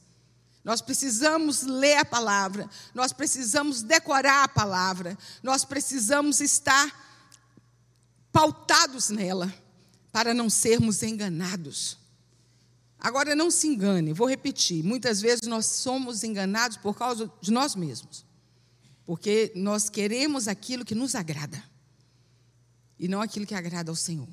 Nós 0.63 0.79
precisamos 0.79 1.63
ler 1.63 1.97
a 1.97 2.05
palavra, 2.05 2.69
nós 2.93 3.11
precisamos 3.11 3.81
decorar 3.81 4.43
a 4.43 4.47
palavra, 4.47 5.17
nós 5.41 5.65
precisamos 5.65 6.39
estar 6.39 7.03
pautados 8.31 9.09
nela, 9.09 9.51
para 10.11 10.35
não 10.35 10.51
sermos 10.51 11.01
enganados. 11.01 11.97
Agora, 12.99 13.35
não 13.35 13.49
se 13.49 13.65
engane, 13.65 14.13
vou 14.13 14.29
repetir: 14.29 14.83
muitas 14.83 15.19
vezes 15.19 15.47
nós 15.47 15.65
somos 15.65 16.23
enganados 16.23 16.77
por 16.77 16.95
causa 16.95 17.31
de 17.41 17.51
nós 17.51 17.73
mesmos, 17.73 18.23
porque 19.05 19.51
nós 19.55 19.89
queremos 19.89 20.47
aquilo 20.47 20.85
que 20.85 20.95
nos 20.95 21.15
agrada, 21.15 21.63
e 22.97 23.07
não 23.07 23.21
aquilo 23.21 23.45
que 23.45 23.55
agrada 23.55 23.91
ao 23.91 23.95
Senhor. 23.95 24.29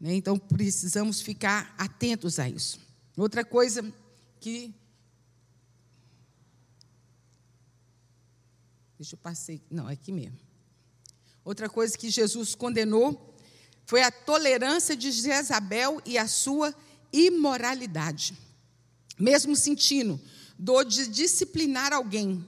Né? 0.00 0.14
Então 0.14 0.38
precisamos 0.38 1.20
ficar 1.20 1.74
atentos 1.78 2.38
a 2.38 2.48
isso. 2.48 2.78
Outra 3.16 3.44
coisa 3.44 3.82
que. 4.40 4.74
Deixa 8.98 9.14
eu 9.14 9.18
passar. 9.18 9.58
Não, 9.70 9.88
é 9.88 9.92
aqui 9.92 10.12
mesmo. 10.12 10.38
Outra 11.44 11.68
coisa 11.68 11.96
que 11.96 12.08
Jesus 12.08 12.54
condenou 12.54 13.34
foi 13.84 14.02
a 14.02 14.10
tolerância 14.10 14.96
de 14.96 15.12
Jezabel 15.12 16.00
e 16.06 16.16
a 16.16 16.26
sua 16.26 16.74
imoralidade. 17.12 18.36
Mesmo 19.18 19.54
sentindo 19.54 20.18
dor 20.58 20.84
de 20.84 21.06
disciplinar 21.06 21.92
alguém, 21.92 22.44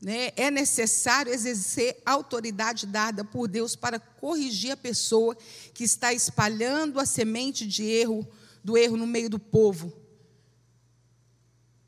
né, 0.00 0.32
é 0.34 0.50
necessário 0.50 1.32
exercer 1.32 2.00
autoridade 2.06 2.86
dada 2.86 3.22
por 3.22 3.46
Deus 3.46 3.76
para 3.76 4.00
corrigir 4.00 4.70
a 4.70 4.76
pessoa 4.76 5.36
que 5.74 5.84
está 5.84 6.12
espalhando 6.12 6.98
a 6.98 7.04
semente 7.04 7.66
de 7.66 7.84
erro, 7.84 8.26
do 8.64 8.78
erro 8.78 8.96
no 8.96 9.06
meio 9.06 9.28
do 9.28 9.38
povo. 9.38 9.92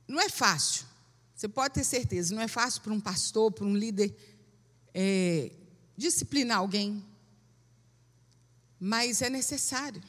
Não 0.06 0.20
é 0.20 0.28
fácil, 0.28 0.84
você 1.34 1.48
pode 1.48 1.74
ter 1.74 1.84
certeza, 1.84 2.34
não 2.34 2.42
é 2.42 2.48
fácil 2.48 2.82
para 2.82 2.92
um 2.92 3.00
pastor, 3.00 3.50
para 3.50 3.64
um 3.64 3.74
líder 3.74 4.14
é, 4.92 5.50
disciplinar 5.96 6.58
alguém, 6.58 7.02
mas 8.78 9.22
é 9.22 9.30
necessário, 9.30 10.02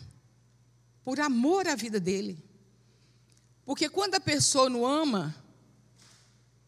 por 1.06 1.22
amor 1.22 1.68
à 1.68 1.76
vida 1.76 2.02
dele. 2.02 2.44
Porque 3.66 3.88
quando 3.88 4.16
a 4.16 4.20
pessoa 4.20 4.70
não 4.70 4.86
ama, 4.86 5.34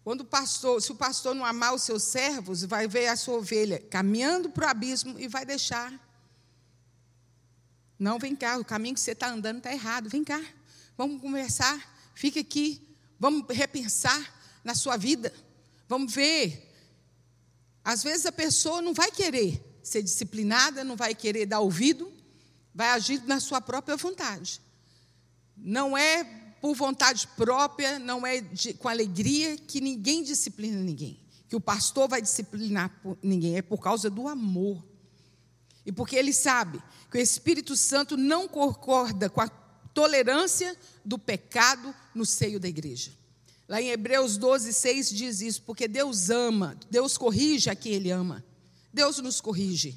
quando 0.05 0.21
o 0.21 0.25
pastor, 0.25 0.79
se 0.83 0.91
o 0.91 0.95
pastor 0.95 1.33
não 1.33 1.43
amar 1.43 1.73
os 1.73 1.81
seus 1.81 2.03
servos, 2.03 2.63
vai 2.63 2.87
ver 2.87 3.07
a 3.07 3.15
sua 3.15 3.37
ovelha 3.37 3.79
caminhando 3.89 4.51
para 4.51 4.67
o 4.67 4.69
abismo 4.69 5.19
e 5.19 5.27
vai 5.27 5.43
deixar. 5.43 5.91
Não, 7.97 8.19
vem 8.19 8.35
cá, 8.35 8.59
o 8.59 8.63
caminho 8.63 8.93
que 8.93 8.99
você 8.99 9.13
está 9.13 9.29
andando 9.29 9.57
está 9.57 9.73
errado. 9.73 10.07
Vem 10.07 10.23
cá, 10.23 10.39
vamos 10.95 11.19
conversar, 11.19 11.97
fica 12.13 12.39
aqui, 12.39 12.87
vamos 13.19 13.47
repensar 13.49 14.31
na 14.63 14.75
sua 14.75 14.95
vida. 14.95 15.33
Vamos 15.89 16.13
ver. 16.13 16.71
Às 17.83 18.03
vezes 18.03 18.27
a 18.27 18.31
pessoa 18.31 18.83
não 18.83 18.93
vai 18.93 19.09
querer 19.09 19.59
ser 19.81 20.03
disciplinada, 20.03 20.83
não 20.83 20.95
vai 20.95 21.15
querer 21.15 21.47
dar 21.47 21.61
ouvido, 21.61 22.13
vai 22.75 22.89
agir 22.89 23.23
na 23.23 23.39
sua 23.39 23.59
própria 23.59 23.97
vontade. 23.97 24.61
Não 25.57 25.97
é 25.97 26.44
por 26.65 26.73
vontade 26.73 27.27
própria, 27.37 27.99
não 27.99 28.25
é 28.25 28.41
de, 28.41 28.73
com 28.73 28.89
alegria 28.89 29.55
que 29.55 29.79
ninguém 29.79 30.23
disciplina 30.23 30.79
ninguém, 30.79 31.19
que 31.47 31.55
o 31.55 31.61
pastor 31.61 32.09
vai 32.09 32.19
disciplinar 32.19 32.91
ninguém, 33.21 33.55
é 33.55 33.61
por 33.61 33.79
causa 33.79 34.09
do 34.09 34.27
amor. 34.27 34.83
E 35.85 35.91
porque 35.91 36.15
ele 36.15 36.33
sabe 36.33 36.81
que 37.11 37.19
o 37.19 37.21
Espírito 37.21 37.75
Santo 37.75 38.17
não 38.17 38.47
concorda 38.47 39.29
com 39.29 39.41
a 39.41 39.47
tolerância 39.47 40.75
do 41.05 41.19
pecado 41.19 41.93
no 42.15 42.25
seio 42.25 42.59
da 42.59 42.67
igreja. 42.67 43.11
Lá 43.69 43.79
em 43.79 43.89
Hebreus 43.89 44.35
12, 44.35 44.73
6 44.73 45.09
diz 45.11 45.41
isso, 45.41 45.61
porque 45.61 45.87
Deus 45.87 46.31
ama, 46.31 46.75
Deus 46.89 47.15
corrige 47.15 47.69
a 47.69 47.75
quem 47.75 47.91
Ele 47.91 48.09
ama. 48.09 48.43
Deus 48.91 49.19
nos 49.19 49.39
corrige. 49.39 49.95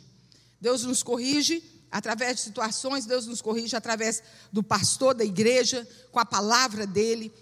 Deus 0.60 0.84
nos 0.84 1.02
corrige 1.02 1.62
Através 1.90 2.36
de 2.36 2.42
situações, 2.42 3.06
Deus 3.06 3.26
nos 3.26 3.40
corrige 3.40 3.74
através 3.74 4.22
do 4.52 4.62
pastor 4.62 5.14
da 5.14 5.24
igreja, 5.24 5.88
com 6.12 6.18
a 6.18 6.26
palavra 6.26 6.86
dele. 6.86 7.32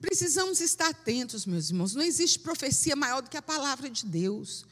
Precisamos 0.00 0.60
estar 0.60 0.88
atentos, 0.88 1.46
meus 1.46 1.70
irmãos. 1.70 1.94
Não 1.94 2.02
existe 2.02 2.38
profecia 2.38 2.94
maior 2.94 3.22
do 3.22 3.30
que 3.30 3.36
a 3.36 3.42
palavra 3.42 3.88
de 3.88 4.04
Deus. 4.04 4.66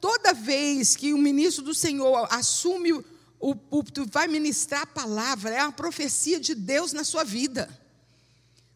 Toda 0.00 0.32
vez 0.32 0.94
que 0.94 1.12
o 1.12 1.18
ministro 1.18 1.64
do 1.64 1.74
Senhor 1.74 2.28
assume 2.30 3.04
o 3.40 3.56
púlpito, 3.56 4.06
vai 4.12 4.28
ministrar 4.28 4.82
a 4.82 4.86
palavra, 4.86 5.54
é 5.54 5.62
uma 5.62 5.72
profecia 5.72 6.38
de 6.38 6.54
Deus 6.54 6.92
na 6.92 7.02
sua 7.02 7.24
vida. 7.24 7.68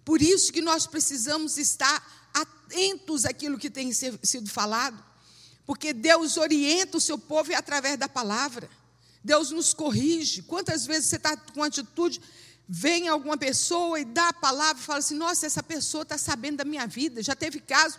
Por 0.04 0.20
isso 0.20 0.52
que 0.52 0.60
nós 0.60 0.86
precisamos 0.86 1.58
estar 1.58 2.30
atentos 2.34 3.24
àquilo 3.24 3.58
que 3.58 3.70
tem 3.70 3.92
sido 3.92 4.50
falado, 4.50 5.00
porque 5.64 5.92
Deus 5.92 6.36
orienta 6.36 6.96
o 6.96 7.00
seu 7.00 7.16
povo 7.16 7.54
através 7.54 7.96
da 7.96 8.08
palavra. 8.08 8.68
Deus 9.24 9.50
nos 9.50 9.72
corrige. 9.72 10.42
Quantas 10.42 10.86
vezes 10.86 11.08
você 11.08 11.16
está 11.16 11.36
com 11.36 11.62
atitude, 11.62 12.20
vem 12.68 13.08
alguma 13.08 13.36
pessoa 13.36 14.00
e 14.00 14.04
dá 14.04 14.28
a 14.28 14.32
palavra 14.32 14.82
e 14.82 14.84
fala 14.84 14.98
assim: 14.98 15.14
Nossa, 15.14 15.46
essa 15.46 15.62
pessoa 15.62 16.02
está 16.02 16.18
sabendo 16.18 16.58
da 16.58 16.64
minha 16.64 16.86
vida. 16.86 17.22
Já 17.22 17.34
teve 17.34 17.60
caso 17.60 17.98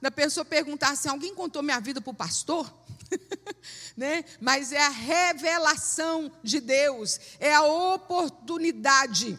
da 0.00 0.10
pessoa 0.10 0.44
perguntar 0.44 0.90
assim: 0.90 1.08
Alguém 1.08 1.34
contou 1.34 1.62
minha 1.62 1.80
vida 1.80 2.00
para 2.00 2.10
o 2.10 2.14
pastor? 2.14 2.72
né? 3.96 4.24
Mas 4.40 4.72
é 4.72 4.82
a 4.82 4.88
revelação 4.88 6.32
de 6.42 6.60
Deus, 6.60 7.20
é 7.38 7.54
a 7.54 7.62
oportunidade 7.62 9.38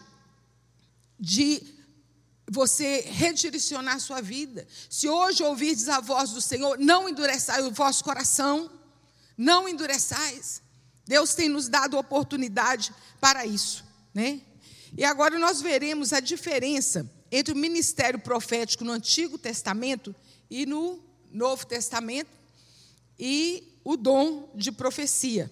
de 1.20 1.74
você 2.50 3.02
redirecionar 3.08 3.96
a 3.96 4.00
sua 4.00 4.22
vida. 4.22 4.68
Se 4.90 5.08
hoje 5.08 5.44
ouvirdes 5.44 5.90
a 5.90 6.00
voz 6.00 6.32
do 6.32 6.42
Senhor, 6.42 6.78
não 6.78 7.08
endureçais 7.08 7.66
o 7.66 7.72
vosso 7.72 8.04
coração, 8.04 8.70
não 9.38 9.68
endureçais. 9.68 10.62
Deus 11.06 11.36
tem 11.36 11.50
nos 11.50 11.68
dado 11.68 11.98
oportunidade 11.98 12.94
para 13.20 13.46
isso, 13.46 13.84
né? 14.14 14.42
E 14.96 15.04
agora 15.04 15.38
nós 15.40 15.62
veremos 15.62 16.14
a 16.14 16.20
diferença 16.20 17.10
entre 17.32 17.52
o 17.52 17.58
ministério 17.58 18.20
profético 18.20 18.86
no 18.86 18.92
Antigo 18.92 19.38
Testamento 19.38 20.16
e 20.50 20.66
no 20.66 21.04
Novo 21.32 21.66
Testamento 21.66 22.30
e 23.18 23.80
o 23.84 23.98
dom 23.98 24.52
de 24.56 24.72
profecia. 24.72 25.52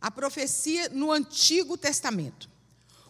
A 0.00 0.10
profecia 0.10 0.88
no 0.88 1.12
Antigo 1.12 1.76
Testamento. 1.76 2.48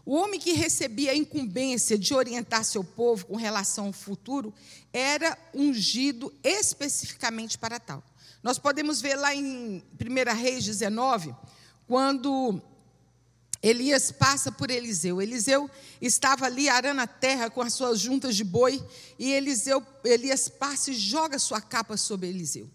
O 0.04 0.16
homem 0.16 0.40
que 0.40 0.52
recebia 0.52 1.12
a 1.12 1.16
incumbência 1.16 1.96
de 1.96 2.12
orientar 2.12 2.64
seu 2.64 2.82
povo 2.82 3.26
com 3.26 3.36
relação 3.36 3.86
ao 3.86 3.92
futuro 3.92 4.52
era 4.92 5.38
ungido 5.54 6.34
especificamente 6.42 7.56
para 7.56 7.78
tal. 7.78 8.02
Nós 8.42 8.59
podemos 8.59 9.00
ver 9.00 9.16
lá 9.16 9.35
em 9.35 9.83
1 10.00 10.35
Reis 10.35 10.64
19, 10.64 11.35
quando 11.87 12.62
Elias 13.62 14.11
passa 14.11 14.50
por 14.50 14.70
Eliseu. 14.70 15.20
Eliseu 15.20 15.70
estava 16.00 16.46
ali 16.46 16.68
arando 16.68 17.03
a 17.03 17.07
terra 17.07 17.50
com 17.50 17.61
as 17.61 17.74
suas 17.74 18.00
juntas 18.00 18.35
de 18.35 18.44
boi, 18.44 18.83
e 19.18 19.31
Eliseu, 19.33 19.85
Elias 20.05 20.48
passa 20.48 20.90
e 20.90 20.94
joga 20.94 21.38
sua 21.38 21.61
capa 21.61 21.96
sobre 21.96 22.29
Eliseu. 22.29 22.70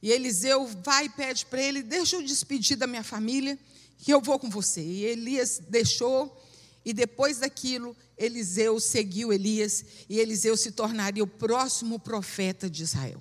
E 0.00 0.12
Eliseu 0.12 0.66
vai 0.84 1.06
e 1.06 1.08
pede 1.08 1.44
para 1.46 1.60
ele: 1.60 1.82
Deixa 1.82 2.16
eu 2.16 2.22
despedir 2.22 2.76
da 2.76 2.86
minha 2.86 3.02
família, 3.02 3.58
que 3.98 4.12
eu 4.12 4.20
vou 4.20 4.38
com 4.38 4.48
você. 4.48 4.80
E 4.80 5.04
Elias 5.04 5.60
deixou, 5.68 6.40
e 6.84 6.92
depois 6.92 7.38
daquilo, 7.38 7.96
Eliseu 8.16 8.78
seguiu 8.78 9.32
Elias, 9.32 9.84
e 10.08 10.20
Eliseu 10.20 10.56
se 10.56 10.70
tornaria 10.70 11.24
o 11.24 11.26
próximo 11.26 11.98
profeta 11.98 12.70
de 12.70 12.84
Israel. 12.84 13.20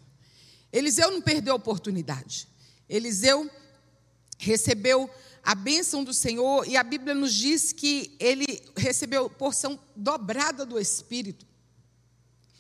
Eliseu 0.73 1.12
não 1.12 1.21
perdeu 1.21 1.53
a 1.53 1.57
oportunidade. 1.57 2.47
Eliseu 2.89 3.49
recebeu 4.39 5.07
a 5.43 5.53
bênção 5.53 6.03
do 6.03 6.13
Senhor 6.13 6.67
e 6.67 6.75
a 6.75 6.83
Bíblia 6.83 7.13
nos 7.13 7.31
diz 7.31 7.71
que 7.71 8.15
ele 8.19 8.63
recebeu 8.75 9.29
porção 9.29 9.79
dobrada 9.95 10.65
do 10.65 10.79
Espírito. 10.79 11.45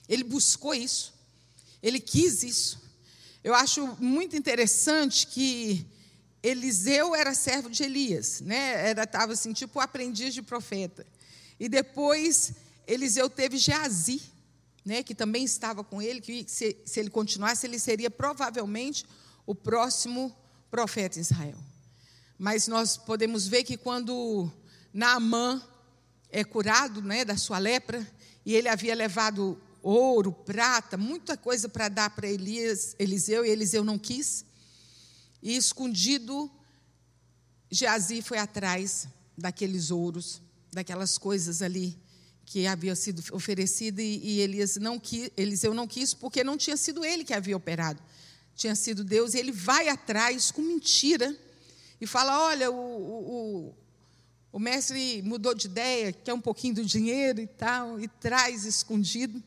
Ele 0.07 0.23
buscou 0.23 0.75
isso. 0.75 1.11
Ele 1.81 1.99
quis 1.99 2.43
isso. 2.43 2.81
Eu 3.43 3.55
acho 3.55 3.97
muito 3.99 4.37
interessante 4.37 5.25
que 5.27 5.85
Eliseu 6.43 7.15
era 7.15 7.33
servo 7.33 7.69
de 7.69 7.83
Elias, 7.83 8.41
né? 8.41 8.89
Era 8.89 9.03
estava 9.03 9.33
assim, 9.33 9.53
tipo 9.53 9.79
aprendiz 9.79 10.33
de 10.33 10.41
profeta. 10.41 11.05
E 11.59 11.67
depois 11.67 12.53
Eliseu 12.85 13.29
teve 13.29 13.57
Geazi 13.57 14.21
né, 14.85 15.01
que 15.01 15.15
também 15.15 15.43
estava 15.43 15.83
com 15.83 16.01
ele, 16.01 16.19
que 16.19 16.45
se, 16.47 16.77
se 16.85 16.99
ele 16.99 17.09
continuasse, 17.09 17.65
ele 17.65 17.79
seria 17.79 18.11
provavelmente 18.11 19.05
o 19.45 19.55
próximo 19.55 20.35
profeta 20.69 21.17
em 21.17 21.21
Israel. 21.21 21.57
Mas 22.37 22.67
nós 22.67 22.97
podemos 22.97 23.47
ver 23.47 23.63
que 23.63 23.77
quando 23.77 24.51
Naamã 24.93 25.61
é 26.29 26.43
curado 26.43 27.01
né, 27.01 27.23
da 27.23 27.37
sua 27.37 27.57
lepra, 27.57 28.05
e 28.45 28.53
ele 28.53 28.67
havia 28.67 28.93
levado 28.93 29.61
ouro, 29.81 30.33
prata, 30.33 30.97
muita 30.97 31.37
coisa 31.37 31.69
para 31.69 31.87
dar 31.87 32.09
para 32.09 32.27
Elias, 32.27 32.95
Eliseu, 32.99 33.45
e 33.45 33.49
Eliseu 33.49 33.83
não 33.83 33.97
quis, 33.97 34.45
e 35.41 35.55
escondido, 35.55 36.51
Geazi 37.69 38.21
foi 38.21 38.37
atrás 38.37 39.07
daqueles 39.37 39.91
ouros, 39.91 40.41
daquelas 40.71 41.17
coisas 41.17 41.61
ali 41.61 42.02
que 42.45 42.67
havia 42.67 42.95
sido 42.95 43.23
oferecida 43.33 44.01
e, 44.01 44.19
e 44.23 44.39
Elias 44.41 44.75
não 44.77 44.99
quis, 44.99 45.31
Eliseu 45.35 45.73
não 45.73 45.87
quis 45.87 46.13
porque 46.13 46.43
não 46.43 46.57
tinha 46.57 46.77
sido 46.77 47.03
ele 47.03 47.23
que 47.23 47.33
havia 47.33 47.55
operado, 47.55 48.01
tinha 48.55 48.75
sido 48.75 49.03
Deus. 49.03 49.33
E 49.33 49.39
ele 49.39 49.51
vai 49.51 49.89
atrás 49.89 50.51
com 50.51 50.61
mentira 50.61 51.35
e 51.99 52.05
fala: 52.07 52.47
Olha, 52.47 52.69
o, 52.69 52.75
o, 52.75 53.75
o 54.51 54.59
mestre 54.59 55.21
mudou 55.23 55.53
de 55.53 55.67
ideia, 55.67 56.11
quer 56.11 56.33
um 56.33 56.41
pouquinho 56.41 56.75
do 56.75 56.85
dinheiro 56.85 57.39
e 57.39 57.47
tal, 57.47 57.99
e 57.99 58.07
traz 58.07 58.65
escondido. 58.65 59.41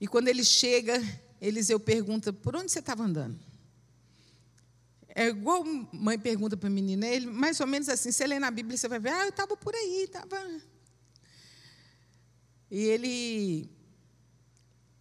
E 0.00 0.06
quando 0.06 0.28
ele 0.28 0.44
chega, 0.44 1.02
Eliseu 1.40 1.78
pergunta: 1.78 2.32
Por 2.32 2.56
onde 2.56 2.70
você 2.70 2.80
estava 2.80 3.04
andando? 3.04 3.38
É 5.18 5.28
igual 5.28 5.64
mãe 5.92 6.18
pergunta 6.18 6.58
para 6.58 6.68
o 6.68 6.72
menino, 6.72 7.02
ele, 7.02 7.24
mais 7.24 7.58
ou 7.58 7.66
menos 7.66 7.88
assim, 7.88 8.12
você 8.12 8.26
lê 8.26 8.38
na 8.38 8.50
Bíblia, 8.50 8.76
você 8.76 8.86
vai 8.86 8.98
ver, 8.98 9.08
ah, 9.08 9.22
eu 9.22 9.30
estava 9.30 9.56
por 9.56 9.74
aí, 9.74 10.02
estava. 10.02 10.36
E 12.70 12.78
ele. 12.78 13.70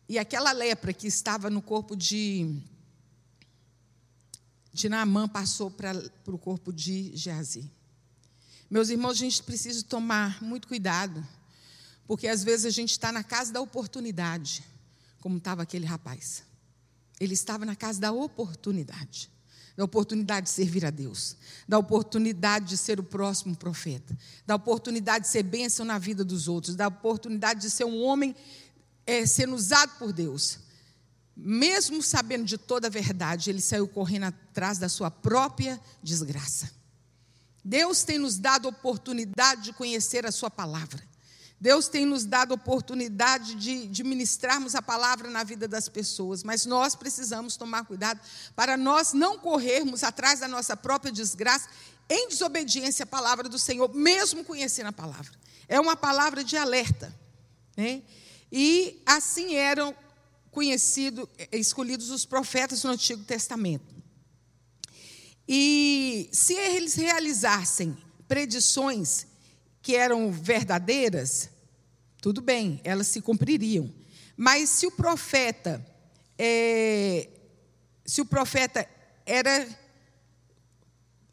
E 0.08 0.20
aquela 0.20 0.52
lepra 0.52 0.94
que 0.94 1.08
estava 1.08 1.50
no 1.50 1.62
corpo 1.62 1.96
de, 1.96 2.62
de 4.72 4.88
Naamã 4.88 5.28
passou 5.28 5.72
para 5.72 5.94
o 6.28 6.38
corpo 6.38 6.72
de 6.72 7.16
Geazi. 7.16 7.72
Meus 8.70 8.90
irmãos, 8.90 9.12
a 9.12 9.16
gente 9.16 9.42
precisa 9.42 9.84
tomar 9.84 10.42
muito 10.44 10.68
cuidado, 10.68 11.26
porque 12.06 12.28
às 12.28 12.44
vezes 12.44 12.66
a 12.66 12.70
gente 12.70 12.92
está 12.92 13.12
na 13.12 13.24
casa 13.24 13.52
da 13.52 13.62
oportunidade, 13.62 14.64
como 15.22 15.38
estava 15.38 15.64
aquele 15.64 15.86
rapaz. 15.86 16.44
Ele 17.20 17.34
estava 17.34 17.66
na 17.66 17.76
casa 17.76 18.00
da 18.00 18.12
oportunidade 18.12 19.35
da 19.76 19.84
oportunidade 19.84 20.46
de 20.46 20.52
servir 20.52 20.86
a 20.86 20.90
Deus, 20.90 21.36
da 21.68 21.78
oportunidade 21.78 22.66
de 22.66 22.78
ser 22.78 23.00
o 23.00 23.04
próximo 23.04 23.56
profeta, 23.56 24.18
da 24.46 24.56
oportunidade 24.56 25.26
de 25.26 25.32
ser 25.32 25.44
bênção 25.44 25.86
na 25.86 25.98
vida 25.98 26.24
dos 26.24 26.48
outros, 26.48 26.76
da 26.76 26.88
oportunidade 26.88 27.62
de 27.62 27.70
ser 27.70 27.86
um 27.86 28.02
homem 28.02 28.36
é, 29.06 29.26
sendo 29.26 29.56
usado 29.56 29.98
por 30.00 30.14
Deus. 30.14 30.60
Mesmo 31.36 32.02
sabendo 32.02 32.46
de 32.46 32.58
toda 32.58 32.88
a 32.88 32.90
verdade, 32.90 33.50
ele 33.50 33.62
saiu 33.62 33.88
correndo 33.88 34.26
atrás 34.26 34.78
da 34.78 34.88
sua 34.88 35.12
própria 35.12 35.80
desgraça. 36.02 36.72
Deus 37.68 38.04
tem 38.04 38.20
nos 38.20 38.38
dado 38.38 38.68
oportunidade 38.68 39.64
de 39.64 39.74
conhecer 39.74 40.24
a 40.24 40.32
Sua 40.32 40.52
palavra. 40.52 41.04
Deus 41.60 41.88
tem 41.88 42.06
nos 42.06 42.26
dado 42.26 42.54
oportunidade 42.54 43.56
de, 43.56 43.88
de, 43.88 44.04
ministrarmos 44.04 44.76
a 44.76 44.82
palavra 44.82 45.30
na 45.30 45.44
vida 45.44 45.68
das 45.68 45.88
pessoas, 45.88 46.44
mas 46.44 46.66
nós 46.66 46.96
precisamos 46.96 47.56
tomar 47.56 47.86
cuidado 47.86 48.20
para 48.56 48.76
nós 48.76 49.14
não 49.14 49.40
corrermos 49.40 50.04
atrás 50.04 50.42
da 50.42 50.48
nossa 50.48 50.76
própria 50.76 51.12
desgraça 51.12 51.70
em 52.10 52.28
desobediência 52.28 53.04
à 53.04 53.08
palavra 53.08 53.48
do 53.48 53.58
Senhor, 53.58 53.94
mesmo 53.94 54.44
conhecendo 54.44 54.88
a 54.88 54.94
palavra. 54.94 55.32
É 55.68 55.80
uma 55.80 55.96
palavra 55.96 56.44
de 56.44 56.58
alerta. 56.58 57.14
Né? 57.76 58.04
E 58.52 59.02
assim 59.06 59.56
eram 59.56 59.96
conhecidos, 60.52 61.28
escolhidos 61.52 62.10
os 62.10 62.26
profetas 62.26 62.84
no 62.84 62.92
Antigo 62.92 63.24
Testamento. 63.24 63.96
E 65.48 66.30
se 66.32 66.54
eles 66.54 66.96
realizassem 66.96 67.98
predições 68.28 69.28
que 69.86 69.96
eram 69.96 70.32
verdadeiras, 70.32 71.48
tudo 72.20 72.42
bem, 72.42 72.82
elas 72.84 73.06
se 73.06 73.22
cumpririam. 73.22 73.94
Mas 74.36 74.68
se 74.68 74.88
o 74.88 74.92
profeta, 74.92 75.80
é, 76.40 77.30
se 78.04 78.20
o 78.20 78.26
profeta 78.26 78.90
era, 79.28 79.68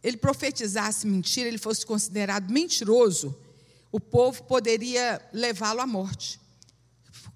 ele 0.03 0.19
profetizasse 0.19 1.07
mentira, 1.07 1.49
ele 1.49 1.57
fosse 1.57 1.87
considerado 1.87 2.53
mentiroso, 2.53 3.35
o 3.91 3.99
povo 3.99 4.45
poderia 4.45 5.27
levá-lo 5.33 5.81
à 5.81 5.87
morte. 5.87 6.39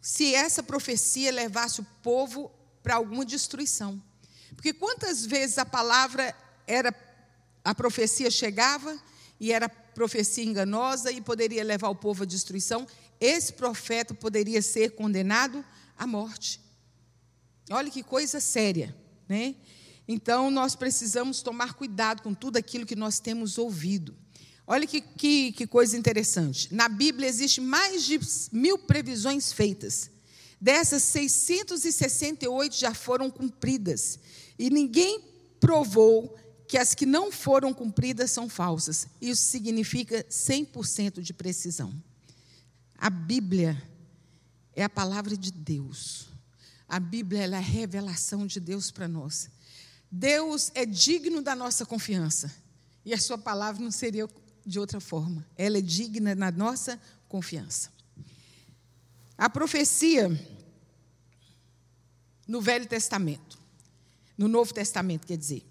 Se 0.03 0.35
essa 0.35 0.63
profecia 0.63 1.33
levasse 1.33 1.81
o 1.81 1.87
povo 2.03 2.53
para 2.83 2.97
alguma 2.97 3.25
destruição. 3.25 4.03
Porque 4.55 4.75
quantas 4.75 5.25
vezes 5.25 5.57
a 5.57 5.65
palavra 5.65 6.37
era, 6.67 6.95
a 7.65 7.75
profecia 7.75 8.31
chegava 8.31 9.03
e 9.41 9.51
era 9.51 9.71
profecia 9.97 10.45
enganosa 10.45 11.11
e 11.11 11.23
poderia 11.23 11.65
levar 11.65 11.89
o 11.89 11.97
povo 11.97 12.25
à 12.25 12.27
destruição, 12.27 12.87
esse 13.19 13.55
profeta 13.55 14.13
poderia 14.13 14.61
ser 14.61 14.91
condenado 14.91 15.65
à 15.97 16.07
morte. 16.07 16.61
Olha 17.71 17.91
que 17.91 18.03
coisa 18.03 18.39
séria, 18.39 18.95
né? 19.27 19.55
Então 20.07 20.51
nós 20.51 20.77
precisamos 20.77 21.41
tomar 21.41 21.73
cuidado 21.73 22.21
com 22.21 22.35
tudo 22.35 22.59
aquilo 22.59 22.85
que 22.85 22.95
nós 22.95 23.19
temos 23.19 23.57
ouvido. 23.57 24.15
Olha 24.67 24.87
que, 24.87 25.01
que, 25.01 25.53
que 25.53 25.67
coisa 25.67 25.97
interessante. 25.97 26.75
Na 26.75 26.91
Bíblia 26.91 27.27
existe 27.27 27.63
mais 27.63 28.05
de 28.05 28.21
mil 28.53 28.77
previsões 28.77 29.51
feitas. 29.51 30.11
Dessas, 30.61 31.05
668 31.05 32.77
já 32.77 32.93
foram 32.93 33.31
cumpridas. 33.31 34.19
E 34.59 34.69
ninguém 34.69 35.23
provou 35.59 36.37
que 36.69 36.77
as 36.77 36.95
que 36.95 37.07
não 37.07 37.31
foram 37.31 37.73
cumpridas 37.73 38.31
são 38.31 38.49
falsas. 38.49 39.07
Isso 39.21 39.43
significa 39.43 40.25
100% 40.25 41.21
de 41.21 41.33
precisão. 41.33 41.95
A 42.99 43.09
Bíblia 43.09 43.81
é 44.75 44.83
a 44.83 44.89
palavra 44.89 45.37
de 45.37 45.51
Deus. 45.53 46.29
A 46.89 46.99
Bíblia 46.99 47.47
é 47.47 47.55
a 47.55 47.61
revelação 47.61 48.47
de 48.47 48.61
Deus 48.61 48.91
para 48.91 49.07
nós. 49.09 49.51
Deus 50.11 50.71
é 50.75 50.85
digno 50.87 51.43
da 51.43 51.55
nossa 51.55 51.85
confiança. 51.85 52.55
E 53.05 53.13
a 53.13 53.19
sua 53.19 53.39
palavra 53.39 53.83
não 53.83 53.91
seria 53.91 54.29
de 54.65 54.79
outra 54.79 55.01
forma. 55.01 55.47
Ela 55.57 55.79
é 55.79 55.81
digna 55.81 56.35
da 56.35 56.51
nossa 56.51 57.01
confiança. 57.29 57.91
A 59.39 59.51
profecia 59.51 60.29
no 62.47 62.61
Velho 62.61 62.87
Testamento, 62.87 63.59
no 64.39 64.49
Novo 64.49 64.73
Testamento, 64.73 65.27
quer 65.27 65.37
dizer, 65.37 65.67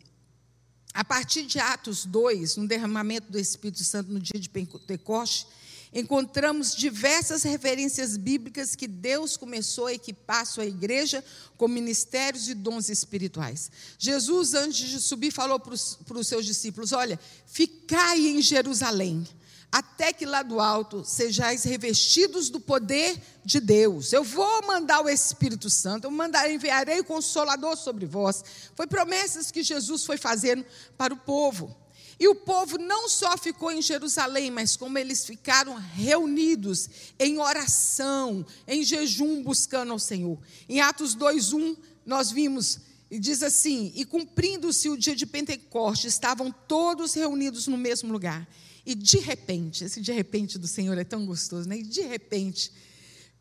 a 0.95 1.03
partir 1.03 1.43
de 1.43 1.60
Atos 1.60 2.05
2, 2.05 2.55
no 2.55 2.65
derramamento 2.65 3.29
do 3.29 3.38
Espírito 3.38 3.84
Santo 3.84 4.13
no 4.13 4.19
dia 4.19 4.39
de 4.39 4.47
Pentecoste, 4.47 5.45
encontramos 5.93 6.73
diversas 6.73 7.43
referências 7.43 8.15
bíblicas 8.15 8.75
que 8.75 8.88
Deus 8.88 9.36
começou 9.36 9.88
a 9.88 9.93
equipar 9.93 10.45
sua 10.45 10.65
igreja 10.65 11.21
com 11.58 11.67
ministérios 11.67 12.47
e 12.47 12.53
dons 12.53 12.88
espirituais. 12.88 13.69
Jesus, 13.99 14.53
antes 14.53 14.88
de 14.88 15.01
subir, 15.01 15.31
falou 15.31 15.60
para 15.60 15.73
os, 15.73 15.95
para 16.08 16.17
os 16.17 16.29
seus 16.29 16.45
discípulos: 16.45 16.93
Olha, 16.93 17.19
ficai 17.45 18.27
em 18.27 18.41
Jerusalém 18.41 19.27
até 19.71 20.13
que 20.13 20.25
lá 20.25 20.41
do 20.41 20.60
alto 20.60 21.04
sejais 21.04 21.63
revestidos 21.63 22.49
do 22.49 22.60
poder 22.60 23.21
de 23.43 23.60
Deus. 23.60 24.13
Eu 24.13 24.23
vou 24.23 24.65
mandar 24.65 25.01
o 25.01 25.10
Espírito 25.10 25.69
Santo, 25.69 26.06
eu 26.06 26.12
mandar, 26.12 26.49
enviarei 26.49 26.99
o 26.99 27.06
Consolador 27.06 27.75
sobre 27.75 28.06
vós. 28.06 28.43
Foi 28.75 28.88
promessas 28.88 29.51
que 29.51 29.63
Jesus 29.63 30.06
foi 30.06 30.17
fazendo 30.17 30.65
para 30.97 31.13
o 31.13 31.17
povo. 31.17 31.75
E 32.19 32.28
o 32.28 32.36
povo 32.36 32.78
não 32.78 33.10
só 33.10 33.38
ficou 33.38 33.71
em 33.71 33.82
Jerusalém, 33.82 34.49
mas 34.49 34.78
como 34.78 34.97
eles 34.97 35.25
ficaram 35.25 35.75
reunidos 35.75 36.89
em 37.19 37.39
oração, 37.39 38.45
em 38.67 38.84
jejum, 38.84 39.43
buscando 39.43 39.91
ao 39.91 39.99
Senhor. 39.99 40.38
Em 40.69 40.80
Atos 40.80 41.13
2:1 41.13 41.75
nós 42.06 42.32
vimos 42.32 42.80
e 43.12 43.19
diz 43.19 43.43
assim: 43.43 43.91
"E 43.95 44.06
cumprindo-se 44.06 44.88
o 44.89 44.97
dia 44.97 45.15
de 45.15 45.25
Pentecostes, 45.25 46.13
estavam 46.13 46.54
todos 46.67 47.13
reunidos 47.13 47.67
no 47.67 47.78
mesmo 47.78 48.12
lugar." 48.12 48.47
E 48.86 48.93
de 48.93 49.17
repente, 49.17 49.84
esse 49.84 50.00
de 50.00 50.12
repente 50.12 50.60
do 50.60 50.67
Senhor 50.67 50.98
é 50.98 51.04
tão 51.04 51.26
gostoso, 51.26 51.67
né? 51.67 51.80
E 51.80 51.84
de 51.84 52.02
repente, 52.02 52.71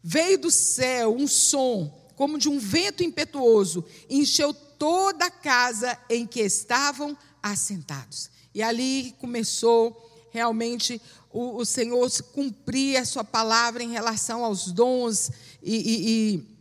veio 0.03 0.39
do 0.39 0.51
céu 0.51 1.15
um 1.15 1.27
som, 1.27 1.89
como 2.17 2.39
de 2.39 2.49
um 2.49 2.59
vento 2.59 3.03
impetuoso, 3.03 3.85
e 4.09 4.19
encheu 4.19 4.55
toda 4.55 5.27
a 5.27 5.31
casa 5.31 5.99
em 6.09 6.27
que 6.27 6.41
estavam 6.41 7.17
assentados. 7.43 8.31
E 8.55 8.63
ali 8.63 9.15
começou 9.19 10.29
realmente 10.31 11.01
o, 11.31 11.59
o 11.59 11.65
Senhor 11.65 12.11
cumprir 12.33 12.97
a 12.97 13.05
sua 13.05 13.25
palavra 13.25 13.83
em 13.83 13.91
relação 13.91 14.45
aos 14.45 14.73
dons 14.73 15.31
e, 15.63 15.75
e, 15.75 16.09
e, 16.09 16.57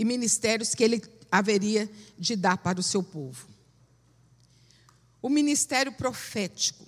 e 0.00 0.04
ministérios 0.04 0.74
que 0.74 0.84
ele 0.84 1.02
haveria 1.30 1.90
de 2.18 2.36
dar 2.36 2.58
para 2.58 2.78
o 2.78 2.82
seu 2.82 3.02
povo. 3.02 3.48
O 5.22 5.28
ministério 5.28 5.92
profético 5.92 6.84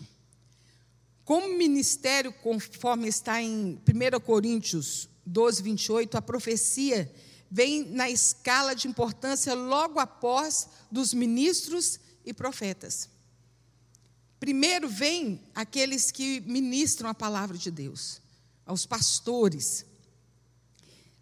como 1.25 1.57
ministério, 1.57 2.33
conforme 2.33 3.09
está 3.09 3.41
em 3.41 3.81
1 3.89 4.21
Coríntios 4.21 5.09
12, 5.25 5.63
28, 5.63 6.19
a 6.19 6.23
profecia 6.23 7.11
vem 7.51 7.85
na 7.91 8.11
escala 8.11 8.75
de 8.75 8.89
importância 8.89 9.55
logo 9.55 9.99
após 9.99 10.69
dos 10.91 11.15
ministros 11.15 11.99
e 12.25 12.35
profetas. 12.35 13.09
Primeiro 14.39 14.89
vem 14.89 15.41
aqueles 15.55 16.11
que 16.11 16.41
ministram 16.41 17.09
a 17.09 17.15
palavra 17.15 17.57
de 17.57 17.71
Deus, 17.71 18.21
aos 18.67 18.85
pastores. 18.85 19.87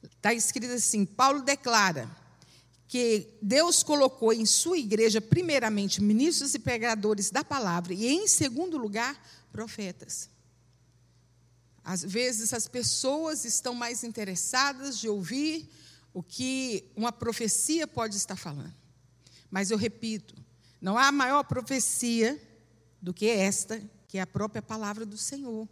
Está 0.03 0.35
escrito 0.35 0.73
assim: 0.73 1.05
Paulo 1.05 1.43
declara 1.43 2.11
que 2.89 3.29
Deus 3.41 3.83
colocou 3.83 4.33
em 4.33 4.45
sua 4.45 4.77
igreja, 4.77 5.21
primeiramente, 5.21 6.03
ministros 6.03 6.55
e 6.55 6.59
pregadores 6.59 7.31
da 7.31 7.45
palavra, 7.45 7.95
e 7.95 8.07
em 8.07 8.27
segundo 8.27 8.77
lugar, 8.77 9.17
profetas. 9.53 10.31
Às 11.85 12.03
vezes 12.03 12.53
as 12.53 12.67
pessoas 12.67 13.45
estão 13.45 13.75
mais 13.75 14.03
interessadas 14.03 14.99
de 14.99 15.09
ouvir 15.09 15.69
o 16.15 16.23
que 16.23 16.91
uma 16.97 17.13
profecia 17.13 17.87
pode 17.87 18.17
estar 18.17 18.37
falando. 18.37 18.75
Mas 19.51 19.71
eu 19.71 19.77
repito, 19.77 20.35
não 20.81 20.97
há 20.97 21.13
maior 21.13 21.43
profecia 21.45 22.41
do 23.01 23.13
que 23.13 23.27
esta, 23.27 23.83
que 24.09 24.19
é 24.19 24.23
a 24.23 24.27
própria 24.27 24.63
palavra 24.63 25.05
do 25.05 25.19
Senhor. 25.19 25.69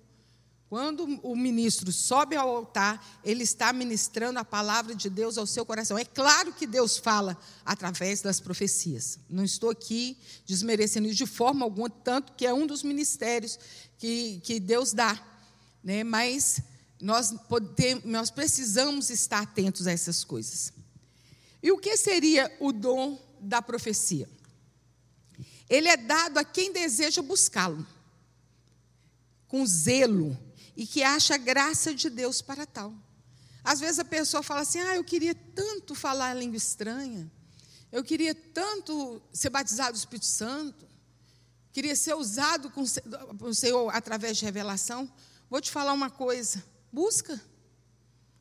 Quando 0.71 1.19
o 1.25 1.35
ministro 1.35 1.91
sobe 1.91 2.37
ao 2.37 2.49
altar, 2.49 3.21
ele 3.25 3.43
está 3.43 3.73
ministrando 3.73 4.39
a 4.39 4.45
palavra 4.45 4.95
de 4.95 5.11
Deus 5.11 5.37
ao 5.37 5.45
seu 5.45 5.67
coração. 5.67 5.99
É 5.99 6.05
claro 6.05 6.53
que 6.53 6.65
Deus 6.65 6.97
fala 6.97 7.37
através 7.65 8.23
das 8.23 8.39
profecias. 8.39 9.19
Não 9.29 9.43
estou 9.43 9.69
aqui 9.69 10.17
desmerecendo 10.47 11.09
isso 11.09 11.17
de 11.17 11.27
forma 11.27 11.65
alguma, 11.65 11.91
tanto 11.91 12.35
que 12.35 12.47
é 12.47 12.55
um 12.55 12.69
dos 12.69 12.85
ministérios 12.85 13.59
que, 13.99 14.41
que 14.45 14.61
Deus 14.61 14.93
dá. 14.93 15.21
Né? 15.83 16.05
Mas 16.05 16.61
nós, 17.01 17.35
podemos, 17.49 18.05
nós 18.05 18.31
precisamos 18.31 19.11
estar 19.11 19.43
atentos 19.43 19.89
a 19.89 19.91
essas 19.91 20.23
coisas. 20.23 20.73
E 21.61 21.73
o 21.73 21.79
que 21.79 21.97
seria 21.97 22.57
o 22.61 22.71
dom 22.71 23.21
da 23.41 23.61
profecia? 23.61 24.31
Ele 25.69 25.89
é 25.89 25.97
dado 25.97 26.39
a 26.39 26.45
quem 26.45 26.73
deseja 26.73 27.23
buscá-lo, 27.23 27.85
com 29.49 29.67
zelo 29.67 30.39
e 30.81 30.87
que 30.87 31.03
acha 31.03 31.37
graça 31.37 31.95
de 31.95 32.09
Deus 32.09 32.41
para 32.41 32.65
tal. 32.65 32.95
Às 33.63 33.81
vezes 33.81 33.99
a 33.99 34.05
pessoa 34.05 34.43
fala 34.43 34.63
assim: 34.63 34.81
ah, 34.81 34.97
eu 34.97 35.05
queria 35.05 35.35
tanto 35.35 35.95
falar 35.95 36.31
a 36.31 36.35
língua 36.35 36.57
estranha, 36.57 37.31
eu 37.93 38.03
queria 38.03 38.35
tanto 38.35 39.21
ser 39.31 39.51
batizado 39.51 39.93
do 39.93 39.99
Espírito 39.99 40.25
Santo, 40.25 40.89
queria 41.71 41.95
ser 41.95 42.15
usado 42.15 42.71
com 42.71 42.81
o 42.81 43.55
Senhor 43.55 43.95
através 43.95 44.39
de 44.39 44.47
revelação. 44.47 45.07
Vou 45.51 45.61
te 45.61 45.71
falar 45.71 45.93
uma 45.93 46.09
coisa: 46.09 46.65
busca. 46.91 47.39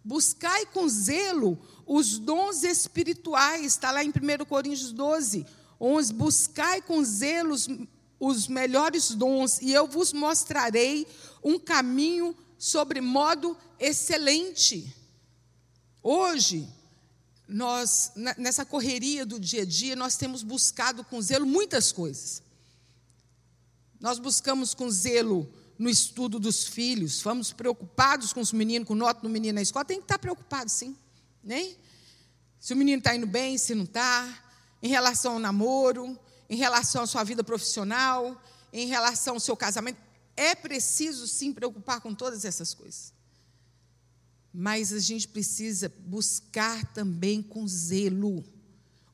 Buscai 0.02 0.66
com 0.68 0.88
zelo 0.88 1.60
os 1.86 2.20
dons 2.20 2.64
espirituais, 2.64 3.66
está 3.66 3.92
lá 3.92 4.02
em 4.02 4.12
1 4.12 4.46
Coríntios 4.46 4.94
12, 4.94 5.46
11. 5.78 6.14
Buscai 6.14 6.82
com 6.82 7.04
zelo 7.04 7.54
os 7.54 7.68
melhores 8.48 9.12
dons, 9.12 9.62
e 9.62 9.72
eu 9.72 9.88
vos 9.88 10.12
mostrarei 10.12 11.08
um 11.44 11.58
caminho 11.58 12.36
sobre 12.58 13.00
modo 13.00 13.58
excelente. 13.80 14.94
Hoje, 16.04 16.68
nós, 17.48 18.12
nessa 18.38 18.66
correria 18.66 19.26
do 19.26 19.40
dia 19.40 19.64
a 19.64 19.66
dia, 19.66 19.96
nós 19.96 20.18
temos 20.18 20.44
buscado 20.44 21.04
com 21.04 21.22
zelo 21.22 21.46
muitas 21.46 21.92
coisas. 21.92 22.44
Nós 24.00 24.20
buscamos 24.20 24.74
com 24.74 24.90
zelo 24.90 25.52
no 25.78 25.90
estudo 25.90 26.40
dos 26.40 26.66
filhos, 26.66 27.22
fomos 27.22 27.54
preocupados 27.54 28.34
com 28.34 28.42
os 28.42 28.52
meninos, 28.52 28.88
com 28.88 28.96
nota 28.96 29.22
do 29.22 29.30
menino 29.30 29.56
na 29.56 29.62
escola, 29.62 29.86
tem 29.86 29.98
que 29.98 30.04
estar 30.04 30.20
preocupado, 30.20 30.70
sim. 30.70 30.96
Né? 31.42 31.74
Se 32.60 32.74
o 32.74 32.78
menino 32.78 33.00
está 33.00 33.16
indo 33.16 33.26
bem, 33.26 33.58
se 33.58 33.74
não 33.74 33.86
está, 33.86 34.44
em 34.84 34.90
relação 34.90 35.34
ao 35.34 35.40
namoro, 35.40 36.20
em 36.50 36.58
relação 36.58 37.04
à 37.04 37.08
sua 37.08 37.24
vida 37.24 37.44
profissional, 37.44 38.42
em 38.74 38.88
relação 38.88 39.36
ao 39.36 39.40
seu 39.40 39.56
casamento. 39.56 40.00
É 40.36 40.56
preciso 40.56 41.28
sim 41.28 41.54
preocupar 41.54 42.02
com 42.02 42.16
todas 42.16 42.46
essas 42.46 42.74
coisas. 42.74 43.14
Mas 44.54 44.92
a 44.92 45.00
gente 45.00 45.28
precisa 45.28 45.94
buscar 46.00 46.86
também 46.94 47.42
com 47.42 47.68
zelo 47.68 48.44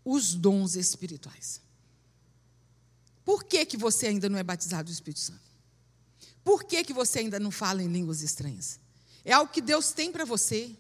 os 0.03 0.33
dons 0.33 0.75
espirituais. 0.75 1.61
Por 3.25 3.43
que, 3.43 3.65
que 3.65 3.75
você 3.75 4.07
ainda 4.07 4.29
não 4.29 4.37
é 4.37 4.43
batizado 4.43 4.89
do 4.89 4.93
Espírito 4.93 5.19
Santo? 5.19 5.41
Por 6.43 6.63
que, 6.63 6.83
que 6.83 6.93
você 6.93 7.19
ainda 7.19 7.39
não 7.39 7.49
fala 7.49 7.81
em 7.81 7.87
línguas 7.87 8.21
estranhas? 8.21 8.79
É 9.25 9.33
algo 9.33 9.51
que 9.51 9.61
Deus 9.61 9.91
tem 9.91 10.11
para 10.11 10.23
você. 10.23 10.73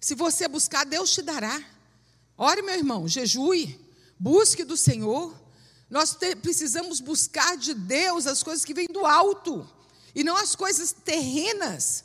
Se 0.00 0.16
você 0.16 0.48
buscar, 0.48 0.84
Deus 0.84 1.12
te 1.12 1.22
dará. 1.22 1.64
Ore, 2.36 2.62
meu 2.62 2.74
irmão, 2.74 3.06
jejue, 3.06 3.80
busque 4.18 4.64
do 4.64 4.76
Senhor, 4.76 5.32
nós 5.94 6.12
te, 6.12 6.34
precisamos 6.34 6.98
buscar 6.98 7.56
de 7.56 7.72
Deus 7.72 8.26
as 8.26 8.42
coisas 8.42 8.64
que 8.64 8.74
vêm 8.74 8.88
do 8.90 9.06
alto 9.06 9.64
e 10.12 10.24
não 10.24 10.36
as 10.36 10.56
coisas 10.56 10.90
terrenas. 10.90 12.02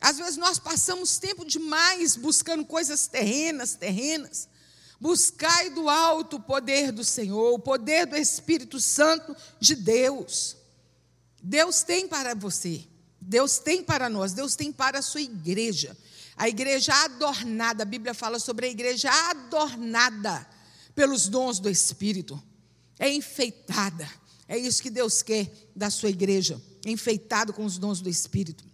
Às 0.00 0.18
vezes 0.18 0.36
nós 0.36 0.60
passamos 0.60 1.18
tempo 1.18 1.44
demais 1.44 2.14
buscando 2.14 2.64
coisas 2.64 3.08
terrenas, 3.08 3.74
terrenas. 3.74 4.48
Buscai 5.00 5.70
do 5.70 5.88
alto 5.88 6.36
o 6.36 6.40
poder 6.40 6.92
do 6.92 7.02
Senhor, 7.02 7.52
o 7.52 7.58
poder 7.58 8.06
do 8.06 8.16
Espírito 8.16 8.78
Santo 8.78 9.34
de 9.58 9.74
Deus. 9.74 10.56
Deus 11.42 11.82
tem 11.82 12.06
para 12.06 12.32
você, 12.32 12.86
Deus 13.20 13.58
tem 13.58 13.82
para 13.82 14.08
nós, 14.08 14.32
Deus 14.32 14.54
tem 14.54 14.70
para 14.70 15.00
a 15.00 15.02
sua 15.02 15.20
igreja. 15.20 15.96
A 16.36 16.48
igreja 16.48 16.94
adornada, 16.94 17.82
a 17.82 17.86
Bíblia 17.86 18.14
fala 18.14 18.38
sobre 18.38 18.66
a 18.66 18.70
igreja 18.70 19.10
adornada 19.30 20.46
pelos 20.94 21.26
dons 21.26 21.58
do 21.58 21.68
Espírito 21.68 22.40
é 23.00 23.10
enfeitada. 23.10 24.08
É 24.46 24.58
isso 24.58 24.82
que 24.82 24.90
Deus 24.90 25.22
quer 25.22 25.50
da 25.74 25.90
sua 25.90 26.10
igreja, 26.10 26.60
enfeitado 26.84 27.52
com 27.52 27.64
os 27.64 27.78
dons 27.78 28.00
do 28.00 28.10
Espírito. 28.10 28.68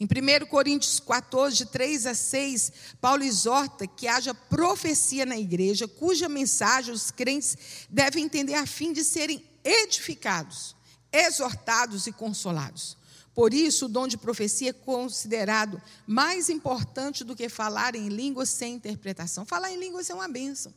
Em 0.00 0.06
1 0.06 0.46
Coríntios 0.46 1.00
14, 1.00 1.56
de 1.56 1.66
3 1.66 2.06
a 2.06 2.14
6, 2.14 2.72
Paulo 3.00 3.24
exorta 3.24 3.86
que 3.86 4.06
haja 4.06 4.32
profecia 4.32 5.26
na 5.26 5.36
igreja, 5.36 5.86
cuja 5.86 6.28
mensagem 6.28 6.94
os 6.94 7.10
crentes 7.10 7.58
devem 7.90 8.24
entender 8.24 8.54
a 8.54 8.64
fim 8.64 8.92
de 8.92 9.04
serem 9.04 9.44
edificados, 9.64 10.74
exortados 11.12 12.06
e 12.06 12.12
consolados. 12.12 12.96
Por 13.34 13.52
isso, 13.52 13.86
o 13.86 13.88
dom 13.88 14.06
de 14.06 14.16
profecia 14.16 14.70
é 14.70 14.72
considerado 14.72 15.82
mais 16.06 16.48
importante 16.48 17.24
do 17.24 17.36
que 17.36 17.48
falar 17.48 17.94
em 17.94 18.08
línguas 18.08 18.48
sem 18.48 18.74
interpretação. 18.74 19.44
Falar 19.44 19.72
em 19.72 19.78
línguas 19.78 20.08
é 20.08 20.14
uma 20.14 20.28
bênção. 20.28 20.72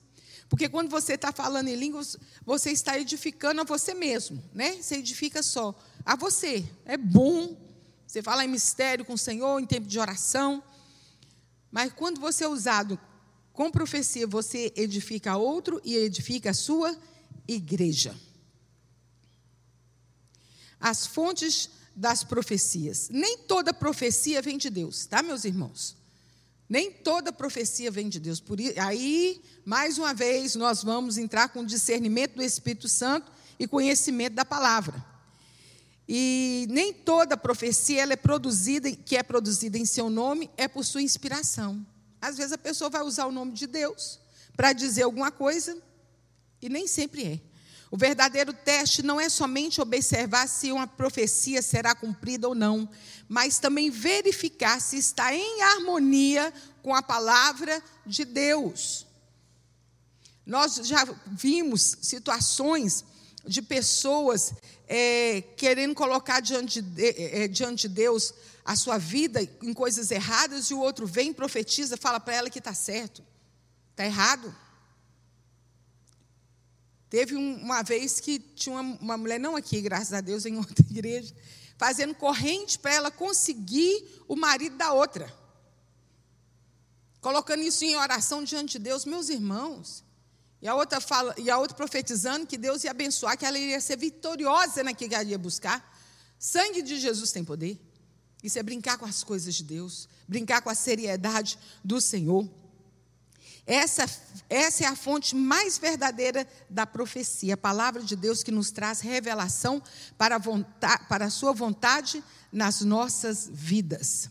Porque 0.52 0.68
quando 0.68 0.90
você 0.90 1.14
está 1.14 1.32
falando 1.32 1.70
em 1.70 1.78
línguas, 1.78 2.18
você 2.46 2.72
está 2.72 3.00
edificando 3.00 3.62
a 3.62 3.64
você 3.64 3.94
mesmo, 3.94 4.44
né? 4.54 4.82
Você 4.82 4.96
edifica 4.96 5.42
só 5.42 5.74
a 6.06 6.18
você. 6.18 6.70
É 6.84 6.98
bom. 6.98 7.56
Você 8.06 8.22
fala 8.22 8.44
em 8.44 8.50
mistério 8.50 9.06
com 9.06 9.14
o 9.14 9.18
Senhor, 9.18 9.62
em 9.62 9.66
tempo 9.66 9.88
de 9.88 9.98
oração. 9.98 10.62
Mas 11.72 11.94
quando 11.94 12.20
você 12.20 12.44
é 12.44 12.50
usado 12.50 13.00
com 13.54 13.72
profecia, 13.72 14.28
você 14.28 14.74
edifica 14.76 15.38
outro 15.38 15.80
e 15.86 15.96
edifica 15.96 16.50
a 16.50 16.54
sua 16.54 17.00
igreja. 17.48 18.14
As 20.82 21.08
fontes 21.08 21.70
das 21.96 22.26
profecias. 22.26 23.08
Nem 23.10 23.38
toda 23.38 23.74
profecia 23.74 24.42
vem 24.42 24.58
de 24.58 24.70
Deus, 24.70 25.06
tá, 25.06 25.24
meus 25.24 25.46
irmãos? 25.46 25.96
Nem 26.72 26.90
toda 26.90 27.34
profecia 27.34 27.92
vem 27.92 28.08
de 28.08 28.18
Deus. 28.18 28.40
Por 28.40 28.58
aí, 28.78 29.42
mais 29.66 29.98
uma 29.98 30.14
vez, 30.14 30.56
nós 30.56 30.82
vamos 30.82 31.18
entrar 31.18 31.50
com 31.50 31.66
discernimento 31.66 32.36
do 32.36 32.42
Espírito 32.42 32.88
Santo 32.88 33.30
e 33.60 33.68
conhecimento 33.68 34.36
da 34.36 34.46
palavra. 34.46 35.06
E 36.08 36.66
nem 36.70 36.94
toda 36.94 37.36
profecia 37.36 38.02
ela 38.02 38.14
é 38.14 38.16
produzida, 38.16 38.90
que 38.90 39.18
é 39.18 39.22
produzida 39.22 39.78
em 39.78 39.84
seu 39.84 40.10
nome, 40.10 40.50
é 40.56 40.66
por 40.66 40.86
sua 40.86 41.02
inspiração. 41.02 41.86
Às 42.22 42.38
vezes 42.38 42.54
a 42.54 42.58
pessoa 42.58 42.90
vai 42.90 43.02
usar 43.02 43.26
o 43.26 43.34
nome 43.34 43.52
de 43.52 43.68
Deus 43.68 44.18
para 44.56 44.72
dizer 44.72 45.04
alguma 45.04 45.30
coisa 45.30 45.78
e 46.62 46.70
nem 46.70 46.88
sempre 46.88 47.34
é. 47.34 47.42
O 47.92 47.98
verdadeiro 47.98 48.54
teste 48.54 49.04
não 49.04 49.20
é 49.20 49.28
somente 49.28 49.82
observar 49.82 50.48
se 50.48 50.72
uma 50.72 50.88
profecia 50.88 51.62
será 51.62 51.94
cumprida 51.94 52.48
ou 52.48 52.56
não, 52.56 52.88
mas 53.28 53.60
também 53.60 53.90
verificar 53.90 54.80
se 54.80 54.98
está 54.98 55.36
em 55.36 55.62
harmonia 55.62 56.54
com 56.82 56.96
a 56.96 57.02
palavra 57.02 57.84
de 58.06 58.24
Deus. 58.24 59.06
Nós 60.46 60.76
já 60.76 61.06
vimos 61.28 61.98
situações 62.02 63.04
de 63.46 63.62
pessoas 63.62 64.54
é, 64.88 65.42
querendo 65.58 65.94
colocar 65.94 66.40
diante 66.40 66.82
de, 66.82 67.08
é, 67.08 67.48
diante 67.50 67.90
de 67.90 67.96
Deus 67.96 68.34
a 68.64 68.76
sua 68.78 68.98
vida 68.98 69.42
em 69.62 69.74
coisas 69.74 70.12
erradas 70.12 70.68
e 70.68 70.74
o 70.74 70.80
outro 70.80 71.06
vem, 71.06 71.34
profetiza, 71.34 71.98
fala 71.98 72.22
para 72.22 72.36
ela 72.36 72.50
que 72.50 72.60
está 72.60 72.74
certo. 72.74 73.22
Está 73.92 74.06
errado. 74.06 74.56
Teve 77.12 77.36
uma 77.36 77.84
vez 77.84 78.22
que 78.22 78.40
tinha 78.40 78.74
uma, 78.74 78.98
uma 79.02 79.18
mulher, 79.18 79.38
não 79.38 79.58
aqui, 79.58 79.82
graças 79.82 80.14
a 80.14 80.22
Deus, 80.22 80.46
em 80.46 80.56
outra 80.56 80.74
igreja, 80.90 81.36
fazendo 81.78 82.16
corrente 82.16 82.80
para 82.80 82.94
ela 82.94 83.12
conseguir 83.12 84.24
o 84.30 84.36
marido 84.38 84.78
da 84.78 84.94
outra. 84.94 85.32
Colocando 87.20 87.64
isso 87.64 87.84
em 87.84 87.98
oração 87.98 88.46
diante 88.46 88.72
de 88.72 88.80
Deus, 88.80 89.04
meus 89.04 89.28
irmãos. 89.28 90.06
E 90.62 90.70
a 90.70 90.74
outra 90.74 91.02
fala, 91.02 91.36
e 91.38 91.50
a 91.50 91.58
outra 91.58 91.76
profetizando 91.76 92.48
que 92.48 92.58
Deus 92.58 92.86
ia 92.86 92.92
abençoar, 92.92 93.38
que 93.38 93.46
ela 93.46 93.60
iria 93.60 93.82
ser 93.82 93.98
vitoriosa 93.98 94.82
naquilo 94.82 95.10
que 95.10 95.16
ela 95.16 95.26
ia 95.26 95.38
buscar. 95.38 96.00
Sangue 96.40 96.82
de 96.82 96.98
Jesus 96.98 97.34
tem 97.34 97.44
poder. 97.44 97.78
Isso 98.42 98.58
é 98.58 98.64
brincar 98.64 98.98
com 98.98 99.06
as 99.06 99.22
coisas 99.22 99.54
de 99.54 99.66
Deus, 99.66 100.08
brincar 100.30 100.62
com 100.62 100.70
a 100.70 100.76
seriedade 100.76 101.60
do 101.84 102.00
Senhor. 102.00 102.50
Essa, 103.72 104.06
essa 104.50 104.84
é 104.84 104.88
a 104.88 104.98
fonte 104.98 105.34
mais 105.34 105.78
verdadeira 105.78 106.46
da 106.70 106.86
profecia, 106.86 107.54
a 107.54 107.58
palavra 107.58 108.04
de 108.04 108.18
Deus 108.18 108.44
que 108.44 108.52
nos 108.52 108.70
traz 108.70 109.00
revelação 109.00 109.82
para 110.18 110.36
a, 110.36 110.38
vontade, 110.38 111.06
para 111.08 111.28
a 111.28 111.30
sua 111.30 111.54
vontade 111.54 112.22
nas 112.52 112.82
nossas 112.82 113.50
vidas. 113.50 114.30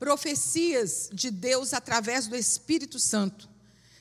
Profecias 0.00 1.10
de 1.12 1.30
Deus 1.30 1.72
através 1.72 2.26
do 2.26 2.34
Espírito 2.34 2.98
Santo 2.98 3.48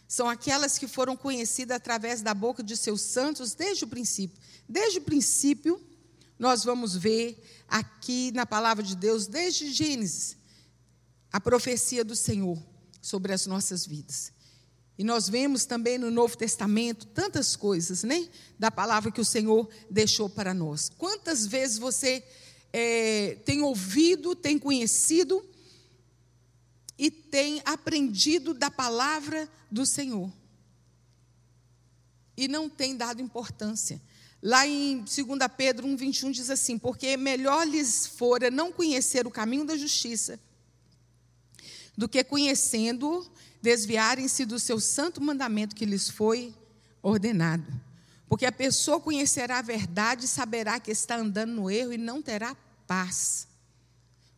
são 0.07 0.27
aquelas 0.27 0.79
que 0.79 0.87
foram 0.87 1.15
conhecidas 1.15 1.77
através 1.77 2.23
da 2.23 2.33
boca 2.33 2.63
de 2.63 2.75
seus 2.75 3.01
santos 3.01 3.53
desde 3.53 3.83
o 3.83 3.87
princípio. 3.87 4.41
Desde 4.67 4.97
o 4.97 5.03
princípio, 5.03 5.79
nós 6.39 6.63
vamos 6.63 6.95
ver 6.95 7.39
aqui 7.67 8.31
na 8.31 8.47
palavra 8.47 8.83
de 8.83 8.95
Deus, 8.95 9.27
desde 9.27 9.71
Gênesis, 9.71 10.37
a 11.31 11.39
profecia 11.39 12.03
do 12.03 12.15
Senhor 12.15 12.70
sobre 13.01 13.33
as 13.33 13.45
nossas 13.45 13.85
vidas. 13.85 14.31
E 14.97 15.03
nós 15.03 15.27
vemos 15.27 15.65
também 15.65 15.97
no 15.97 16.11
Novo 16.11 16.37
Testamento 16.37 17.07
tantas 17.07 17.55
coisas, 17.55 18.03
né? 18.03 18.29
Da 18.59 18.69
palavra 18.69 19.11
que 19.11 19.21
o 19.21 19.25
Senhor 19.25 19.67
deixou 19.89 20.29
para 20.29 20.53
nós. 20.53 20.89
Quantas 20.95 21.47
vezes 21.47 21.79
você 21.79 22.23
é, 22.71 23.37
tem 23.43 23.61
ouvido, 23.61 24.35
tem 24.35 24.59
conhecido 24.59 25.43
e 26.97 27.09
tem 27.09 27.61
aprendido 27.65 28.53
da 28.53 28.69
palavra 28.69 29.49
do 29.71 29.85
Senhor 29.85 30.31
e 32.37 32.47
não 32.47 32.69
tem 32.69 32.95
dado 32.95 33.21
importância. 33.21 34.01
Lá 34.41 34.65
em 34.65 34.99
2 34.99 35.07
Pedro 35.55 35.87
1,21 35.87 36.31
diz 36.31 36.49
assim: 36.49 36.77
Porque 36.77 37.15
melhor 37.15 37.67
lhes 37.67 38.07
fora 38.07 38.49
não 38.49 38.71
conhecer 38.71 39.27
o 39.27 39.31
caminho 39.31 39.65
da 39.65 39.77
justiça, 39.77 40.39
do 41.97 42.07
que 42.07 42.23
conhecendo, 42.23 43.29
desviarem-se 43.61 44.45
do 44.45 44.59
seu 44.59 44.79
santo 44.79 45.21
mandamento 45.21 45.75
que 45.75 45.85
lhes 45.85 46.09
foi 46.09 46.53
ordenado. 47.01 47.65
Porque 48.27 48.45
a 48.45 48.51
pessoa 48.51 48.99
conhecerá 48.99 49.59
a 49.59 49.61
verdade 49.61 50.25
e 50.25 50.27
saberá 50.27 50.79
que 50.79 50.91
está 50.91 51.17
andando 51.17 51.51
no 51.51 51.69
erro 51.69 51.93
e 51.93 51.97
não 51.97 52.21
terá 52.21 52.55
paz. 52.87 53.47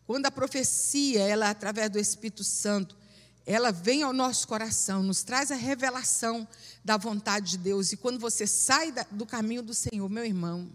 Quando 0.06 0.26
a 0.26 0.32
profecia, 0.32 1.22
ela 1.22 1.50
através 1.50 1.90
do 1.90 2.00
Espírito 2.00 2.44
Santo, 2.44 2.98
ela 3.46 3.72
vem 3.72 4.04
ao 4.04 4.14
nosso 4.14 4.48
coração, 4.48 5.04
nos 5.04 5.24
traz 5.24 5.52
a 5.52 5.56
revelação 5.56 6.48
da 6.84 6.98
vontade 6.98 7.52
de 7.52 7.58
Deus. 7.58 7.92
E 7.92 7.98
quando 7.98 8.20
você 8.20 8.48
sai 8.48 8.94
do 9.12 9.26
caminho 9.26 9.62
do 9.62 9.74
Senhor, 9.74 10.10
meu 10.10 10.26
irmão, 10.26 10.72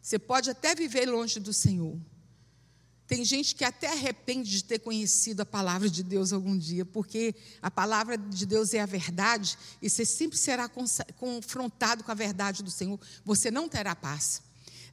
você 0.00 0.18
pode 0.18 0.50
até 0.50 0.74
viver 0.74 1.06
longe 1.06 1.38
do 1.38 1.52
Senhor. 1.52 1.96
Tem 3.14 3.26
gente 3.26 3.54
que 3.54 3.62
até 3.62 3.88
arrepende 3.88 4.50
de 4.50 4.64
ter 4.64 4.78
conhecido 4.78 5.42
a 5.42 5.44
palavra 5.44 5.86
de 5.90 6.02
Deus 6.02 6.32
algum 6.32 6.56
dia, 6.56 6.82
porque 6.82 7.34
a 7.60 7.70
palavra 7.70 8.16
de 8.16 8.46
Deus 8.46 8.72
é 8.72 8.80
a 8.80 8.86
verdade, 8.86 9.58
e 9.82 9.90
você 9.90 10.02
sempre 10.02 10.38
será 10.38 10.66
confrontado 11.18 12.02
com 12.04 12.10
a 12.10 12.14
verdade 12.14 12.62
do 12.62 12.70
Senhor, 12.70 12.98
você 13.22 13.50
não 13.50 13.68
terá 13.68 13.94
paz. 13.94 14.40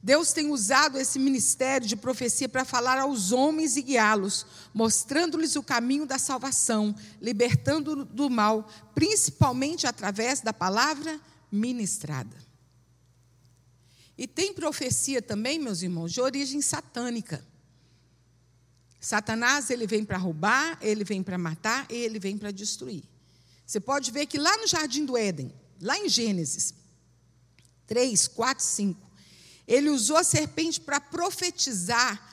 Deus 0.02 0.34
tem 0.34 0.50
usado 0.50 0.98
esse 0.98 1.18
ministério 1.18 1.88
de 1.88 1.96
profecia 1.96 2.46
para 2.46 2.62
falar 2.62 2.98
aos 2.98 3.32
homens 3.32 3.78
e 3.78 3.80
guiá-los, 3.80 4.44
mostrando-lhes 4.74 5.56
o 5.56 5.62
caminho 5.62 6.04
da 6.04 6.18
salvação, 6.18 6.94
libertando 7.22 8.04
do 8.04 8.28
mal, 8.28 8.68
principalmente 8.94 9.86
através 9.86 10.42
da 10.42 10.52
palavra 10.52 11.18
ministrada. 11.50 12.36
E 14.18 14.26
tem 14.26 14.52
profecia 14.52 15.22
também, 15.22 15.58
meus 15.58 15.80
irmãos, 15.80 16.12
de 16.12 16.20
origem 16.20 16.60
satânica. 16.60 17.48
Satanás, 19.00 19.70
ele 19.70 19.86
vem 19.86 20.04
para 20.04 20.18
roubar, 20.18 20.78
ele 20.82 21.04
vem 21.04 21.22
para 21.22 21.38
matar 21.38 21.86
e 21.90 21.94
ele 21.94 22.18
vem 22.18 22.36
para 22.36 22.50
destruir. 22.50 23.02
Você 23.66 23.80
pode 23.80 24.10
ver 24.10 24.26
que 24.26 24.36
lá 24.36 24.54
no 24.58 24.66
jardim 24.66 25.06
do 25.06 25.16
Éden, 25.16 25.50
lá 25.80 25.96
em 25.96 26.08
Gênesis 26.08 26.74
3, 27.86 28.28
4, 28.28 28.62
5, 28.62 29.10
ele 29.66 29.88
usou 29.88 30.16
a 30.16 30.24
serpente 30.24 30.80
para 30.80 31.00
profetizar 31.00 32.28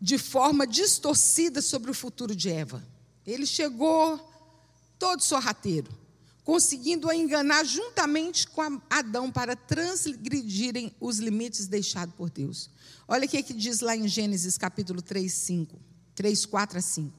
de 0.00 0.18
forma 0.18 0.66
distorcida 0.66 1.62
sobre 1.62 1.90
o 1.90 1.94
futuro 1.94 2.34
de 2.34 2.50
Eva. 2.50 2.84
Ele 3.24 3.46
chegou 3.46 4.18
todo 4.98 5.22
sorrateiro, 5.22 5.90
conseguindo 6.44 7.08
a 7.08 7.16
enganar 7.16 7.64
juntamente 7.64 8.48
com 8.48 8.80
Adão 8.90 9.30
para 9.30 9.56
transgredirem 9.56 10.94
os 11.00 11.18
limites 11.18 11.66
deixados 11.66 12.14
por 12.16 12.28
Deus. 12.28 12.68
Olha 13.08 13.26
o 13.26 13.28
que, 13.28 13.36
é 13.36 13.42
que 13.42 13.54
diz 13.54 13.80
lá 13.80 13.96
em 13.96 14.08
Gênesis 14.08 14.58
capítulo 14.58 15.00
3, 15.00 15.32
5, 15.32 15.91
3, 16.14 16.46
4 16.46 16.78
a 16.78 16.80
5. 16.80 17.12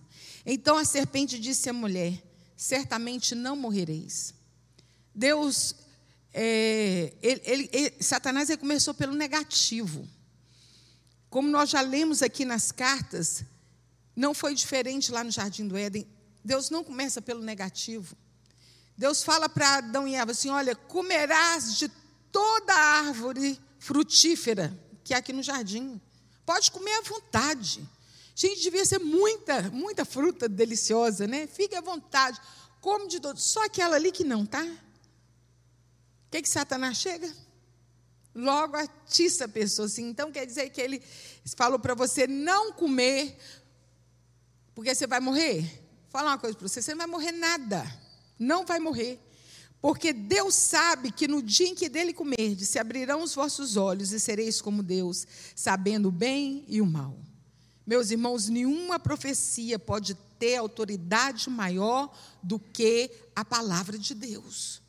Então 0.45 0.77
a 0.77 0.85
serpente 0.85 1.39
disse 1.39 1.69
à 1.69 1.73
mulher: 1.73 2.21
Certamente 2.55 3.35
não 3.35 3.55
morrereis. 3.55 4.33
Deus 5.13 5.75
é, 6.33 7.13
ele, 7.21 7.41
ele, 7.45 7.69
ele, 7.71 7.95
Satanás 7.99 8.49
ele 8.49 8.57
começou 8.57 8.93
pelo 8.93 9.13
negativo. 9.13 10.07
Como 11.29 11.49
nós 11.49 11.69
já 11.69 11.81
lemos 11.81 12.21
aqui 12.21 12.45
nas 12.45 12.71
cartas, 12.71 13.43
não 14.15 14.33
foi 14.33 14.53
diferente 14.53 15.11
lá 15.11 15.23
no 15.23 15.31
Jardim 15.31 15.67
do 15.67 15.77
Éden. 15.77 16.07
Deus 16.43 16.69
não 16.69 16.83
começa 16.83 17.21
pelo 17.21 17.41
negativo. 17.41 18.15
Deus 18.97 19.23
fala 19.23 19.49
para 19.49 19.77
Adão 19.77 20.07
e 20.07 20.15
Eva 20.15 20.31
assim: 20.31 20.49
Olha, 20.49 20.75
comerás 20.75 21.77
de 21.77 21.89
toda 22.31 22.73
árvore 22.73 23.59
frutífera 23.79 24.77
que 25.03 25.13
há 25.13 25.17
aqui 25.17 25.33
no 25.33 25.43
jardim. 25.43 25.99
Pode 26.45 26.71
comer 26.71 26.93
à 26.93 27.01
vontade. 27.01 27.87
Gente, 28.35 28.61
devia 28.61 28.85
ser 28.85 28.99
muita, 28.99 29.61
muita 29.69 30.05
fruta 30.05 30.49
deliciosa, 30.49 31.27
né? 31.27 31.47
Fique 31.47 31.75
à 31.75 31.81
vontade. 31.81 32.39
Come 32.81 33.07
de 33.07 33.19
todo. 33.19 33.39
Só 33.39 33.65
aquela 33.65 33.95
ali 33.95 34.11
que 34.11 34.23
não, 34.23 34.45
tá? 34.45 34.65
que, 36.33 36.41
que 36.41 36.49
Satanás 36.49 36.97
chega? 36.97 37.31
Logo 38.33 38.75
atiça 38.75 39.45
a 39.45 39.47
pessoa 39.47 39.85
assim. 39.85 40.09
Então 40.09 40.31
quer 40.31 40.47
dizer 40.47 40.71
que 40.71 40.81
ele 40.81 41.03
falou 41.55 41.77
para 41.77 41.93
você 41.93 42.25
não 42.25 42.73
comer, 42.73 43.37
porque 44.73 44.95
você 44.95 45.05
vai 45.05 45.19
morrer? 45.19 45.61
Vou 45.61 46.09
falar 46.09 46.31
uma 46.31 46.39
coisa 46.39 46.57
para 46.57 46.67
você: 46.67 46.81
você 46.81 46.91
não 46.91 46.97
vai 46.97 47.07
morrer 47.07 47.31
nada. 47.33 47.85
Não 48.39 48.65
vai 48.65 48.79
morrer. 48.79 49.19
Porque 49.79 50.11
Deus 50.11 50.55
sabe 50.55 51.11
que 51.11 51.27
no 51.27 51.43
dia 51.43 51.67
em 51.67 51.75
que 51.75 51.87
dele 51.87 52.13
comerdes, 52.13 52.69
se 52.69 52.79
abrirão 52.79 53.21
os 53.21 53.35
vossos 53.35 53.77
olhos 53.77 54.11
e 54.11 54.19
sereis 54.19 54.59
como 54.61 54.81
Deus, 54.81 55.27
sabendo 55.55 56.07
o 56.07 56.11
bem 56.11 56.65
e 56.67 56.81
o 56.81 56.85
mal. 56.85 57.15
Meus 57.85 58.11
irmãos, 58.11 58.47
nenhuma 58.47 58.97
profecia 58.97 59.77
pode 59.77 60.15
ter 60.39 60.55
autoridade 60.55 61.49
maior 61.49 62.15
do 62.41 62.57
que 62.57 63.11
a 63.35 63.43
palavra 63.43 63.97
de 63.97 64.13
Deus. 64.13 64.81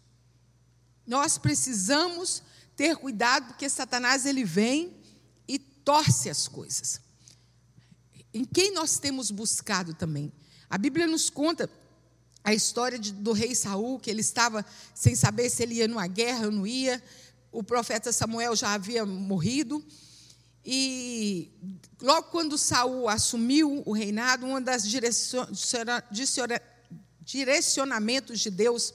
Nós 1.07 1.37
precisamos 1.37 2.43
ter 2.77 2.97
cuidado 2.97 3.49
porque 3.49 3.69
Satanás 3.69 4.27
ele 4.27 4.45
vem 4.45 4.97
e 5.47 5.59
torce 5.59 6.31
as 6.31 6.49
coisas. 6.49 7.01
Em 8.33 8.45
quem 8.45 8.73
nós 8.73 8.99
temos 8.99 9.31
buscado 9.31 9.95
também? 9.95 10.33
A 10.69 10.79
Bíblia 10.79 11.07
nos 11.07 11.31
conta 11.31 11.71
a 12.43 12.53
história 12.53 12.99
de, 12.99 13.13
do 13.13 13.33
rei 13.33 13.55
Saul, 13.55 13.99
que 13.99 14.11
ele 14.11 14.21
estava 14.21 14.65
sem 14.95 15.15
saber 15.15 15.49
se 15.51 15.63
ele 15.63 15.77
ia 15.77 15.89
numa 15.89 16.07
guerra 16.07 16.47
ou 16.47 16.53
não 16.53 16.67
ia. 16.67 17.03
O 17.53 17.63
profeta 17.63 18.13
Samuel 18.13 18.57
já 18.57 18.75
havia 18.75 19.07
morrido. 19.07 19.85
E 20.65 21.53
logo 22.01 22.29
quando 22.29 22.57
Saul 22.57 23.09
assumiu 23.09 23.83
o 23.85 23.93
reinado, 23.93 24.47
um 24.47 24.61
dos 24.61 24.85
direcionamentos 27.21 28.41
de 28.41 28.51
Deus 28.51 28.95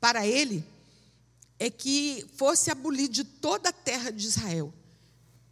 para 0.00 0.26
ele 0.26 0.64
é 1.58 1.68
que 1.68 2.24
fosse 2.36 2.70
abolido 2.70 3.12
de 3.12 3.24
toda 3.24 3.70
a 3.70 3.72
terra 3.72 4.10
de 4.10 4.26
Israel 4.26 4.72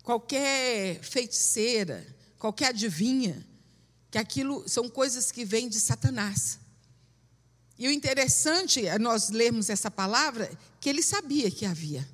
qualquer 0.09 1.03
feiticeira, 1.03 2.03
qualquer 2.39 2.69
adivinha, 2.69 3.47
que 4.11 4.17
aquilo 4.17 4.67
são 4.67 4.89
coisas 4.89 5.31
que 5.31 5.45
vêm 5.45 5.69
de 5.69 5.79
Satanás. 5.79 6.59
E 7.79 7.87
o 7.87 7.91
interessante 7.91 8.87
é 8.87 8.99
nós 8.99 9.29
lermos 9.29 9.69
essa 9.69 9.91
palavra 9.91 10.51
que 10.81 10.89
ele 10.89 11.03
sabia 11.03 11.51
que 11.51 11.67
havia. 11.67 12.09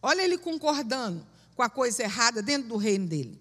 Olha 0.00 0.22
ele 0.22 0.38
concordando 0.38 1.22
com 1.54 1.62
a 1.62 1.68
coisa 1.68 2.02
errada 2.02 2.42
dentro 2.42 2.68
do 2.68 2.76
reino 2.76 3.06
dele. 3.06 3.40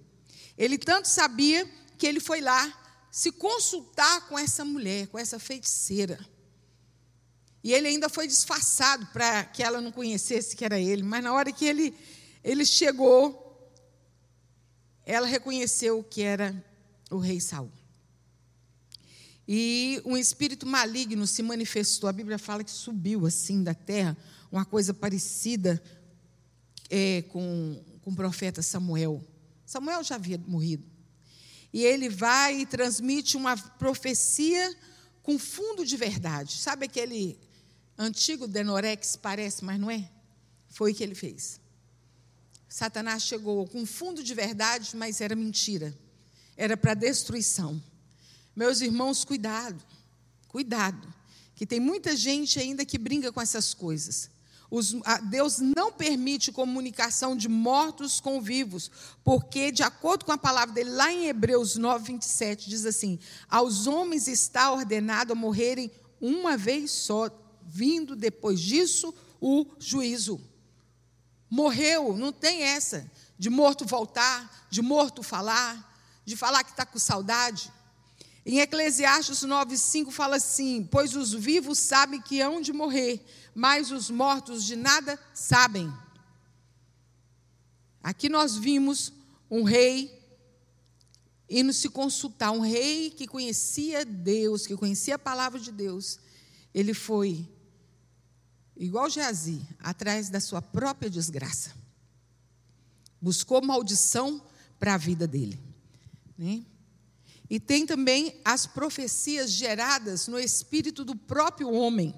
Ele 0.58 0.78
tanto 0.78 1.08
sabia 1.08 1.70
que 1.98 2.06
ele 2.06 2.20
foi 2.20 2.42
lá 2.42 2.72
se 3.12 3.32
consultar 3.32 4.28
com 4.28 4.38
essa 4.38 4.66
mulher, 4.66 5.08
com 5.08 5.20
essa 5.20 5.38
feiticeira. 5.40 6.20
E 7.64 7.72
ele 7.72 7.88
ainda 7.88 8.10
foi 8.10 8.28
disfarçado 8.28 9.06
para 9.08 9.46
que 9.46 9.64
ela 9.64 9.80
não 9.80 9.92
conhecesse 9.92 10.56
que 10.56 10.66
era 10.66 10.80
ele. 10.80 11.02
Mas 11.02 11.24
na 11.24 11.34
hora 11.34 11.52
que 11.52 11.64
ele, 11.64 11.96
ele 12.44 12.66
chegou, 12.66 13.72
ela 15.06 15.26
reconheceu 15.26 16.04
que 16.04 16.22
era 16.22 16.54
o 17.10 17.18
rei 17.18 17.40
Saul. 17.40 17.72
E 19.48 20.02
um 20.06 20.18
espírito 20.18 20.66
maligno 20.66 21.28
se 21.28 21.44
manifestou. 21.44 22.10
A 22.10 22.14
Bíblia 22.14 22.38
fala 22.38 22.64
que 22.64 22.72
subiu 22.72 23.26
assim 23.26 23.64
da 23.64 23.74
terra, 23.74 24.18
uma 24.52 24.66
coisa 24.66 24.94
parecida 24.94 25.82
é, 26.90 27.24
com, 27.24 27.82
com 28.04 28.12
o 28.12 28.16
profeta 28.16 28.62
Samuel. 28.62 29.24
Samuel 29.66 30.04
já 30.04 30.16
havia 30.16 30.38
morrido. 30.38 30.86
E 31.72 31.84
ele 31.84 32.10
vai 32.10 32.62
e 32.62 32.66
transmite 32.66 33.36
uma 33.36 33.58
profecia 33.58 34.76
com 35.24 35.40
fundo 35.40 35.86
de 35.86 35.98
verdade. 35.98 36.58
Sabe 36.58 36.86
aquele 36.86 37.40
antigo 37.98 38.48
Denorex 38.48 39.16
parece, 39.16 39.64
mas 39.64 39.80
não 39.80 39.90
é? 39.90 40.10
Foi 40.70 40.92
o 40.92 40.96
que 40.96 41.04
ele 41.04 41.16
fez. 41.16 41.60
Satanás 42.68 43.24
chegou 43.24 43.68
com 43.68 43.86
fundo 43.86 44.24
de 44.24 44.34
verdade, 44.34 44.96
mas 44.96 45.22
era 45.22 45.36
mentira. 45.36 45.98
Era 46.58 46.76
para 46.76 46.94
destruição. 46.94 47.82
Meus 48.56 48.82
irmãos, 48.82 49.24
cuidado. 49.24 49.82
Cuidado. 50.48 51.14
Que 51.56 51.66
tem 51.66 51.80
muita 51.80 52.16
gente 52.16 52.60
ainda 52.60 52.86
que 52.86 52.98
brinca 52.98 53.32
com 53.32 53.42
essas 53.42 53.74
coisas. 53.74 54.30
Os, 54.70 54.96
a, 55.06 55.18
Deus 55.20 55.60
não 55.60 55.92
permite 55.92 56.52
comunicação 56.52 57.36
de 57.36 57.48
mortos 57.48 58.20
com 58.20 58.42
vivos, 58.42 58.90
porque, 59.24 59.72
de 59.72 59.84
acordo 59.84 60.26
com 60.26 60.32
a 60.32 60.38
palavra 60.38 60.74
dele, 60.74 60.90
lá 60.90 61.12
em 61.12 61.28
Hebreus 61.28 61.76
9, 61.76 62.14
27, 62.14 62.70
diz 62.70 62.86
assim: 62.86 63.20
Aos 63.50 63.88
homens 63.88 64.28
está 64.28 64.72
ordenado 64.72 65.36
morrerem 65.36 65.92
uma 66.20 66.58
vez 66.58 66.92
só, 66.92 67.30
vindo 67.66 68.16
depois 68.16 68.60
disso 68.60 69.14
o 69.40 69.66
juízo. 69.78 70.40
Morreu, 71.50 72.18
não 72.18 72.32
tem 72.32 72.64
essa 72.64 73.12
de 73.38 73.50
morto 73.50 73.86
voltar, 73.86 74.68
de 74.70 74.82
morto 74.82 75.22
falar, 75.22 75.94
de 76.24 76.36
falar 76.36 76.64
que 76.64 76.72
está 76.72 76.86
com 76.86 76.98
saudade. 76.98 77.72
Em 78.46 78.60
Eclesiastes 78.60 79.42
9,5 79.42 80.12
fala 80.12 80.38
assim: 80.38 80.88
Pois 80.90 81.16
os 81.16 81.34
vivos 81.34 81.80
sabem 81.80 82.22
que 82.22 82.42
hão 82.42 82.62
de 82.62 82.74
morrer, 82.74 83.24
mas 83.54 83.92
os 83.92 84.10
mortos 84.10 84.64
de 84.64 84.76
nada 84.76 85.20
sabem. 85.34 85.92
Aqui 88.02 88.28
nós 88.28 88.56
vimos 88.58 89.14
um 89.50 89.64
rei 89.64 90.22
indo 91.50 91.72
se 91.72 91.90
consultar, 91.90 92.52
um 92.52 92.62
rei 92.62 93.12
que 93.12 93.28
conhecia 93.28 94.04
Deus, 94.04 94.66
que 94.66 94.76
conhecia 94.76 95.16
a 95.16 95.20
palavra 95.20 95.60
de 95.60 95.72
Deus. 95.72 96.20
Ele 96.74 96.94
foi, 96.94 97.48
igual 98.76 99.10
Geazi, 99.10 99.62
atrás 99.80 100.30
da 100.30 100.40
sua 100.40 100.62
própria 100.62 101.10
desgraça. 101.10 101.74
Buscou 103.22 103.64
maldição 103.64 104.42
para 104.80 104.96
a 104.96 104.98
vida 104.98 105.28
dele. 105.28 105.60
Né? 106.38 106.66
E 107.50 107.60
tem 107.60 107.86
também 107.86 108.42
as 108.44 108.66
profecias 108.66 109.52
geradas 109.52 110.28
no 110.28 110.40
espírito 110.40 111.06
do 111.06 111.16
próprio 111.16 111.72
homem. 111.72 112.14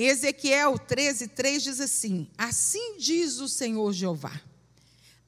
Ezequiel 0.00 0.78
13, 0.78 1.26
3 1.26 1.60
diz 1.60 1.80
assim: 1.80 2.30
Assim 2.38 2.98
diz 2.98 3.40
o 3.40 3.48
Senhor 3.48 3.92
Jeová: 3.92 4.40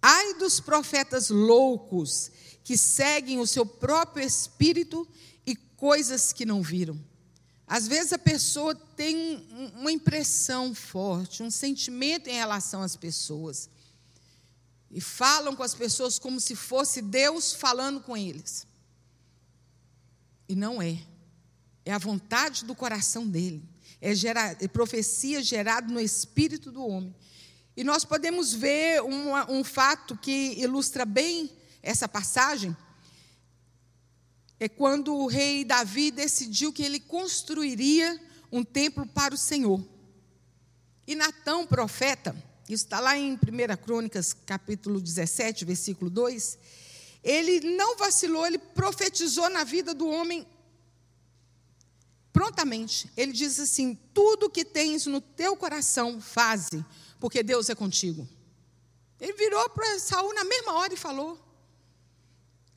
Ai 0.00 0.34
dos 0.34 0.60
profetas 0.60 1.28
loucos 1.28 2.30
que 2.62 2.78
seguem 2.78 3.40
o 3.40 3.46
seu 3.48 3.66
próprio 3.66 4.24
espírito 4.24 5.08
e 5.44 5.56
coisas 5.56 6.32
que 6.32 6.46
não 6.46 6.62
viram. 6.62 6.96
Às 7.66 7.88
vezes 7.88 8.12
a 8.12 8.18
pessoa 8.18 8.72
tem 8.74 9.44
uma 9.74 9.90
impressão 9.90 10.72
forte, 10.72 11.42
um 11.42 11.50
sentimento 11.50 12.28
em 12.28 12.34
relação 12.34 12.80
às 12.80 12.94
pessoas. 12.94 13.68
E 14.88 15.00
falam 15.00 15.56
com 15.56 15.64
as 15.64 15.74
pessoas 15.74 16.16
como 16.16 16.40
se 16.40 16.54
fosse 16.54 17.02
Deus 17.02 17.52
falando 17.52 18.00
com 18.00 18.16
eles. 18.16 18.66
E 20.48 20.54
não 20.54 20.80
é. 20.80 20.96
É 21.84 21.92
a 21.92 21.98
vontade 21.98 22.64
do 22.64 22.74
coração 22.74 23.26
dele. 23.26 23.68
É, 24.00 24.14
gerar, 24.14 24.56
é 24.60 24.68
profecia 24.68 25.42
gerada 25.42 25.92
no 25.92 26.00
espírito 26.00 26.72
do 26.72 26.86
homem. 26.86 27.14
E 27.76 27.84
nós 27.84 28.04
podemos 28.04 28.52
ver 28.52 29.02
um, 29.02 29.34
um 29.48 29.62
fato 29.62 30.16
que 30.16 30.54
ilustra 30.58 31.04
bem 31.04 31.50
essa 31.82 32.08
passagem. 32.08 32.76
É 34.58 34.68
quando 34.68 35.14
o 35.14 35.26
rei 35.26 35.64
Davi 35.64 36.10
decidiu 36.10 36.72
que 36.72 36.82
ele 36.82 37.00
construiria 37.00 38.20
um 38.50 38.64
templo 38.64 39.06
para 39.06 39.34
o 39.34 39.38
Senhor. 39.38 39.84
E 41.06 41.14
Natão, 41.14 41.66
profeta, 41.66 42.34
isso 42.68 42.84
está 42.84 43.00
lá 43.00 43.16
em 43.16 43.34
1 43.34 43.38
Crônicas, 43.82 44.32
capítulo 44.32 45.00
17, 45.00 45.64
versículo 45.64 46.10
2 46.10 46.58
ele 47.22 47.60
não 47.76 47.96
vacilou, 47.96 48.46
ele 48.46 48.58
profetizou 48.58 49.48
na 49.50 49.64
vida 49.64 49.92
do 49.92 50.08
homem 50.08 50.46
prontamente. 52.32 53.10
Ele 53.16 53.32
diz 53.32 53.58
assim: 53.58 53.98
tudo 54.14 54.50
que 54.50 54.64
tens 54.64 55.06
no 55.06 55.20
teu 55.20 55.56
coração, 55.56 56.20
faze, 56.20 56.84
porque 57.18 57.42
Deus 57.42 57.68
é 57.68 57.74
contigo. 57.74 58.28
Ele 59.20 59.32
virou 59.34 59.68
para 59.70 59.98
Saul 59.98 60.34
na 60.34 60.44
mesma 60.44 60.74
hora 60.74 60.94
e 60.94 60.96
falou: 60.96 61.38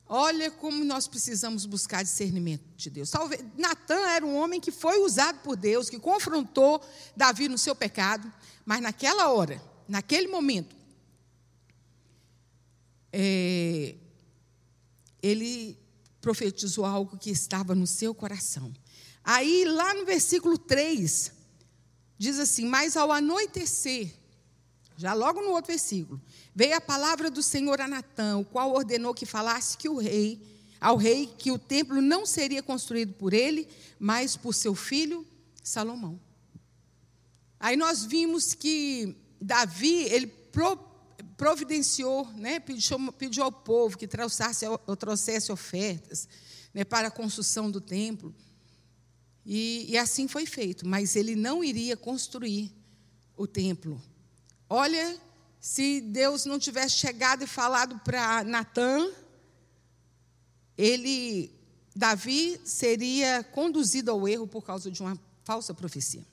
Olha 0.06 0.50
como 0.50 0.84
nós 0.84 1.08
precisamos 1.08 1.64
buscar 1.64 2.02
discernimento 2.02 2.64
de 2.76 2.90
Deus. 2.90 3.10
Natan 3.56 4.06
era 4.08 4.24
um 4.24 4.36
homem 4.36 4.60
que 4.60 4.70
foi 4.70 5.00
usado 5.00 5.38
por 5.40 5.56
Deus, 5.56 5.88
que 5.88 5.98
confrontou 5.98 6.82
Davi 7.16 7.48
no 7.48 7.56
seu 7.56 7.74
pecado, 7.74 8.30
mas 8.66 8.82
naquela 8.82 9.30
hora, 9.30 9.62
naquele 9.88 10.28
momento, 10.28 10.76
é, 13.10 13.94
ele 15.22 15.78
profetizou 16.20 16.84
algo 16.84 17.16
que 17.16 17.30
estava 17.30 17.74
no 17.74 17.86
seu 17.86 18.14
coração. 18.14 18.72
Aí, 19.24 19.64
lá 19.64 19.94
no 19.94 20.04
versículo 20.04 20.58
3, 20.58 21.32
diz 22.18 22.38
assim: 22.38 22.66
Mas 22.66 22.96
ao 22.96 23.10
anoitecer, 23.10 24.12
já 24.96 25.14
logo 25.14 25.40
no 25.40 25.50
outro 25.50 25.72
versículo, 25.72 26.20
veio 26.54 26.76
a 26.76 26.80
palavra 26.80 27.30
do 27.30 27.42
Senhor 27.42 27.80
a 27.80 27.88
Natã, 27.88 28.36
o 28.36 28.44
qual 28.44 28.72
ordenou 28.72 29.14
que 29.14 29.26
falasse 29.26 29.78
que 29.78 29.88
o 29.88 29.96
rei, 29.96 30.40
ao 30.80 30.96
rei 30.96 31.26
que 31.26 31.50
o 31.50 31.58
templo 31.58 32.00
não 32.02 32.26
seria 32.26 32.62
construído 32.62 33.14
por 33.14 33.32
ele, 33.32 33.66
mas 33.98 34.36
por 34.36 34.54
seu 34.54 34.74
filho 34.74 35.26
Salomão. 35.62 36.20
Aí 37.58 37.76
nós 37.76 38.04
vimos 38.04 38.52
que 38.52 39.16
Davi, 39.40 40.02
ele 40.04 40.26
pro, 40.26 40.76
providenciou, 41.36 42.26
né, 42.34 42.60
pediu, 42.60 43.12
pediu 43.12 43.44
ao 43.44 43.52
povo 43.52 43.96
que 43.96 44.06
trouxesse, 44.06 44.66
trouxesse 44.98 45.50
ofertas 45.50 46.28
né, 46.72 46.84
para 46.84 47.08
a 47.08 47.10
construção 47.10 47.70
do 47.70 47.80
templo. 47.80 48.34
E, 49.44 49.86
e 49.88 49.98
assim 49.98 50.26
foi 50.26 50.46
feito, 50.46 50.86
mas 50.86 51.16
ele 51.16 51.36
não 51.36 51.62
iria 51.62 51.96
construir 51.96 52.72
o 53.36 53.46
templo. 53.46 54.00
Olha, 54.68 55.20
se 55.60 56.00
Deus 56.00 56.44
não 56.44 56.58
tivesse 56.58 56.96
chegado 56.96 57.44
e 57.44 57.46
falado 57.46 57.98
para 58.00 58.42
Natã, 58.44 59.10
ele, 60.76 61.52
Davi, 61.94 62.60
seria 62.64 63.44
conduzido 63.44 64.10
ao 64.10 64.26
erro 64.26 64.46
por 64.46 64.64
causa 64.64 64.90
de 64.90 65.00
uma 65.00 65.18
falsa 65.44 65.74
profecia. 65.74 66.24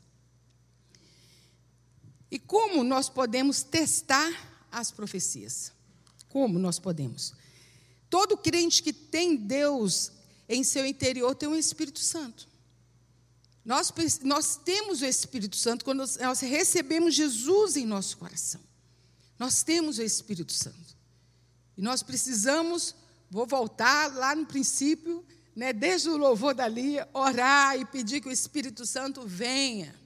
E 2.29 2.39
como 2.39 2.83
nós 2.83 3.09
podemos 3.09 3.61
testar 3.61 4.51
as 4.71 4.89
profecias. 4.89 5.73
Como 6.29 6.57
nós 6.57 6.79
podemos? 6.79 7.33
Todo 8.09 8.37
crente 8.37 8.81
que 8.81 8.93
tem 8.93 9.35
Deus 9.35 10.11
em 10.47 10.63
seu 10.63 10.85
interior 10.85 11.35
tem 11.35 11.49
um 11.49 11.55
Espírito 11.55 11.99
Santo. 11.99 12.47
Nós, 13.63 13.93
nós 14.23 14.55
temos 14.55 15.01
o 15.01 15.05
Espírito 15.05 15.55
Santo 15.55 15.85
quando 15.85 15.99
nós 15.99 16.39
recebemos 16.39 17.13
Jesus 17.13 17.77
em 17.77 17.85
nosso 17.85 18.17
coração. 18.17 18.61
Nós 19.37 19.63
temos 19.63 19.97
o 19.97 20.03
Espírito 20.03 20.53
Santo. 20.53 20.97
E 21.77 21.81
nós 21.81 22.03
precisamos, 22.03 22.95
vou 23.29 23.45
voltar 23.45 24.13
lá 24.13 24.35
no 24.35 24.45
princípio, 24.45 25.25
né, 25.55 25.73
desde 25.73 26.09
o 26.09 26.17
louvor 26.17 26.53
da 26.53 26.67
Lia, 26.67 27.07
orar 27.13 27.77
e 27.77 27.85
pedir 27.85 28.21
que 28.21 28.29
o 28.29 28.31
Espírito 28.31 28.85
Santo 28.85 29.25
venha 29.25 30.01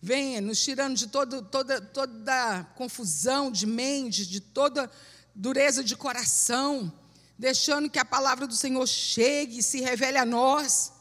venha 0.00 0.40
nos 0.40 0.62
tirando 0.62 0.96
de 0.96 1.08
todo, 1.08 1.42
toda, 1.42 1.80
toda 1.80 2.64
confusão 2.76 3.50
de 3.50 3.66
mente, 3.66 4.26
de 4.26 4.40
toda 4.40 4.90
dureza 5.34 5.82
de 5.82 5.96
coração, 5.96 6.92
deixando 7.38 7.90
que 7.90 7.98
a 7.98 8.04
palavra 8.04 8.46
do 8.46 8.54
Senhor 8.54 8.86
chegue 8.86 9.58
e 9.58 9.62
se 9.62 9.80
revele 9.80 10.18
a 10.18 10.24
nós. 10.24 10.92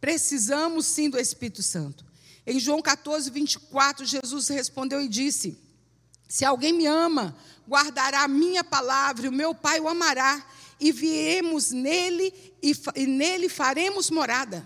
Precisamos 0.00 0.86
sim 0.86 1.08
do 1.08 1.18
Espírito 1.18 1.62
Santo. 1.62 2.04
Em 2.46 2.60
João 2.60 2.80
14, 2.80 3.30
24, 3.30 4.04
Jesus 4.04 4.48
respondeu 4.48 5.00
e 5.00 5.08
disse: 5.08 5.58
Se 6.28 6.44
alguém 6.44 6.72
me 6.72 6.86
ama, 6.86 7.36
guardará 7.68 8.22
a 8.22 8.28
minha 8.28 8.62
palavra, 8.62 9.26
e 9.26 9.28
o 9.28 9.32
meu 9.32 9.54
Pai 9.54 9.80
o 9.80 9.88
amará, 9.88 10.46
e 10.78 10.92
viemos 10.92 11.70
nele 11.70 12.32
e, 12.62 12.72
e 12.94 13.06
nele 13.06 13.48
faremos 13.48 14.10
morada. 14.10 14.64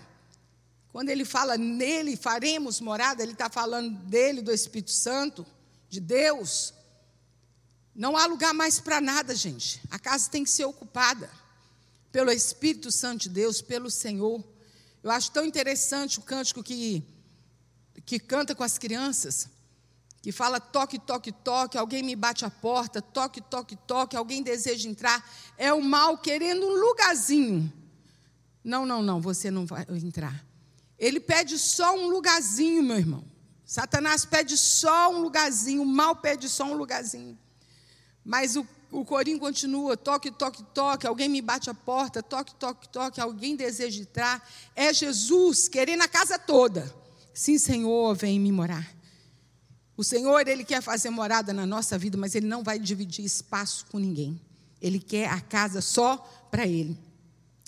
Quando 0.91 1.09
ele 1.09 1.23
fala 1.23 1.57
nele 1.57 2.17
faremos 2.17 2.81
morada, 2.81 3.23
ele 3.23 3.31
está 3.31 3.49
falando 3.49 3.97
dele, 4.03 4.41
do 4.41 4.51
Espírito 4.51 4.91
Santo, 4.91 5.45
de 5.89 5.99
Deus. 5.99 6.73
Não 7.95 8.17
há 8.17 8.25
lugar 8.25 8.53
mais 8.53 8.79
para 8.79 8.99
nada, 8.99 9.33
gente. 9.33 9.81
A 9.89 9.97
casa 9.97 10.29
tem 10.29 10.43
que 10.43 10.49
ser 10.49 10.65
ocupada 10.65 11.29
pelo 12.11 12.29
Espírito 12.29 12.91
Santo 12.91 13.21
de 13.21 13.29
Deus, 13.29 13.61
pelo 13.61 13.89
Senhor. 13.89 14.43
Eu 15.03 15.11
acho 15.11 15.31
tão 15.31 15.45
interessante 15.45 16.19
o 16.19 16.21
cântico 16.21 16.61
que, 16.61 17.03
que 18.05 18.19
canta 18.19 18.53
com 18.53 18.63
as 18.63 18.77
crianças, 18.77 19.49
que 20.21 20.31
fala 20.31 20.59
toque, 20.59 20.99
toque, 20.99 21.31
toque, 21.31 21.77
alguém 21.77 22.03
me 22.03 22.15
bate 22.15 22.45
a 22.45 22.49
porta, 22.49 23.01
toque, 23.01 23.41
toque, 23.41 23.75
toque, 23.75 24.15
alguém 24.15 24.43
deseja 24.43 24.87
entrar. 24.87 25.27
É 25.57 25.73
o 25.73 25.81
mal 25.81 26.17
querendo 26.17 26.65
um 26.65 26.73
lugarzinho. 26.73 27.71
Não, 28.63 28.85
não, 28.85 29.01
não, 29.01 29.19
você 29.19 29.49
não 29.49 29.65
vai 29.65 29.85
entrar. 29.89 30.45
Ele 30.99 31.19
pede 31.19 31.57
só 31.57 31.95
um 31.95 32.09
lugarzinho, 32.09 32.83
meu 32.83 32.97
irmão. 32.97 33.23
Satanás 33.65 34.23
pede 34.23 34.55
só 34.57 35.11
um 35.11 35.21
lugarzinho, 35.21 35.81
o 35.81 35.85
mal 35.85 36.15
pede 36.15 36.47
só 36.47 36.65
um 36.65 36.73
lugarzinho. 36.73 37.39
Mas 38.23 38.55
o, 38.55 38.67
o 38.91 39.05
corinho 39.05 39.39
continua: 39.39 39.95
toque, 39.95 40.29
toque, 40.29 40.63
toque. 40.73 41.07
Alguém 41.07 41.29
me 41.29 41.41
bate 41.41 41.69
a 41.69 41.73
porta, 41.73 42.21
toque, 42.21 42.53
toque, 42.55 42.89
toque. 42.89 43.21
Alguém 43.21 43.55
deseja 43.55 44.01
entrar. 44.01 44.47
É 44.75 44.93
Jesus 44.93 45.67
querendo 45.67 46.01
a 46.01 46.07
casa 46.07 46.37
toda. 46.37 46.93
Sim, 47.33 47.57
Senhor, 47.57 48.13
vem 48.15 48.39
me 48.39 48.51
morar. 48.51 48.93
O 49.95 50.03
Senhor, 50.03 50.47
Ele 50.47 50.63
quer 50.63 50.81
fazer 50.81 51.09
morada 51.09 51.53
na 51.53 51.65
nossa 51.65 51.97
vida, 51.97 52.17
mas 52.17 52.35
Ele 52.35 52.47
não 52.47 52.63
vai 52.63 52.77
dividir 52.77 53.23
espaço 53.23 53.85
com 53.89 53.97
ninguém. 53.97 54.39
Ele 54.81 54.99
quer 54.99 55.29
a 55.29 55.39
casa 55.39 55.79
só 55.79 56.17
para 56.49 56.67
Ele. 56.67 56.97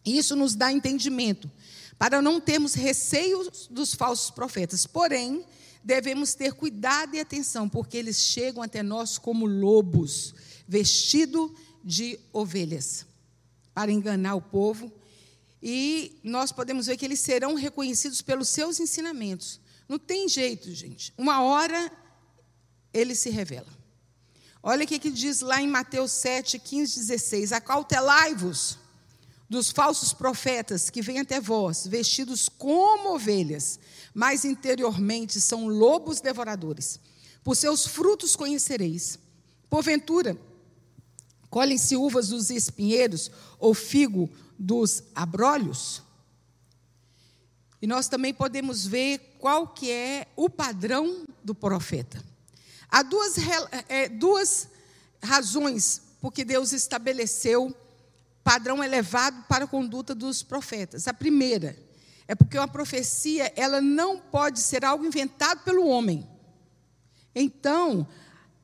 E 0.06 0.18
isso 0.18 0.36
nos 0.36 0.56
dá 0.56 0.72
entendimento, 0.72 1.50
para 1.98 2.22
não 2.22 2.42
termos 2.42 2.74
receios 2.74 3.68
dos 3.72 3.94
falsos 3.94 4.30
profetas. 4.30 4.86
Porém, 4.86 5.46
devemos 5.84 6.34
ter 6.34 6.54
cuidado 6.54 7.16
e 7.16 7.20
atenção, 7.20 7.70
porque 7.70 7.98
eles 7.98 8.18
chegam 8.18 8.62
até 8.62 8.84
nós 8.84 9.18
como 9.18 9.46
lobos, 9.46 10.34
vestidos 10.74 11.52
de 11.84 12.20
ovelhas, 12.32 13.06
para 13.76 13.92
enganar 13.92 14.34
o 14.34 14.42
povo. 14.42 14.92
E 15.62 16.20
nós 16.24 16.52
podemos 16.52 16.88
ver 16.88 16.98
que 16.98 17.06
eles 17.06 17.20
serão 17.20 17.54
reconhecidos 17.54 18.24
pelos 18.24 18.50
seus 18.50 18.80
ensinamentos. 18.80 19.62
Não 19.88 20.00
tem 20.00 20.28
jeito, 20.28 20.74
gente. 20.74 21.14
Uma 21.16 21.44
hora 21.44 21.92
ele 22.92 23.14
se 23.14 23.30
revela. 23.30 23.72
Olha 24.64 24.84
o 24.84 24.88
que 24.88 25.12
diz 25.12 25.42
lá 25.42 25.62
em 25.62 25.68
Mateus 25.68 26.12
7, 26.12 26.58
15, 26.58 27.00
16: 27.02 27.52
Acautelai-vos 27.52 28.80
dos 29.48 29.70
falsos 29.70 30.12
profetas 30.12 30.90
que 30.90 31.04
vêm 31.04 31.20
até 31.20 31.40
vós, 31.40 31.86
vestidos 31.86 32.50
como 32.50 33.14
ovelhas, 33.14 33.80
mas 34.12 34.44
interiormente 34.44 35.40
são 35.40 35.68
lobos 35.68 36.20
devoradores. 36.20 37.00
Por 37.44 37.56
seus 37.56 37.86
frutos 37.86 38.36
conhecereis. 38.36 39.20
Porventura, 39.70 40.36
colhem-se 41.54 41.96
uvas 41.96 42.30
dos 42.30 42.50
espinheiros 42.50 43.30
ou 43.60 43.76
figo 43.76 44.28
dos 44.58 45.04
abrolhos? 45.14 46.02
E 47.80 47.86
nós 47.86 48.08
também 48.08 48.34
podemos 48.34 48.88
ver 48.88 49.38
qual 49.38 49.68
que 49.68 49.92
é 49.92 50.28
o 50.36 50.50
padrão 50.50 51.24
do 51.44 51.54
profeta. 51.54 52.24
Há 52.90 53.04
duas, 53.04 53.36
é, 53.88 54.10
duas 54.10 54.68
razões 55.22 56.02
porque 56.20 56.44
Deus 56.44 56.72
estabeleceu 56.72 57.76
padrão 58.44 58.84
elevado 58.84 59.44
para 59.48 59.66
a 59.66 59.68
conduta 59.68 60.16
dos 60.16 60.42
profetas. 60.42 61.08
A 61.08 61.14
primeira 61.14 61.78
é 62.28 62.34
porque 62.34 62.58
uma 62.58 62.68
profecia 62.68 63.54
ela 63.56 63.80
não 63.80 64.18
pode 64.18 64.60
ser 64.60 64.84
algo 64.84 65.06
inventado 65.06 65.64
pelo 65.64 65.86
homem. 65.86 66.28
Então, 67.36 68.08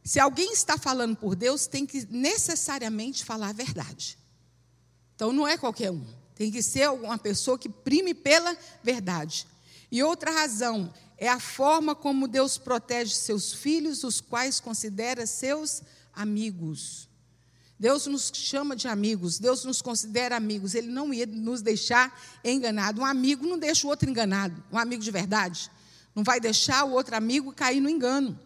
se 0.04 0.20
alguém 0.20 0.52
está 0.54 0.78
falando 0.78 1.16
por 1.16 1.36
Deus, 1.36 1.68
tem 1.68 1.86
que 1.86 2.08
necessariamente 2.10 3.24
falar 3.24 3.50
a 3.50 3.54
verdade. 3.54 4.18
Então, 5.16 5.34
não 5.34 5.48
é 5.48 5.58
qualquer 5.58 5.92
um. 5.92 6.06
Tem 6.36 6.50
que 6.50 6.64
ser 6.64 6.90
uma 6.90 7.18
pessoa 7.18 7.60
que 7.60 7.68
prime 7.68 8.14
pela 8.14 8.56
verdade. 8.82 9.46
E 9.92 10.02
outra 10.02 10.32
razão 10.32 10.94
é 11.18 11.28
a 11.28 11.40
forma 11.40 11.94
como 11.94 12.28
Deus 12.28 12.58
protege 12.58 13.14
seus 13.14 13.54
filhos, 13.54 14.04
os 14.04 14.22
quais 14.22 14.60
considera 14.60 15.28
seus 15.28 15.82
amigos. 16.14 17.10
Deus 17.78 18.08
nos 18.08 18.32
chama 18.34 18.76
de 18.76 18.88
amigos, 18.88 19.40
Deus 19.40 19.64
nos 19.64 19.82
considera 19.82 20.36
amigos, 20.36 20.76
Ele 20.76 20.88
não 20.88 21.14
ia 21.14 21.26
nos 21.26 21.62
deixar 21.62 22.18
enganado. 22.44 23.02
Um 23.02 23.06
amigo 23.06 23.46
não 23.46 23.58
deixa 23.58 23.88
o 23.88 23.90
outro 23.90 24.10
enganado, 24.10 24.64
um 24.72 24.78
amigo 24.78 25.02
de 25.02 25.12
verdade. 25.12 25.72
Não 26.14 26.24
vai 26.24 26.40
deixar 26.40 26.84
o 26.84 26.92
outro 26.92 27.16
amigo 27.16 27.54
cair 27.54 27.80
no 27.80 27.90
engano. 27.90 28.38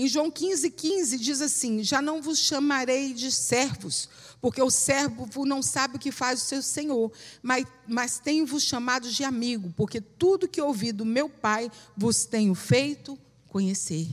Em 0.00 0.08
João 0.08 0.30
15, 0.30 0.70
15 0.70 1.18
diz 1.18 1.42
assim: 1.42 1.84
Já 1.84 2.00
não 2.00 2.22
vos 2.22 2.38
chamarei 2.38 3.12
de 3.12 3.30
servos, 3.30 4.08
porque 4.40 4.62
o 4.62 4.70
servo 4.70 5.44
não 5.44 5.62
sabe 5.62 5.96
o 5.96 5.98
que 5.98 6.10
faz 6.10 6.40
o 6.40 6.46
seu 6.46 6.62
senhor, 6.62 7.12
mas, 7.42 7.66
mas 7.86 8.18
tenho-vos 8.18 8.62
chamado 8.62 9.10
de 9.10 9.22
amigo, 9.24 9.74
porque 9.76 10.00
tudo 10.00 10.48
que 10.48 10.58
ouvi 10.58 10.90
do 10.90 11.04
meu 11.04 11.28
Pai 11.28 11.70
vos 11.94 12.24
tenho 12.24 12.54
feito 12.54 13.18
conhecer. 13.46 14.08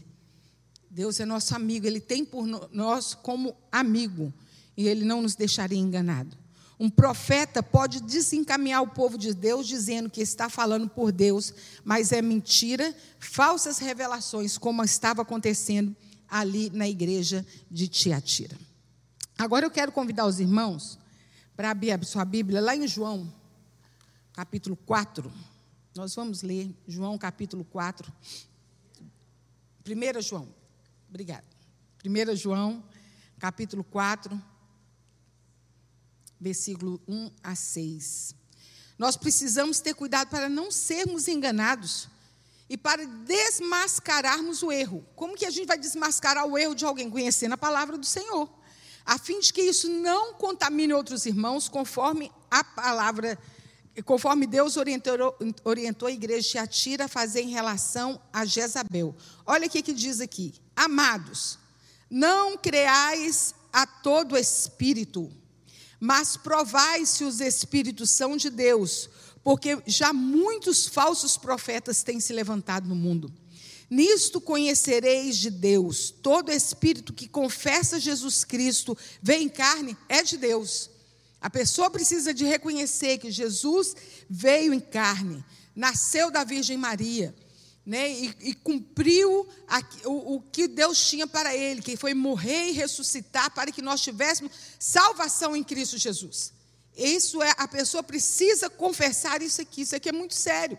Deus 0.92 1.22
é 1.22 1.26
nosso 1.26 1.56
amigo, 1.56 1.88
Ele 1.88 2.02
tem 2.02 2.26
por 2.26 2.46
nós 2.46 3.14
como 3.14 3.56
amigo, 3.72 4.34
e 4.76 4.90
Ele 4.90 5.06
não 5.06 5.22
nos 5.22 5.36
deixaria 5.36 5.80
enganado. 5.80 6.38
Um 6.80 6.90
profeta 6.90 7.64
pode 7.64 8.02
desencaminhar 8.02 8.84
o 8.84 8.88
povo 8.88 9.18
de 9.18 9.34
Deus 9.34 9.68
dizendo 9.68 10.10
que 10.10 10.22
está 10.22 10.48
falando 10.48 10.88
por 10.88 11.12
Deus, 11.12 11.54
mas 11.84 12.12
é 12.12 12.22
mentira, 12.22 12.96
falsas 13.20 13.80
revelações, 13.80 14.58
como 14.58 14.84
estava 14.84 15.24
acontecendo 15.24 15.96
ali 16.30 16.70
na 16.70 16.88
igreja 16.88 17.46
de 17.70 17.88
Tiatira. 17.88 18.56
Agora 19.38 19.66
eu 19.66 19.72
quero 19.72 19.92
convidar 19.92 20.28
os 20.28 20.40
irmãos 20.40 21.00
para 21.56 21.72
abrir 21.72 21.92
a 21.92 22.04
sua 22.04 22.24
Bíblia 22.24 22.62
lá 22.62 22.76
em 22.76 22.88
João, 22.88 23.32
capítulo 24.32 24.76
4. 24.76 25.32
Nós 25.96 26.14
vamos 26.14 26.44
ler 26.44 26.76
João 26.88 27.18
capítulo 27.18 27.64
4. 27.66 28.14
1 29.88 30.22
João, 30.22 30.48
obrigada. 31.10 31.46
1 32.06 32.36
João, 32.36 32.84
capítulo 33.40 33.84
4, 33.84 34.40
versículo 36.40 37.02
1 37.08 37.32
a 37.44 37.56
6. 37.56 38.36
Nós 38.98 39.16
precisamos 39.16 39.80
ter 39.80 39.94
cuidado 39.94 40.30
para 40.30 40.50
não 40.50 40.72
sermos 40.72 41.28
enganados 41.28 42.08
e 42.70 42.78
para 42.78 43.06
desmascararmos 43.06 44.64
o 44.64 44.72
erro. 44.72 45.06
Como 45.16 45.36
que 45.36 45.46
a 45.46 45.50
gente 45.50 45.68
vai 45.68 45.78
desmascarar 45.78 46.46
o 46.46 46.58
erro 46.58 46.76
de 46.76 46.86
alguém? 46.86 47.10
Conhecendo 47.10 47.54
a 47.54 47.58
palavra 47.58 47.98
do 47.98 48.06
Senhor 48.06 48.50
a 49.08 49.18
fim 49.18 49.40
de 49.40 49.54
que 49.54 49.62
isso 49.62 49.90
não 49.90 50.34
contamine 50.34 50.94
outros 50.94 51.26
irmãos, 51.26 51.70
conforme 51.70 52.30
a 52.52 52.62
palavra, 52.62 53.40
conforme 54.04 54.46
Deus 54.46 54.76
orientou, 54.76 55.34
orientou 55.64 56.10
a 56.10 56.12
igreja 56.12 56.52
de 56.52 56.58
Atira 56.58 57.06
a 57.06 57.08
fazer 57.08 57.40
em 57.40 57.50
relação 57.50 58.22
a 58.34 58.44
Jezabel. 58.44 59.16
Olha 59.46 59.68
o 59.68 59.70
que 59.70 59.94
diz 59.94 60.20
aqui: 60.20 60.54
Amados, 60.76 61.58
não 62.10 62.58
creais 62.58 63.56
a 63.72 63.88
todo 63.88 64.38
espírito, 64.38 65.32
mas 66.00 66.38
provai 66.38 67.06
se 67.06 67.24
os 67.24 67.40
espíritos 67.40 68.12
são 68.12 68.38
de 68.38 68.50
Deus, 68.50 69.10
porque 69.44 69.82
já 69.86 70.14
muitos 70.14 70.88
falsos 70.88 71.38
profetas 71.38 72.04
têm 72.04 72.20
se 72.20 72.34
levantado 72.34 72.88
no 72.88 72.96
mundo. 72.96 73.32
Nisto 73.90 74.42
conhecereis 74.42 75.38
de 75.38 75.50
Deus. 75.50 76.14
Todo 76.22 76.52
espírito 76.52 77.14
que 77.14 77.28
confessa 77.28 78.00
Jesus 78.00 78.44
Cristo 78.44 78.98
vem 79.22 79.44
em 79.44 79.50
carne 79.50 79.98
é 80.10 80.22
de 80.22 80.38
Deus. 80.38 80.90
A 81.40 81.50
pessoa 81.50 81.90
precisa 81.90 82.34
de 82.34 82.44
reconhecer 82.44 83.18
que 83.20 83.32
Jesus 83.32 83.96
veio 84.30 84.74
em 84.74 84.80
carne, 84.80 85.44
nasceu 85.76 86.30
da 86.30 86.44
Virgem 86.44 86.78
Maria, 86.78 87.34
né, 87.88 88.12
e, 88.12 88.36
e 88.42 88.54
cumpriu 88.54 89.48
a, 89.66 89.82
o, 90.04 90.36
o 90.36 90.42
que 90.42 90.68
Deus 90.68 91.00
tinha 91.10 91.26
para 91.26 91.56
ele, 91.56 91.82
que 91.82 91.96
foi 91.96 92.14
morrer 92.14 92.68
e 92.68 92.74
ressuscitar 92.74 93.50
para 93.52 93.72
que 93.72 93.82
nós 93.82 94.02
tivéssemos 94.02 94.52
salvação 94.78 95.56
em 95.56 95.64
Cristo 95.64 95.98
Jesus. 95.98 96.52
Isso 96.98 97.42
é, 97.42 97.54
a 97.58 97.66
pessoa 97.66 98.04
precisa 98.04 98.70
confessar 98.70 99.42
isso 99.42 99.62
aqui, 99.62 99.84
isso 99.84 99.96
aqui 99.96 100.10
é 100.10 100.12
muito 100.12 100.36
sério. 100.36 100.78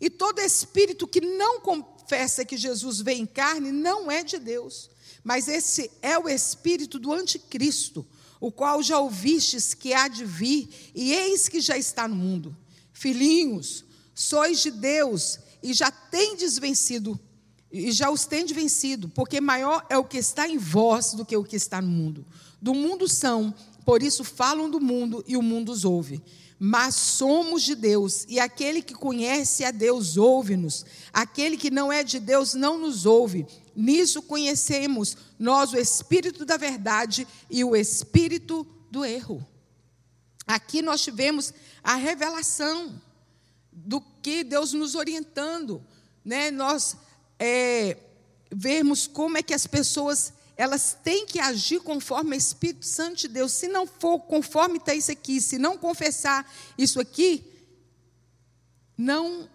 E 0.00 0.10
todo 0.10 0.40
espírito 0.40 1.06
que 1.06 1.20
não 1.20 1.60
confessa 1.60 2.44
que 2.44 2.56
Jesus 2.56 3.00
veio 3.00 3.20
em 3.20 3.26
carne 3.26 3.70
não 3.70 4.10
é 4.10 4.24
de 4.24 4.36
Deus, 4.36 4.90
mas 5.22 5.46
esse 5.46 5.88
é 6.02 6.18
o 6.18 6.28
espírito 6.28 6.98
do 6.98 7.12
anticristo, 7.12 8.04
o 8.40 8.50
qual 8.50 8.82
já 8.82 8.98
ouvistes 8.98 9.72
que 9.72 9.94
há 9.94 10.08
de 10.08 10.24
vir, 10.24 10.68
e 10.96 11.12
eis 11.14 11.48
que 11.48 11.60
já 11.60 11.78
está 11.78 12.08
no 12.08 12.16
mundo. 12.16 12.56
Filhinhos, 12.92 13.84
sois 14.12 14.58
de 14.58 14.72
Deus 14.72 15.38
e 15.64 15.72
já 15.72 15.90
tendes 15.90 16.58
vencido, 16.58 17.18
e 17.72 17.90
já 17.90 18.10
os 18.10 18.24
tendes 18.26 18.54
vencido, 18.54 19.08
porque 19.08 19.40
maior 19.40 19.84
é 19.88 19.98
o 19.98 20.04
que 20.04 20.18
está 20.18 20.48
em 20.48 20.58
vós 20.58 21.14
do 21.14 21.24
que 21.24 21.36
o 21.36 21.42
que 21.42 21.56
está 21.56 21.80
no 21.80 21.88
mundo. 21.88 22.24
Do 22.62 22.74
mundo 22.74 23.08
são, 23.08 23.52
por 23.84 24.02
isso 24.02 24.22
falam 24.22 24.70
do 24.70 24.80
mundo 24.80 25.24
e 25.26 25.36
o 25.36 25.42
mundo 25.42 25.72
os 25.72 25.84
ouve 25.84 26.22
mas 26.66 26.94
somos 26.94 27.62
de 27.62 27.74
Deus, 27.74 28.24
e 28.28 28.38
aquele 28.38 28.80
que 28.80 28.94
conhece 28.94 29.64
a 29.64 29.70
Deus 29.70 30.16
ouve-nos, 30.16 30.86
aquele 31.12 31.58
que 31.58 31.70
não 31.70 31.92
é 31.92 32.02
de 32.02 32.18
Deus 32.18 32.54
não 32.54 32.78
nos 32.78 33.04
ouve. 33.04 33.46
Nisso 33.76 34.22
conhecemos 34.22 35.16
nós 35.38 35.72
o 35.72 35.76
espírito 35.76 36.44
da 36.44 36.56
verdade 36.56 37.26
e 37.50 37.64
o 37.64 37.74
espírito 37.74 38.66
do 38.90 39.04
erro. 39.04 39.46
Aqui 40.46 40.80
nós 40.80 41.02
tivemos 41.02 41.52
a 41.82 41.96
revelação 41.96 43.00
do 43.74 44.00
que 44.22 44.44
Deus 44.44 44.72
nos 44.72 44.94
orientando, 44.94 45.84
né? 46.24 46.50
Nós 46.50 46.96
é, 47.38 47.96
vermos 48.50 49.06
como 49.06 49.36
é 49.36 49.42
que 49.42 49.52
as 49.54 49.66
pessoas 49.66 50.32
elas 50.56 50.96
têm 51.02 51.26
que 51.26 51.40
agir 51.40 51.80
conforme 51.80 52.36
o 52.36 52.38
Espírito 52.38 52.86
Santo 52.86 53.22
de 53.22 53.28
Deus. 53.28 53.52
Se 53.52 53.66
não 53.66 53.86
for 53.86 54.20
conforme 54.20 54.78
está 54.78 54.94
isso 54.94 55.10
aqui, 55.10 55.40
se 55.40 55.58
não 55.58 55.76
confessar 55.76 56.48
isso 56.78 57.00
aqui, 57.00 57.44
não 58.96 59.50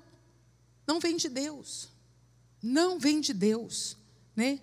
não 0.85 0.99
vem 0.99 1.15
de 1.15 1.29
Deus. 1.29 1.87
Não 2.61 2.99
vem 2.99 3.21
de 3.21 3.33
Deus. 3.33 3.95
Né? 4.35 4.59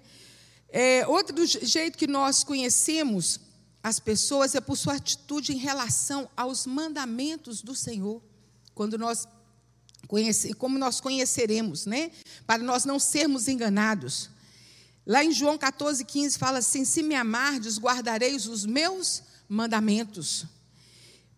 É, 0.69 1.07
outro 1.07 1.47
jeito 1.47 1.97
que 1.97 2.07
nós 2.07 2.43
conhecemos 2.43 3.41
as 3.83 4.01
pessoas 4.01 4.57
é 4.57 4.61
por 4.61 4.77
sua 4.77 4.95
atitude 4.95 5.53
em 5.53 5.59
relação 5.59 6.29
aos 6.37 6.67
mandamentos 6.67 7.63
do 7.63 7.77
Senhor. 7.77 8.21
Quando 8.75 8.99
nós 8.99 9.29
conhece, 10.07 10.53
como 10.55 10.79
nós 10.79 11.01
conheceremos, 11.01 11.87
né? 11.87 12.11
Para 12.47 12.63
nós 12.63 12.85
não 12.85 12.99
sermos 12.99 13.49
enganados. 13.49 14.31
Lá 15.07 15.25
em 15.25 15.31
João 15.31 15.57
14, 15.57 16.05
15 16.05 16.39
fala 16.39 16.59
assim: 16.59 16.85
Se 16.85 17.03
me 17.03 17.15
amardes, 17.15 17.79
guardareis 17.79 18.47
os 18.47 18.67
meus 18.67 19.23
mandamentos. 19.49 20.47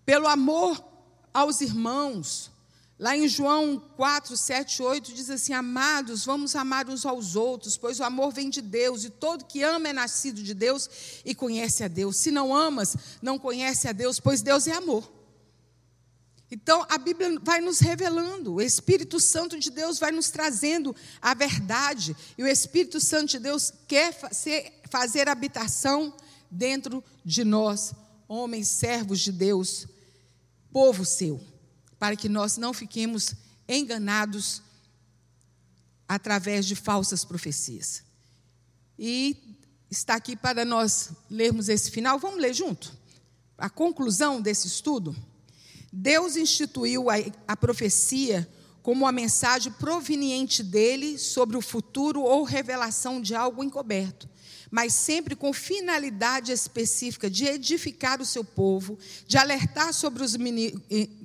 Pelo 0.07 0.27
amor 0.27 0.83
aos 1.33 1.61
irmãos. 1.61 2.51
Lá 2.99 3.17
em 3.17 3.29
João 3.29 3.81
4, 3.97 4.37
7, 4.37 4.83
8 4.83 5.13
diz 5.13 5.31
assim: 5.31 5.53
Amados, 5.53 6.25
vamos 6.25 6.57
amar 6.57 6.89
uns 6.89 7.07
aos 7.07 7.37
outros, 7.37 7.77
pois 7.77 8.01
o 8.01 8.05
amor 8.05 8.33
vem 8.33 8.51
de 8.51 8.61
Deus, 8.61 9.05
e 9.05 9.11
todo 9.11 9.45
que 9.45 9.63
ama 9.63 9.89
é 9.89 9.93
nascido 9.93 10.43
de 10.43 10.53
Deus 10.53 10.91
e 11.25 11.35
conhece 11.35 11.85
a 11.85 11.89
Deus. 11.89 12.17
Se 12.17 12.33
não 12.33 12.53
amas, 12.53 12.97
não 13.23 13.39
conhece 13.39 13.87
a 13.87 13.93
Deus, 13.93 14.19
pois 14.19 14.43
Deus 14.43 14.67
é 14.67 14.73
amor. 14.73 15.18
Então, 16.51 16.87
a 16.89 16.97
Bíblia 16.97 17.39
vai 17.43 17.61
nos 17.61 17.79
revelando, 17.79 18.55
o 18.55 18.61
Espírito 18.61 19.21
Santo 19.21 19.59
de 19.59 19.71
Deus 19.71 19.99
vai 19.99 20.11
nos 20.11 20.31
trazendo 20.31 20.97
a 21.21 21.35
verdade, 21.35 22.17
e 22.39 22.43
o 22.43 22.47
Espírito 22.47 23.01
Santo 23.01 23.33
de 23.33 23.39
Deus 23.39 23.73
quer 23.87 24.19
fazer 24.91 25.29
habitação 25.29 26.15
dentro 26.51 27.05
de 27.23 27.45
nós, 27.45 27.93
homens, 28.27 28.69
servos 28.69 29.21
de 29.21 29.31
Deus, 29.31 29.87
povo 30.73 31.05
seu, 31.05 31.39
para 31.99 32.17
que 32.17 32.29
nós 32.29 32.57
não 32.57 32.73
fiquemos 32.73 33.35
enganados 33.69 34.63
através 36.09 36.65
de 36.65 36.75
falsas 36.75 37.25
profecias. 37.25 38.03
E 38.99 39.59
está 39.91 40.15
aqui 40.15 40.35
para 40.35 40.65
nós 40.65 41.11
lermos 41.31 41.69
esse 41.69 41.91
final, 41.91 42.19
vamos 42.19 42.41
ler 42.41 42.55
junto? 42.55 42.97
A 43.59 43.69
conclusão 43.69 44.41
desse 44.41 44.67
estudo. 44.67 45.15
Deus 45.93 46.37
instituiu 46.37 47.09
a, 47.11 47.15
a 47.47 47.57
profecia 47.57 48.49
como 48.83 49.05
uma 49.05 49.13
mensagem 49.13 49.73
proveniente 49.73 50.63
dele 50.63 51.19
sobre 51.19 51.57
o 51.57 51.61
futuro 51.61 52.23
ou 52.23 52.43
revelação 52.43 53.21
de 53.21 53.35
algo 53.35 53.63
encoberto, 53.63 54.29
mas 54.71 54.95
sempre 54.95 55.37
com 55.37 55.53
finalidade 55.53 56.53
específica 56.53 57.29
de 57.29 57.45
edificar 57.45 58.21
o 58.21 58.27
seu 58.27 58.45
povo, 58.45 58.99
de 59.27 59.37
alertar 59.37 59.93
sobre 59.93 60.23
os 60.23 60.37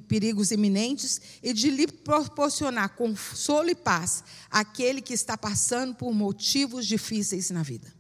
perigos 0.08 0.52
iminentes 0.52 1.22
e 1.42 1.54
de 1.54 1.70
lhe 1.70 1.88
proporcionar 1.88 2.96
consolo 2.96 3.70
e 3.70 3.76
paz 3.76 4.24
àquele 4.50 5.02
que 5.02 5.14
está 5.14 5.38
passando 5.38 5.96
por 5.96 6.14
motivos 6.14 6.86
difíceis 6.86 7.50
na 7.50 7.64
vida. 7.64 7.94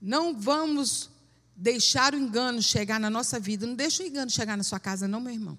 Não 0.00 0.38
vamos 0.38 1.10
deixar 1.56 2.14
o 2.14 2.18
engano 2.18 2.62
chegar 2.62 2.98
na 2.98 3.08
nossa 3.08 3.38
vida. 3.38 3.66
Não 3.66 3.74
deixa 3.74 4.02
o 4.02 4.06
engano 4.06 4.30
chegar 4.30 4.56
na 4.56 4.62
sua 4.62 4.80
casa, 4.80 5.06
não, 5.06 5.20
meu 5.20 5.32
irmão. 5.32 5.58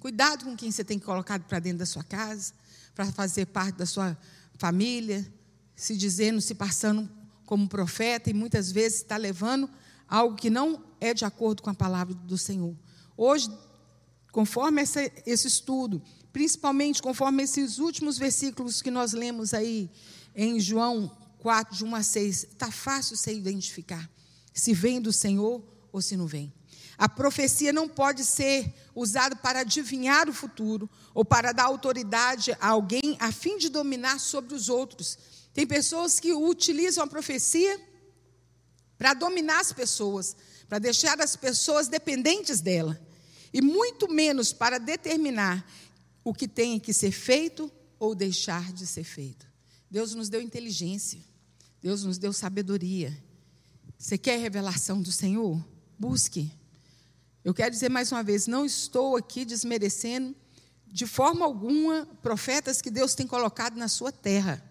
Cuidado 0.00 0.44
com 0.44 0.56
quem 0.56 0.70
você 0.70 0.84
tem 0.84 0.98
colocado 0.98 1.44
para 1.44 1.58
dentro 1.58 1.78
da 1.78 1.86
sua 1.86 2.04
casa, 2.04 2.52
para 2.94 3.06
fazer 3.12 3.46
parte 3.46 3.76
da 3.76 3.86
sua 3.86 4.16
família, 4.58 5.26
se 5.74 5.96
dizendo, 5.96 6.40
se 6.40 6.54
passando 6.54 7.08
como 7.44 7.68
profeta 7.68 8.30
e 8.30 8.34
muitas 8.34 8.70
vezes 8.72 8.98
está 8.98 9.16
levando 9.16 9.68
algo 10.08 10.36
que 10.36 10.50
não 10.50 10.82
é 11.00 11.14
de 11.14 11.24
acordo 11.24 11.62
com 11.62 11.70
a 11.70 11.74
palavra 11.74 12.14
do 12.14 12.36
Senhor. 12.36 12.74
Hoje, 13.16 13.50
conforme 14.32 14.82
essa, 14.82 15.00
esse 15.24 15.46
estudo, 15.46 16.02
principalmente 16.32 17.02
conforme 17.02 17.42
esses 17.42 17.78
últimos 17.78 18.18
versículos 18.18 18.82
que 18.82 18.90
nós 18.90 19.12
lemos 19.12 19.54
aí 19.54 19.90
em 20.34 20.60
João 20.60 21.10
4, 21.38 21.76
de 21.76 21.84
1 21.84 21.94
a 21.94 22.02
6, 22.02 22.44
está 22.44 22.70
fácil 22.70 23.16
você 23.16 23.34
identificar 23.34 24.08
se 24.56 24.72
vem 24.72 25.00
do 25.00 25.12
Senhor 25.12 25.62
ou 25.92 26.00
se 26.00 26.16
não 26.16 26.26
vem. 26.26 26.52
A 26.98 27.08
profecia 27.08 27.72
não 27.72 27.86
pode 27.86 28.24
ser 28.24 28.74
usada 28.94 29.36
para 29.36 29.60
adivinhar 29.60 30.28
o 30.30 30.32
futuro 30.32 30.88
ou 31.14 31.24
para 31.24 31.52
dar 31.52 31.64
autoridade 31.64 32.56
a 32.58 32.68
alguém 32.68 33.16
a 33.20 33.30
fim 33.30 33.58
de 33.58 33.68
dominar 33.68 34.18
sobre 34.18 34.54
os 34.54 34.70
outros. 34.70 35.18
Tem 35.52 35.66
pessoas 35.66 36.18
que 36.18 36.32
utilizam 36.32 37.04
a 37.04 37.06
profecia 37.06 37.78
para 38.96 39.12
dominar 39.12 39.60
as 39.60 39.72
pessoas, 39.72 40.34
para 40.68 40.78
deixar 40.78 41.20
as 41.20 41.36
pessoas 41.36 41.86
dependentes 41.86 42.60
dela, 42.60 42.98
e 43.52 43.60
muito 43.60 44.10
menos 44.10 44.54
para 44.54 44.78
determinar 44.78 45.70
o 46.24 46.32
que 46.32 46.48
tem 46.48 46.80
que 46.80 46.94
ser 46.94 47.12
feito 47.12 47.70
ou 47.98 48.14
deixar 48.14 48.72
de 48.72 48.86
ser 48.86 49.04
feito. 49.04 49.46
Deus 49.90 50.14
nos 50.14 50.30
deu 50.30 50.40
inteligência, 50.40 51.20
Deus 51.82 52.04
nos 52.04 52.16
deu 52.16 52.32
sabedoria. 52.32 53.25
Você 53.98 54.18
quer 54.18 54.38
revelação 54.38 55.00
do 55.00 55.10
Senhor? 55.10 55.64
Busque. 55.98 56.52
Eu 57.42 57.54
quero 57.54 57.70
dizer 57.70 57.88
mais 57.88 58.12
uma 58.12 58.22
vez: 58.22 58.46
não 58.46 58.64
estou 58.64 59.16
aqui 59.16 59.44
desmerecendo 59.44 60.34
de 60.86 61.06
forma 61.06 61.44
alguma 61.44 62.06
profetas 62.22 62.82
que 62.82 62.90
Deus 62.90 63.14
tem 63.14 63.26
colocado 63.26 63.76
na 63.76 63.88
sua 63.88 64.12
terra, 64.12 64.62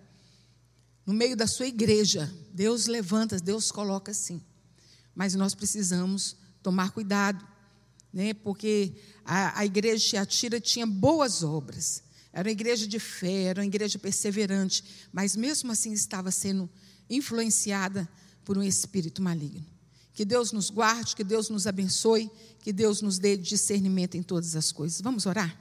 no 1.05 1.13
meio 1.13 1.35
da 1.35 1.47
sua 1.47 1.67
igreja. 1.67 2.31
Deus 2.53 2.85
levanta, 2.85 3.39
Deus 3.39 3.71
coloca 3.71 4.13
sim. 4.13 4.41
Mas 5.13 5.33
nós 5.35 5.55
precisamos 5.55 6.35
tomar 6.61 6.91
cuidado, 6.91 7.45
né? 8.11 8.33
porque 8.33 8.93
a, 9.23 9.59
a 9.59 9.65
igreja 9.65 9.97
de 9.97 10.09
Tiatira 10.09 10.59
tinha 10.59 10.85
boas 10.85 11.43
obras, 11.43 12.03
era 12.33 12.47
uma 12.47 12.51
igreja 12.51 12.85
de 12.87 12.99
fé, 12.99 13.43
era 13.43 13.61
uma 13.61 13.65
igreja 13.65 13.97
perseverante, 13.97 14.83
mas 15.11 15.35
mesmo 15.35 15.71
assim 15.71 15.93
estava 15.93 16.31
sendo 16.31 16.69
influenciada 17.09 18.09
por 18.45 18.57
um 18.57 18.63
espírito 18.63 19.21
maligno. 19.21 19.65
Que 20.13 20.23
Deus 20.23 20.53
nos 20.53 20.69
guarde, 20.69 21.15
que 21.15 21.23
Deus 21.23 21.49
nos 21.49 21.67
abençoe, 21.67 22.31
que 22.61 22.71
Deus 22.71 23.01
nos 23.01 23.19
dê 23.19 23.35
discernimento 23.35 24.15
em 24.15 24.23
todas 24.23 24.55
as 24.55 24.71
coisas. 24.71 25.01
Vamos 25.01 25.25
orar? 25.25 25.59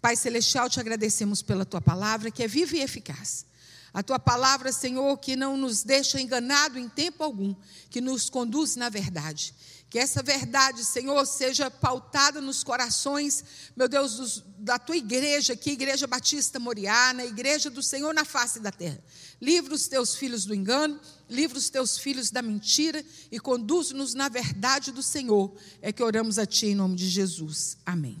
Pai 0.00 0.16
Celestial, 0.16 0.68
te 0.68 0.80
agradecemos 0.80 1.40
pela 1.42 1.64
tua 1.64 1.80
palavra, 1.80 2.30
que 2.30 2.42
é 2.42 2.48
viva 2.48 2.76
e 2.76 2.80
eficaz. 2.80 3.46
A 3.94 4.02
tua 4.02 4.18
palavra, 4.18 4.72
Senhor, 4.72 5.16
que 5.18 5.36
não 5.36 5.56
nos 5.56 5.84
deixa 5.84 6.20
enganado 6.20 6.80
em 6.80 6.88
tempo 6.88 7.22
algum, 7.22 7.54
que 7.88 8.00
nos 8.00 8.28
conduz 8.28 8.74
na 8.74 8.88
verdade. 8.88 9.54
Que 9.88 10.00
essa 10.00 10.20
verdade, 10.20 10.84
Senhor, 10.84 11.24
seja 11.24 11.70
pautada 11.70 12.40
nos 12.40 12.64
corações, 12.64 13.44
meu 13.76 13.88
Deus, 13.88 14.16
dos, 14.16 14.44
da 14.58 14.76
tua 14.76 14.96
igreja, 14.96 15.54
que 15.54 15.70
é 15.70 15.72
a 15.72 15.74
Igreja 15.74 16.08
Batista 16.08 16.58
Moriá, 16.58 17.12
na 17.12 17.24
igreja 17.24 17.70
do 17.70 17.80
Senhor 17.80 18.12
na 18.12 18.24
face 18.24 18.58
da 18.58 18.72
terra. 18.72 18.98
Livra 19.40 19.72
os 19.72 19.86
teus 19.86 20.16
filhos 20.16 20.44
do 20.44 20.52
engano, 20.52 20.98
livra 21.30 21.56
os 21.56 21.70
teus 21.70 21.96
filhos 21.96 22.32
da 22.32 22.42
mentira 22.42 23.04
e 23.30 23.38
conduz-nos 23.38 24.12
na 24.12 24.28
verdade 24.28 24.90
do 24.90 25.04
Senhor. 25.04 25.54
É 25.80 25.92
que 25.92 26.02
oramos 26.02 26.36
a 26.40 26.44
Ti 26.44 26.66
em 26.66 26.74
nome 26.74 26.96
de 26.96 27.08
Jesus. 27.08 27.76
Amém. 27.86 28.20